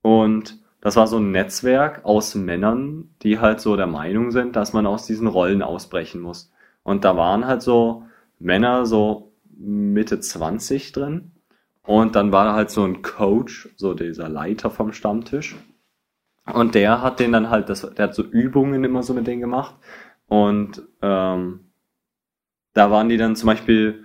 [0.00, 4.72] und das war so ein Netzwerk aus Männern, die halt so der Meinung sind, dass
[4.72, 6.52] man aus diesen Rollen ausbrechen muss.
[6.82, 8.04] Und da waren halt so
[8.40, 11.30] Männer so Mitte 20 drin.
[11.84, 15.54] Und dann war da halt so ein Coach, so dieser Leiter vom Stammtisch.
[16.44, 19.40] Und der hat den dann halt, das, der hat so Übungen immer so mit denen
[19.40, 19.76] gemacht.
[20.26, 21.72] Und ähm,
[22.74, 24.04] da waren die dann zum Beispiel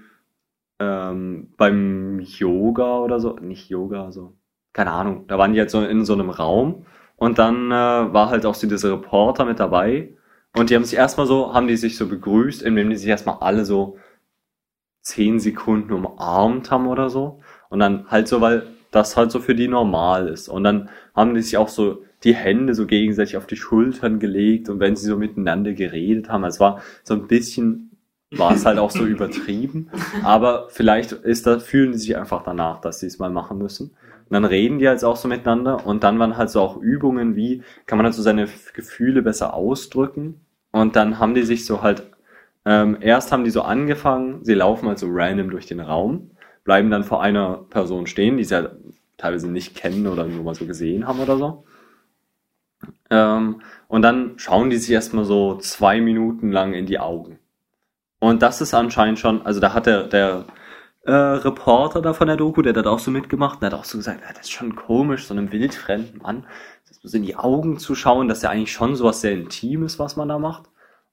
[0.79, 4.37] ähm, beim Yoga oder so, nicht Yoga, so,
[4.73, 6.85] keine Ahnung, da waren die halt so in so einem Raum.
[7.15, 7.73] Und dann äh,
[8.13, 10.15] war halt auch so dieser Reporter mit dabei.
[10.55, 13.37] Und die haben sich erstmal so, haben die sich so begrüßt, indem die sich erstmal
[13.39, 13.97] alle so
[15.01, 17.39] zehn Sekunden umarmt haben oder so.
[17.69, 18.67] Und dann halt so, weil
[18.97, 22.35] das halt so für die normal ist und dann haben die sich auch so die
[22.35, 26.59] Hände so gegenseitig auf die Schultern gelegt und wenn sie so miteinander geredet haben, es
[26.59, 27.87] war so ein bisschen
[28.31, 29.89] war es halt auch so übertrieben.
[30.23, 33.91] Aber vielleicht ist da, fühlen die sich einfach danach, dass sie es mal machen müssen.
[34.29, 37.37] Und dann reden die halt auch so miteinander und dann waren halt so auch Übungen,
[37.37, 40.41] wie kann man halt so seine Gefühle besser ausdrücken.
[40.71, 42.03] Und dann haben die sich so halt,
[42.65, 46.31] ähm, erst haben die so angefangen, sie laufen halt so random durch den Raum,
[46.67, 48.71] bleiben dann vor einer Person stehen, die sie halt
[49.17, 51.63] teilweise nicht kennen oder nur mal so gesehen haben oder so.
[53.09, 57.39] Ähm, und dann schauen die sich erstmal so zwei Minuten lang in die Augen.
[58.19, 60.45] Und das ist anscheinend schon, also da hat der, der
[61.05, 63.97] äh, Reporter da von der Doku, der hat auch so mitgemacht, der hat auch so
[63.97, 66.45] gesagt, ja, das ist schon komisch, so einem wildfremden Mann
[67.01, 70.27] so in die Augen zu schauen, dass ja eigentlich schon sowas sehr Intimes, was man
[70.27, 70.69] da macht.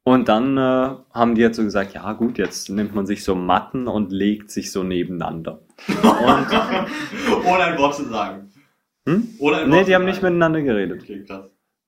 [0.06, 3.34] Und dann äh, haben die jetzt so gesagt, ja gut, jetzt nimmt man sich so
[3.34, 5.60] Matten und legt sich so nebeneinander.
[5.88, 6.46] Und,
[7.46, 8.52] Ohne ein Wort zu sagen.
[9.08, 9.28] hm?
[9.38, 11.02] Ohne ein Nee, Wort die zu haben nicht miteinander geredet.
[11.02, 11.46] Okay, krass.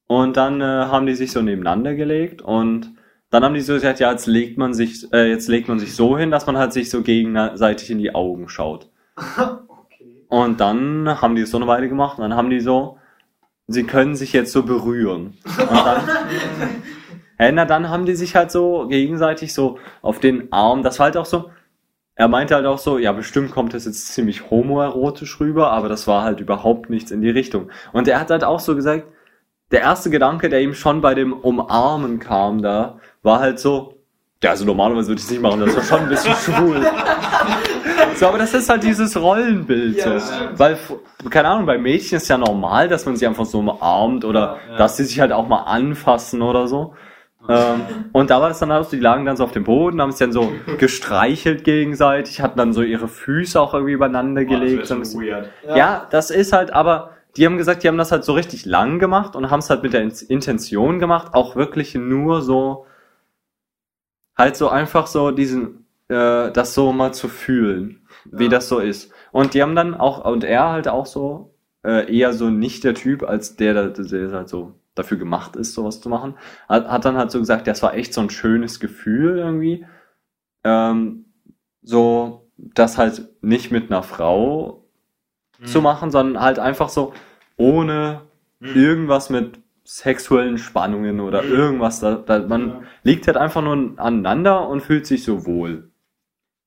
[0.09, 2.93] Und dann äh, haben die sich so nebeneinander gelegt und
[3.31, 5.95] dann haben die so gesagt, ja, jetzt legt man sich, äh, jetzt legt man sich
[5.95, 8.91] so hin, dass man halt sich so gegenseitig in die Augen schaut.
[9.69, 10.25] Okay.
[10.29, 12.99] Und dann haben die es so eine Weile gemacht und dann haben die so,
[13.69, 15.39] sie können sich jetzt so berühren.
[15.45, 16.03] Und dann,
[17.39, 21.05] Hä, na dann haben die sich halt so gegenseitig so auf den Arm, das war
[21.05, 21.51] halt auch so,
[22.15, 26.07] er meinte halt auch so, ja, bestimmt kommt das jetzt ziemlich homoerotisch rüber, aber das
[26.07, 27.71] war halt überhaupt nichts in die Richtung.
[27.93, 29.05] Und er hat halt auch so gesagt,
[29.71, 33.99] der erste Gedanke, der ihm schon bei dem Umarmen kam da, war halt so,
[34.43, 36.87] ja, also normalerweise würde ich es nicht machen, das war schon ein bisschen schwul.
[38.15, 39.99] So, aber das ist halt dieses Rollenbild.
[39.99, 40.33] Ja, so.
[40.57, 40.79] Weil,
[41.29, 44.77] keine Ahnung, bei Mädchen ist ja normal, dass man sie einfach so umarmt oder Ja.
[44.79, 46.95] dass sie sich halt auch mal anfassen oder so.
[47.49, 47.81] Ähm,
[48.13, 50.11] und da war es dann halt so, die lagen dann so auf dem Boden, haben
[50.11, 54.91] sich dann so gestreichelt gegenseitig, hatten dann so ihre Füße auch irgendwie übereinander Boah, gelegt.
[54.91, 55.49] das so weird.
[55.67, 56.07] Ja.
[56.11, 59.37] das ist halt, aber die haben gesagt, die haben das halt so richtig lang gemacht
[59.37, 62.87] und haben es halt mit der In- Intention gemacht, auch wirklich nur so,
[64.37, 68.51] halt so einfach so diesen äh, das so mal zu fühlen, wie Ja.
[68.51, 69.13] das so ist.
[69.33, 71.53] Und die haben dann auch, und er halt auch so,
[71.85, 75.75] äh, eher so nicht der Typ, als der, der, der halt so dafür gemacht ist,
[75.75, 76.35] sowas zu machen,
[76.69, 79.87] hat, hat dann halt so gesagt, das war echt so ein schönes Gefühl irgendwie.
[80.65, 81.27] Ähm,
[81.83, 84.83] so, das halt nicht mit einer Frau
[85.65, 87.13] zu machen, sondern halt einfach so
[87.57, 88.23] ohne
[88.61, 88.75] Mhm.
[88.77, 91.51] irgendwas mit sexuellen Spannungen oder Mhm.
[91.53, 92.01] irgendwas.
[92.01, 92.83] Da, da, man Ja.
[93.05, 95.91] liegt halt einfach nur aneinander und fühlt sich so wohl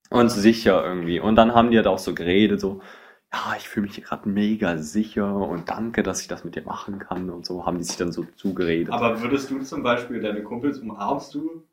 [0.09, 1.19] und sicher irgendwie.
[1.19, 2.81] Und dann haben die halt auch so geredet, so,
[3.33, 6.63] ja, ich fühle mich hier gerade mega sicher und danke, dass ich das mit dir
[6.63, 8.93] machen kann und so haben die sich dann so zugeredet.
[8.93, 11.63] Aber würdest du zum Beispiel deine Kumpels umarmst du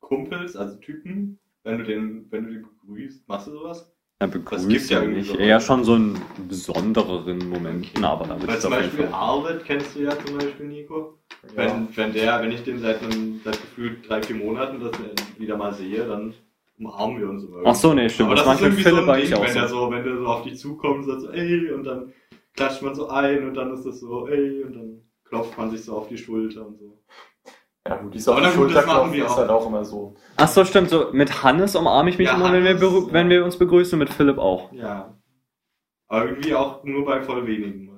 [0.00, 3.94] Kumpels, also Typen, wenn du den, wenn du die begrüßt, machst du sowas?
[4.20, 5.28] ja, begrüßt ja ja nicht.
[5.28, 5.36] so.
[5.36, 9.06] Eher schon so einen besondereren Momenten, aber da Weil zum Beispiel.
[9.06, 11.18] Arvid kennst du ja zum Beispiel, Nico.
[11.54, 14.92] Wenn, wenn der, wenn ich den seit einem, seit gefühlt drei, vier Monaten das
[15.38, 16.34] wieder mal sehe, dann
[16.78, 17.58] umarmen wir uns immer.
[17.64, 18.28] Ach so, nee, stimmt.
[18.30, 19.58] Aber Das das, ist mit irgendwie so Philipp ein eigentlich Ding, auch wenn so.
[19.60, 22.12] der so, wenn der so auf dich zukommt und sagt so, ey, und dann
[22.54, 25.84] klatscht man so ein und dann ist das so, ey, und dann klopft man sich
[25.84, 26.98] so auf die Schulter und so.
[27.86, 29.36] Ja, gut, die auf Aber die das machen wir ist auch.
[29.38, 30.14] halt auch immer so.
[30.36, 30.88] Ach so, stimmt.
[30.88, 33.12] So mit Hannes umarme ich mich Ja, immer, wenn wir, ja.
[33.12, 34.72] wenn wir uns begrüßen, mit Philipp auch.
[34.72, 35.14] Ja.
[36.08, 37.90] Aber irgendwie auch nur bei voll wenigen.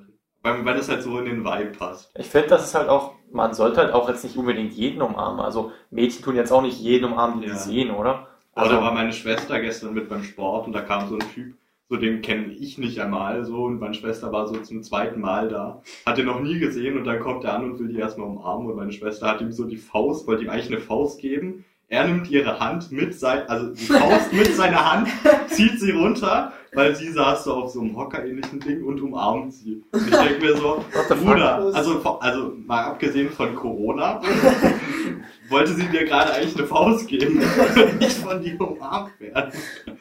[0.43, 2.13] Weil, weil das halt so in den Vibe passt.
[2.17, 5.41] Ich finde, das ist halt auch, man sollte halt auch jetzt nicht unbedingt jeden umarmen.
[5.41, 7.55] Also Mädchen tun jetzt auch nicht jeden umarmen, die Ja.
[7.57, 8.29] sie sehen, oder?
[8.57, 11.33] Aber Also, da war meine Schwester gestern mit beim Sport und da kam so ein
[11.35, 11.55] Typ,
[11.91, 15.49] so den kenne ich nicht einmal so und meine Schwester war so zum zweiten Mal
[15.49, 18.27] da, hat den noch nie gesehen und dann kommt er an und will die erstmal
[18.27, 21.65] umarmen und meine Schwester hat ihm so die Faust, wollte ihm eigentlich eine Faust geben.
[21.89, 25.09] Er nimmt ihre Hand mit sein, also die Faust mit seiner Hand,
[25.49, 29.85] zieht sie runter, weil sie saß so auf so einem Hocker-ähnlichen Ding und umarmt sie.
[29.93, 30.85] Und ich denke mir so?
[31.23, 34.21] Bruder, also, also mal abgesehen von Corona,
[35.51, 37.39] wollte sie dir gerade eigentlich eine Faust geben,
[37.99, 39.53] nicht von dir umarmt werden.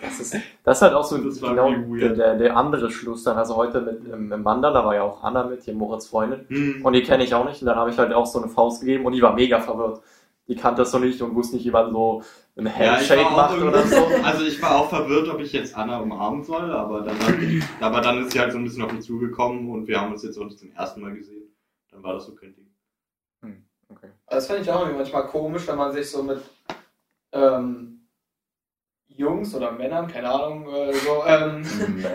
[0.01, 3.37] Das ist, das ist halt auch so genau der, der, der andere Schluss dann.
[3.37, 6.45] Also heute mit ähm, im Mandala war ja auch Anna mit, hier Moritz Freundin.
[6.47, 6.85] Hm.
[6.85, 7.61] Und die kenne ich auch nicht.
[7.61, 10.01] Und dann habe ich halt auch so eine Faust gegeben und die war mega verwirrt.
[10.47, 12.21] Die kannte das so nicht und wusste nicht, wie man so
[12.55, 14.05] Ja, ich Handshake auch macht oder so.
[14.23, 17.35] Also ich war auch verwirrt, ob ich jetzt Anna umarmen soll, aber dann, hat,
[17.81, 20.23] aber dann ist sie halt so ein bisschen auf mich zugekommen und wir haben uns
[20.23, 21.49] jetzt auch nicht zum ersten Mal gesehen.
[21.91, 22.64] Dann war das so kein Ding.
[22.64, 22.64] Okay.
[24.27, 26.41] Das finde ich auch irgendwie manchmal komisch, wenn man sich so mit
[27.31, 28.07] ähm,
[29.07, 31.63] Jungs oder Männern, keine Ahnung, äh, so, ähm,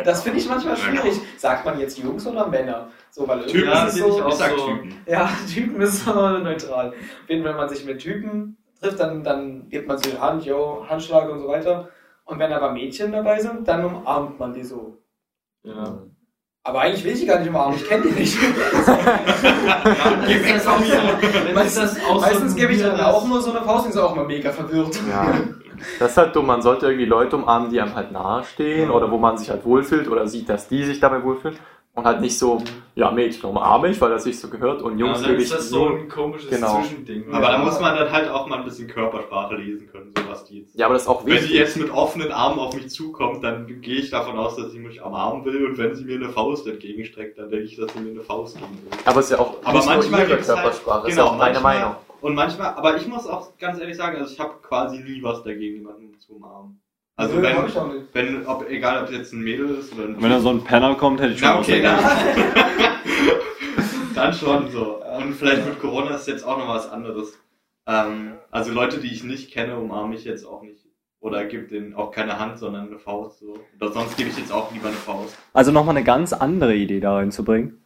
[0.04, 1.20] das finde ich manchmal schwierig.
[1.38, 2.90] Sagt man jetzt Jungs oder Männer?
[3.10, 4.94] So, weil irgendwie Typen ist sind ich so, auch sag so- Typen.
[5.06, 6.92] ja, Typen ist so neutral.
[7.26, 11.38] Wenn man sich mit Typen trifft, dann, dann gibt man sich Hand, yo, Handschlag und
[11.40, 11.88] so weiter.
[12.24, 14.98] Und wenn aber Mädchen dabei sind, dann umarmt man die so.
[15.62, 16.02] Ja.
[16.62, 18.36] Aber eigentlich will ich die gar nicht umarmen, ich kenne die nicht.
[20.26, 21.54] Geh weg von mir.
[21.54, 24.94] Meistens, gebe ich dann auch nur so eine Faust und ist auch mal mega verwirrt.
[25.08, 25.40] Ja.
[25.98, 26.44] Das ist halt dumm.
[26.46, 30.06] Man sollte irgendwie Leute umarmen, die einem halt nahestehen oder wo man sich halt wohlfühlt
[30.08, 31.58] oder sieht, dass die sich dabei wohlfühlen.
[32.00, 32.62] Und halt nicht so,
[32.94, 35.50] ja, Mädchen umarme ich, weil das sich so gehört und Ja, Jungs dann will ist
[35.50, 36.80] ich das so ein komisches Genau.
[36.80, 37.30] Zwischending.
[37.30, 40.44] Aber da muss man dann halt auch mal ein bisschen Körpersprache lesen können, so was
[40.46, 40.74] die jetzt.
[40.78, 41.50] Ja, aber das ist auch Wenn wichtig.
[41.50, 44.78] sie jetzt mit offenen Armen auf mich zukommt, dann gehe ich davon aus, dass sie
[44.78, 48.00] mich umarmen will und wenn sie mir eine Faust entgegenstreckt, dann denke ich, dass sie
[48.00, 48.98] mir eine Faust geben will.
[49.04, 51.32] aber es ist ja auch Aber nicht nur manchmal ihre halt- Körpersprache, ist genau, ja
[51.32, 51.96] auch meine manchmal- Meinung.
[52.22, 55.42] Und manchmal, aber ich muss auch ganz ehrlich sagen, also ich habe quasi nie was
[55.42, 56.80] dagegen, jemanden zu umarmen.
[57.20, 58.06] Also Nö, wenn, hab ich auch nicht.
[58.14, 60.64] wenn, ob, egal ob es jetzt ein Mädel ist oder ein Wenn da so ein
[60.64, 61.98] Penner kommt, hätte ich schon Na okay, dann,
[64.14, 65.02] dann schon so.
[65.18, 67.38] Und vielleicht mit Corona ist jetzt auch noch was anderes.
[67.86, 70.86] Ähm, also Leute, die ich nicht kenne, umarme ich jetzt auch nicht.
[71.20, 73.40] Oder gebe denen auch keine Hand, sondern eine Faust.
[73.40, 73.58] So.
[73.78, 75.36] Oder sonst gebe ich jetzt auch lieber eine Faust.
[75.52, 77.82] Also nochmal eine ganz andere Idee da reinzubringen.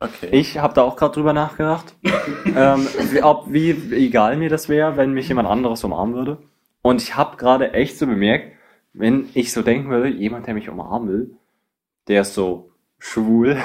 [0.00, 0.30] Okay.
[0.32, 1.94] Ich habe da auch gerade drüber nachgedacht,
[2.56, 6.38] ähm, wie, ob, wie egal mir das wäre, wenn mich jemand anderes umarmen würde.
[6.80, 8.53] Und ich habe gerade echt so bemerkt,
[8.94, 11.36] wenn ich so denken würde, jemand, der mich umarmen will,
[12.08, 13.58] der ist so schwul,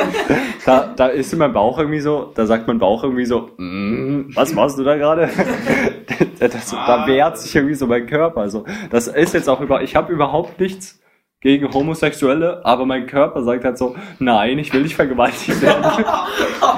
[0.66, 4.32] da, da ist in meinem Bauch irgendwie so, da sagt mein Bauch irgendwie so, mm,
[4.34, 5.28] was machst du da gerade?
[6.40, 8.40] da wehrt sich irgendwie so mein Körper.
[8.40, 11.00] Also das ist jetzt auch über, ich habe überhaupt nichts
[11.40, 15.84] gegen Homosexuelle, aber mein Körper sagt halt so, nein, ich will nicht vergewaltigt werden.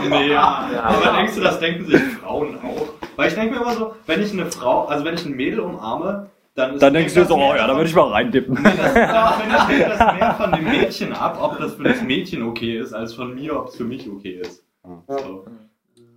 [0.09, 0.33] Nee.
[0.33, 0.69] Ja.
[0.83, 2.89] Aber denkst du, das denken sich Frauen auch?
[3.17, 5.61] Weil ich denke mir immer so, wenn ich eine Frau, also wenn ich ein Mädel
[5.61, 8.09] umarme, dann ist Dann denkst du dir so, das oh ja, da würde ich mal
[8.09, 8.63] reindippen.
[8.63, 12.03] Das, da finde ich, hängt das mehr von dem Mädchen ab, ob das für das
[12.03, 14.65] Mädchen okay ist, als von mir, ob es für mich okay ist.
[15.09, 15.45] So.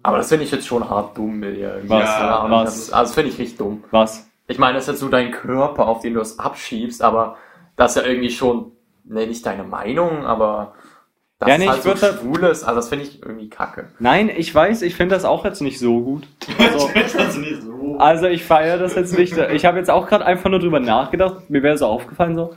[0.04, 1.90] Aber das finde ich jetzt schon hart dumm mit irgendwie.
[1.90, 2.10] Was?
[2.10, 2.64] Ahnung, Was?
[2.64, 3.84] Das, also das finde ich richtig dumm.
[3.92, 4.30] Was?
[4.48, 7.38] Ich meine, das ist jetzt so dein Körper, auf den du es abschiebst, aber
[7.76, 8.72] das ist ja irgendwie schon,
[9.04, 10.74] ne, nicht deine Meinung, aber
[11.40, 13.50] Das Ja, ist nee, halt ich so würd halt- schwules, also das finde ich irgendwie
[13.50, 13.90] kacke.
[14.00, 16.28] Nein, ich weiß, ich finde das auch jetzt nicht so gut.
[16.58, 16.90] Also,
[17.40, 17.98] nicht so.
[18.00, 19.38] also ich feiere das jetzt nicht.
[19.38, 21.50] Ich habe jetzt auch gerade einfach nur drüber nachgedacht.
[21.50, 22.56] Mir wäre so aufgefallen so.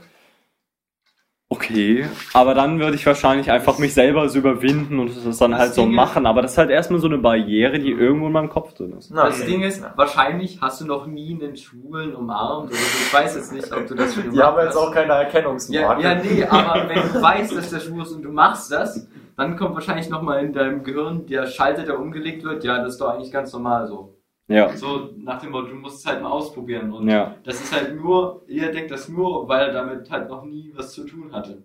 [1.53, 5.59] Okay, aber dann würde ich wahrscheinlich einfach mich selber so überwinden und das dann Das
[5.59, 6.25] halt so Ding ist- machen.
[6.25, 9.11] Aber das ist halt erstmal so eine Barriere, die irgendwo in meinem Kopf drin ist.
[9.13, 9.51] Na, Das okay.
[9.51, 9.91] Ding ist, Ja.
[9.97, 12.81] wahrscheinlich hast du noch nie einen Schwulen umarmt oder so.
[13.05, 14.93] Ich weiß jetzt nicht, ob du das schon Die haben gemacht jetzt auch hast.
[14.93, 16.03] keine Ja, Erkennungsmarke.
[16.03, 19.57] ja, nee, aber wenn du weißt, dass der schwul ist und du machst das, dann
[19.57, 22.63] kommt wahrscheinlich nochmal in deinem Gehirn der Schalter, der umgelegt wird.
[22.63, 24.15] Ja, das ist doch eigentlich ganz normal so.
[24.51, 26.91] Ja, So nach dem Motto, du musst es halt mal ausprobieren.
[26.91, 27.35] Und ja.
[27.43, 30.93] das ist halt nur, jeder denkt das nur, weil er damit halt noch nie was
[30.93, 31.63] zu tun hatte.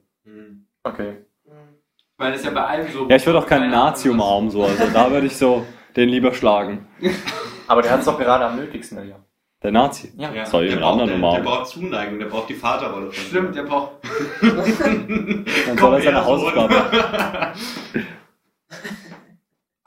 [0.82, 1.16] Okay.
[2.18, 3.08] Weil das ist ja bei allem so.
[3.08, 4.64] Ja, ich würde auch keinen Nazi umarmen, so.
[4.64, 6.86] Also da würde ich so den lieber schlagen.
[7.66, 9.16] Aber der hat es doch gerade am nötigsten, ja.
[9.62, 10.12] Der Nazi.
[10.16, 10.32] Ja.
[10.32, 13.10] Ja, Soll ich der, braucht, anderen der, der braucht Zuneigung, der braucht die Vaterrolle.
[13.10, 13.92] von Stimmt, der braucht.
[14.40, 16.74] Dann soll er seine Hausaufgabe.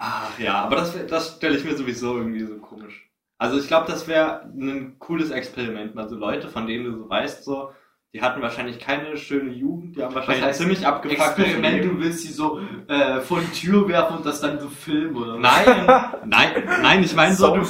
[0.02, 3.10] Ach ja, aber das, das stelle ich mir sowieso irgendwie so komisch.
[3.38, 7.10] Also ich glaube, das wäre ein cooles Experiment, mal so Leute, von denen du so
[7.10, 7.72] weißt, so,
[8.14, 12.22] die hatten wahrscheinlich keine schöne Jugend, die haben wahrscheinlich heißt ziemlich abgefucktes Experiment, du willst
[12.22, 15.38] sie so äh, vor die Tür werfen und das dann so filmen, oder?
[15.38, 15.86] Nein,
[16.26, 17.66] nein, nein, ich meine so, du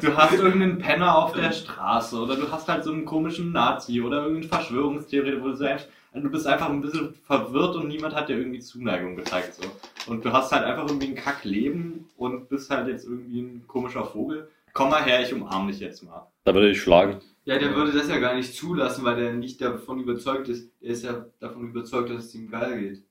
[0.00, 4.00] du hast irgendeinen Penner auf der Straße oder du hast halt so einen komischen Nazi
[4.00, 8.28] oder irgendeinen Verschwörungstheoretiker, wo du sagst, du bist einfach ein bisschen verwirrt und niemand hat
[8.28, 9.54] dir irgendwie Zuneigung gezeigt.
[9.54, 9.62] So.
[10.06, 14.04] Und du hast halt einfach irgendwie ein Kackleben und bist halt jetzt irgendwie ein komischer
[14.04, 14.48] Vogel.
[14.72, 16.26] Komm mal her, ich umarme dich jetzt mal.
[16.44, 17.20] Da würde ich schlagen.
[17.44, 20.70] Ja, der würde das ja gar nicht zulassen, weil der nicht davon überzeugt ist.
[20.80, 23.02] Der ist ja davon überzeugt, dass es ihm geil geht.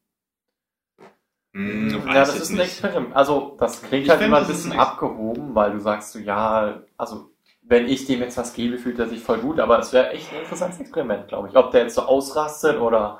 [1.53, 2.65] Hm, Ja, das ist ein nicht.
[2.65, 3.15] Experiment.
[3.15, 6.19] Also, das klingt Ich halt find, immer ein bisschen ein abgehoben, weil du sagst so,
[6.19, 7.29] ja, also,
[7.63, 10.31] wenn ich dem jetzt was gebe, fühlt er sich voll gut, aber es wäre echt
[10.33, 11.55] ein interessantes Experiment, glaube ich.
[11.55, 13.19] Ob der jetzt so ausrastet oder.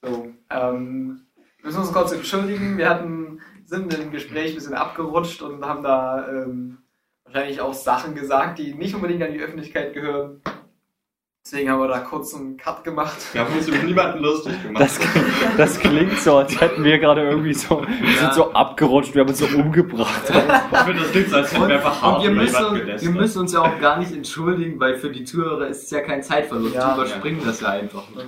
[0.00, 1.26] So, ähm,
[1.62, 2.76] müssen uns kurz entschuldigen.
[2.78, 6.78] Wir hatten, sind im Gespräch ein bisschen abgerutscht und haben da ähm,
[7.24, 10.42] wahrscheinlich auch Sachen gesagt, die nicht unbedingt an die Öffentlichkeit gehören.
[11.44, 13.16] Deswegen haben wir da kurz einen Cut gemacht.
[13.32, 14.84] Wir haben uns über niemanden lustig gemacht.
[14.84, 15.00] Das,
[15.56, 19.28] das klingt so, als hätten wir gerade irgendwie so, wir sind so abgerutscht, wir haben
[19.28, 20.22] uns so umgebracht.
[20.28, 23.40] ich finde, das klingt so, als hätten wir einfach hart Und wir jemanden wir müssen
[23.40, 26.76] uns ja auch gar nicht entschuldigen, weil für die Zuhörer ist es ja kein Zeitverlust.
[26.76, 26.94] Ja.
[26.94, 28.08] die überspringen das ja einfach.
[28.14, 28.22] Ne?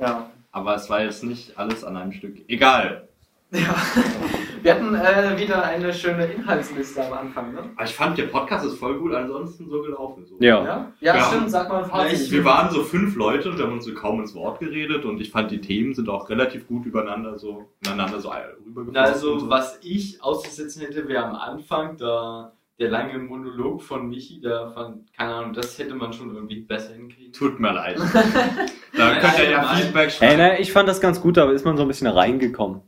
[0.00, 0.30] Ja.
[0.56, 2.38] Aber es war jetzt nicht alles an einem Stück.
[2.48, 3.08] Egal.
[3.50, 3.76] ja.
[4.62, 7.70] Wir hatten äh, wieder eine schöne Inhaltsliste am Anfang, ne?
[7.76, 10.24] Aber ich fand, der Podcast ist voll gut ansonsten so gelaufen.
[10.24, 10.36] So.
[10.40, 10.64] Ja.
[10.64, 12.30] Ja, ja, stimmt, sag mal ein Fazit.
[12.30, 15.20] Wir waren so fünf Leute und wir haben uns so kaum ins Wort geredet und
[15.20, 18.94] ich fand, die Themen sind auch relativ gut übereinander so, ineinander so rübergeflogen.
[18.94, 19.50] Na, also, so.
[19.50, 25.10] was ich auszusetzen hätte, wäre am Anfang da der lange Monolog von Michi, da fand,
[25.14, 27.32] keine Ahnung, das hätte man schon irgendwie besser hinkriegen.
[27.32, 27.98] Tut mir leid.
[28.96, 30.36] da könnt ihr ja Nein, Feedback Ey, schreiben.
[30.36, 32.82] ne, ich fand das ganz gut, da ist man so ein bisschen reingekommen.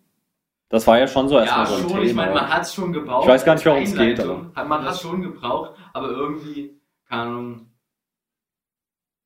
[0.68, 2.02] Das war ja schon so Ja, erstmal so ein schon, Thema.
[2.02, 3.24] ich meine, man hat es schon gebraucht.
[3.24, 4.54] Ich weiß gar nicht, als worum es geht, Einleitung.
[4.54, 6.78] Hat man das schon gebraucht, aber irgendwie,
[7.08, 7.72] keine Ahnung,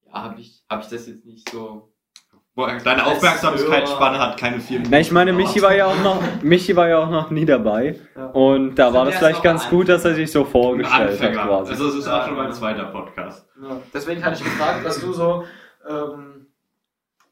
[0.06, 1.91] ja, habe ich, hab ich das jetzt nicht so.
[2.54, 4.90] Boah, Deine Aufmerksamkeitsspanne hat keine vier Minuten.
[4.90, 7.98] Na, ich meine, Michi war ja auch noch, Michi war ja auch noch nie dabei.
[8.14, 8.26] Ja.
[8.26, 11.70] Und da war das vielleicht ganz gut, dass er sich so vorgestellt hat quasi.
[11.70, 13.46] Also es ist auch schon mein zweiter Podcast.
[13.62, 13.78] Ja.
[13.94, 15.44] Deswegen hatte ich gefragt, was du so
[15.88, 16.46] ähm,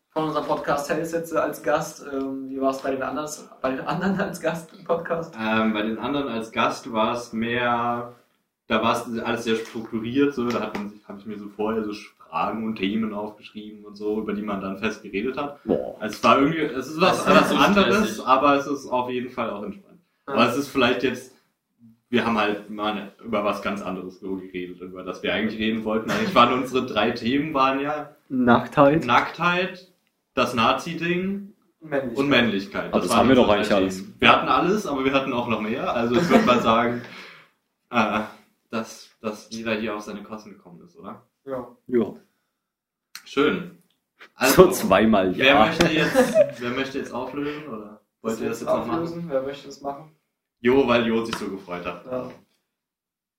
[0.09, 2.03] von unserem Podcast hältst jetzt als Gast.
[2.11, 3.29] Ähm, wie war es bei den anderen,
[3.61, 5.35] bei den anderen als Gast im Podcast?
[5.39, 8.15] Ähm, bei den anderen als Gast war es mehr,
[8.69, 11.49] da war es alles sehr strukturiert, so, da hat man sich, habe ich mir so
[11.49, 11.93] vorher so
[12.31, 15.63] Fragen und Themen aufgeschrieben und so, über die man dann fest geredet hat.
[15.65, 15.97] Boah.
[16.01, 18.27] Also es war irgendwie, es ist was, Das ist was anderes, stressig.
[18.27, 19.99] aber es ist auf jeden Fall auch entspannt.
[20.29, 20.35] Ja.
[20.35, 21.35] Aber es ist vielleicht jetzt,
[22.09, 25.85] wir haben halt mal über was ganz anderes so geredet, über das wir eigentlich reden
[25.85, 26.11] wollten.
[26.11, 29.05] Eigentlich waren unsere drei Themen waren ja Nacktheit.
[29.05, 29.93] Nacktheit,
[30.35, 32.93] das Nazi-Ding und Männlichkeit.
[32.93, 33.97] Aber das waren haben wir doch eigentlich alles.
[33.97, 34.15] Themen.
[34.21, 35.93] Wir hatten alles, aber wir hatten auch noch mehr.
[35.93, 37.03] Also ich würde mal sagen,
[37.91, 38.21] äh,
[38.71, 41.23] dass, dass jeder hier auf seine Kosten gekommen ist, oder?
[41.45, 41.77] Ja.
[41.87, 42.15] Ja.
[43.25, 43.83] Schön.
[44.55, 45.67] So zweimal wer ja.
[45.67, 48.91] möchte jetzt, wer möchte jetzt auflösen oder wollt ihr das jetzt noch machen?
[49.03, 49.29] auflösen?
[49.31, 50.15] Wer möchte das machen?
[50.61, 52.05] Jo, weil Jo sich so gefreut hat.
[52.05, 52.31] Ja.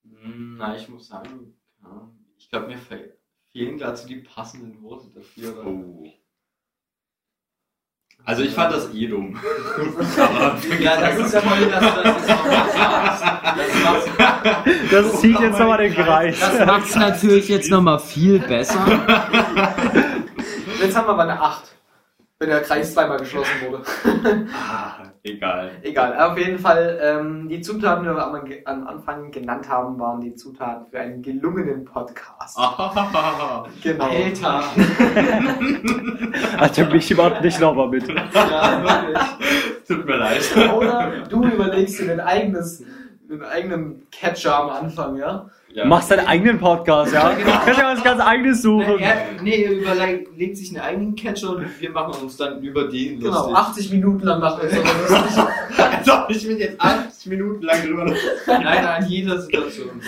[0.04, 1.54] Hm, Na, ich muss sagen,
[1.84, 3.16] ja, ich glaube, mir fe-
[3.52, 5.54] fehlen gerade so die passenden Worte dafür.
[5.60, 5.68] Oder?
[5.68, 6.12] Oh.
[8.24, 9.36] Also ich fand das eh dumm.
[10.80, 13.22] Ja, das ist ja voll das, das das,
[13.56, 16.40] das macht's, Das zieht jetzt nochmal den Kreis.
[16.40, 18.80] das macht's natürlich jetzt nochmal viel besser.
[20.82, 21.64] Jetzt haben wir aber eine 8.
[22.40, 23.84] Wenn der Kreis zweimal geschlossen wurde.
[24.54, 25.72] ah, egal.
[25.82, 28.36] Egal, auf jeden Fall, ähm, die Zutaten, die wir am,
[28.66, 32.58] am Anfang genannt haben, waren die Zutaten für einen gelungenen Podcast.
[32.58, 34.06] Ah, Genau.
[34.06, 34.64] Alter.
[36.58, 38.08] Alter, Michi macht nicht nochmal mit.
[38.08, 39.22] Ja, wirklich.
[39.88, 40.42] Tut mir leid.
[40.76, 42.84] Oder du überlegst dir dein eigenes,
[43.30, 45.50] einen eigenen Catcher am Anfang, ja?
[45.74, 45.86] Ja.
[45.86, 47.34] Machst deinen eigenen Podcast, ja?
[47.38, 47.52] Genau.
[47.64, 48.96] Kannst ja was ganz eigenes suchen.
[48.98, 52.88] Nee, er, nee, er überlegt sich einen eigenen Catcher und wir machen uns dann über
[52.88, 53.56] den Genau, lustig.
[53.56, 55.44] 80 Minuten lang machen wir es aber lustig.
[55.98, 60.02] Als ob ich mich jetzt 80 Minuten lang drüber Nein, nein, jeder Situation.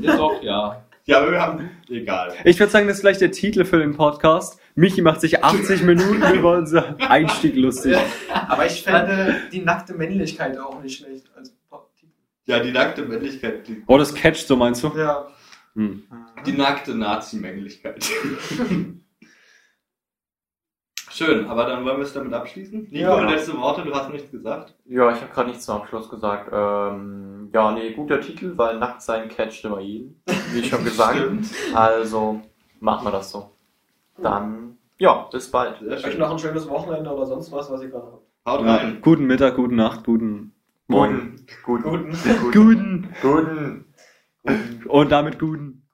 [0.00, 0.82] Ja, doch, ja.
[1.08, 1.70] Ja, aber wir haben.
[1.88, 2.34] Egal.
[2.44, 4.60] Ich würde sagen, das ist vielleicht der Titel für den Podcast.
[4.74, 7.96] Michi macht sich 80 Minuten über unser Einstieg lustig.
[8.46, 11.57] Aber ich fände die nackte Männlichkeit auch nicht schlecht als Titel.
[12.48, 13.68] Ja, die nackte Männlichkeit.
[13.68, 14.88] Die, Oh, das catcht, so meinst du?
[14.96, 15.28] Ja.
[15.74, 16.02] Hm.
[16.46, 18.04] die nackte Nazi-Männlichkeit.
[21.10, 22.88] Schön, aber dann wollen wir es damit abschließen.
[22.90, 23.20] Nico, Ja.
[23.30, 24.74] letzte Worte, du hast nichts gesagt.
[24.86, 26.50] Ja, ich habe gerade nichts zum Abschluss gesagt.
[26.52, 30.22] Ähm, ja, nee, guter Titel, weil nackt sein catcht immer jeden,
[30.52, 31.16] wie schon gesagt.
[31.18, 31.48] Stimmt.
[31.74, 32.40] Also
[32.80, 33.50] machen wir das so.
[34.22, 35.82] Dann, ja, bis bald.
[35.82, 38.22] Euch noch ein schönes Wochenende oder sonst was, was ihr gerade habt.
[38.46, 38.98] Haut Ja, rein.
[39.00, 40.52] guten Mittag, guten Nacht, guten
[40.88, 41.46] Morgen.
[41.64, 41.82] Guten.
[41.82, 42.12] Guten.
[42.12, 42.52] Guten.
[42.52, 43.08] Guten.
[43.20, 43.84] Guten.
[44.42, 44.86] Guten.
[44.86, 45.87] Und damit guten.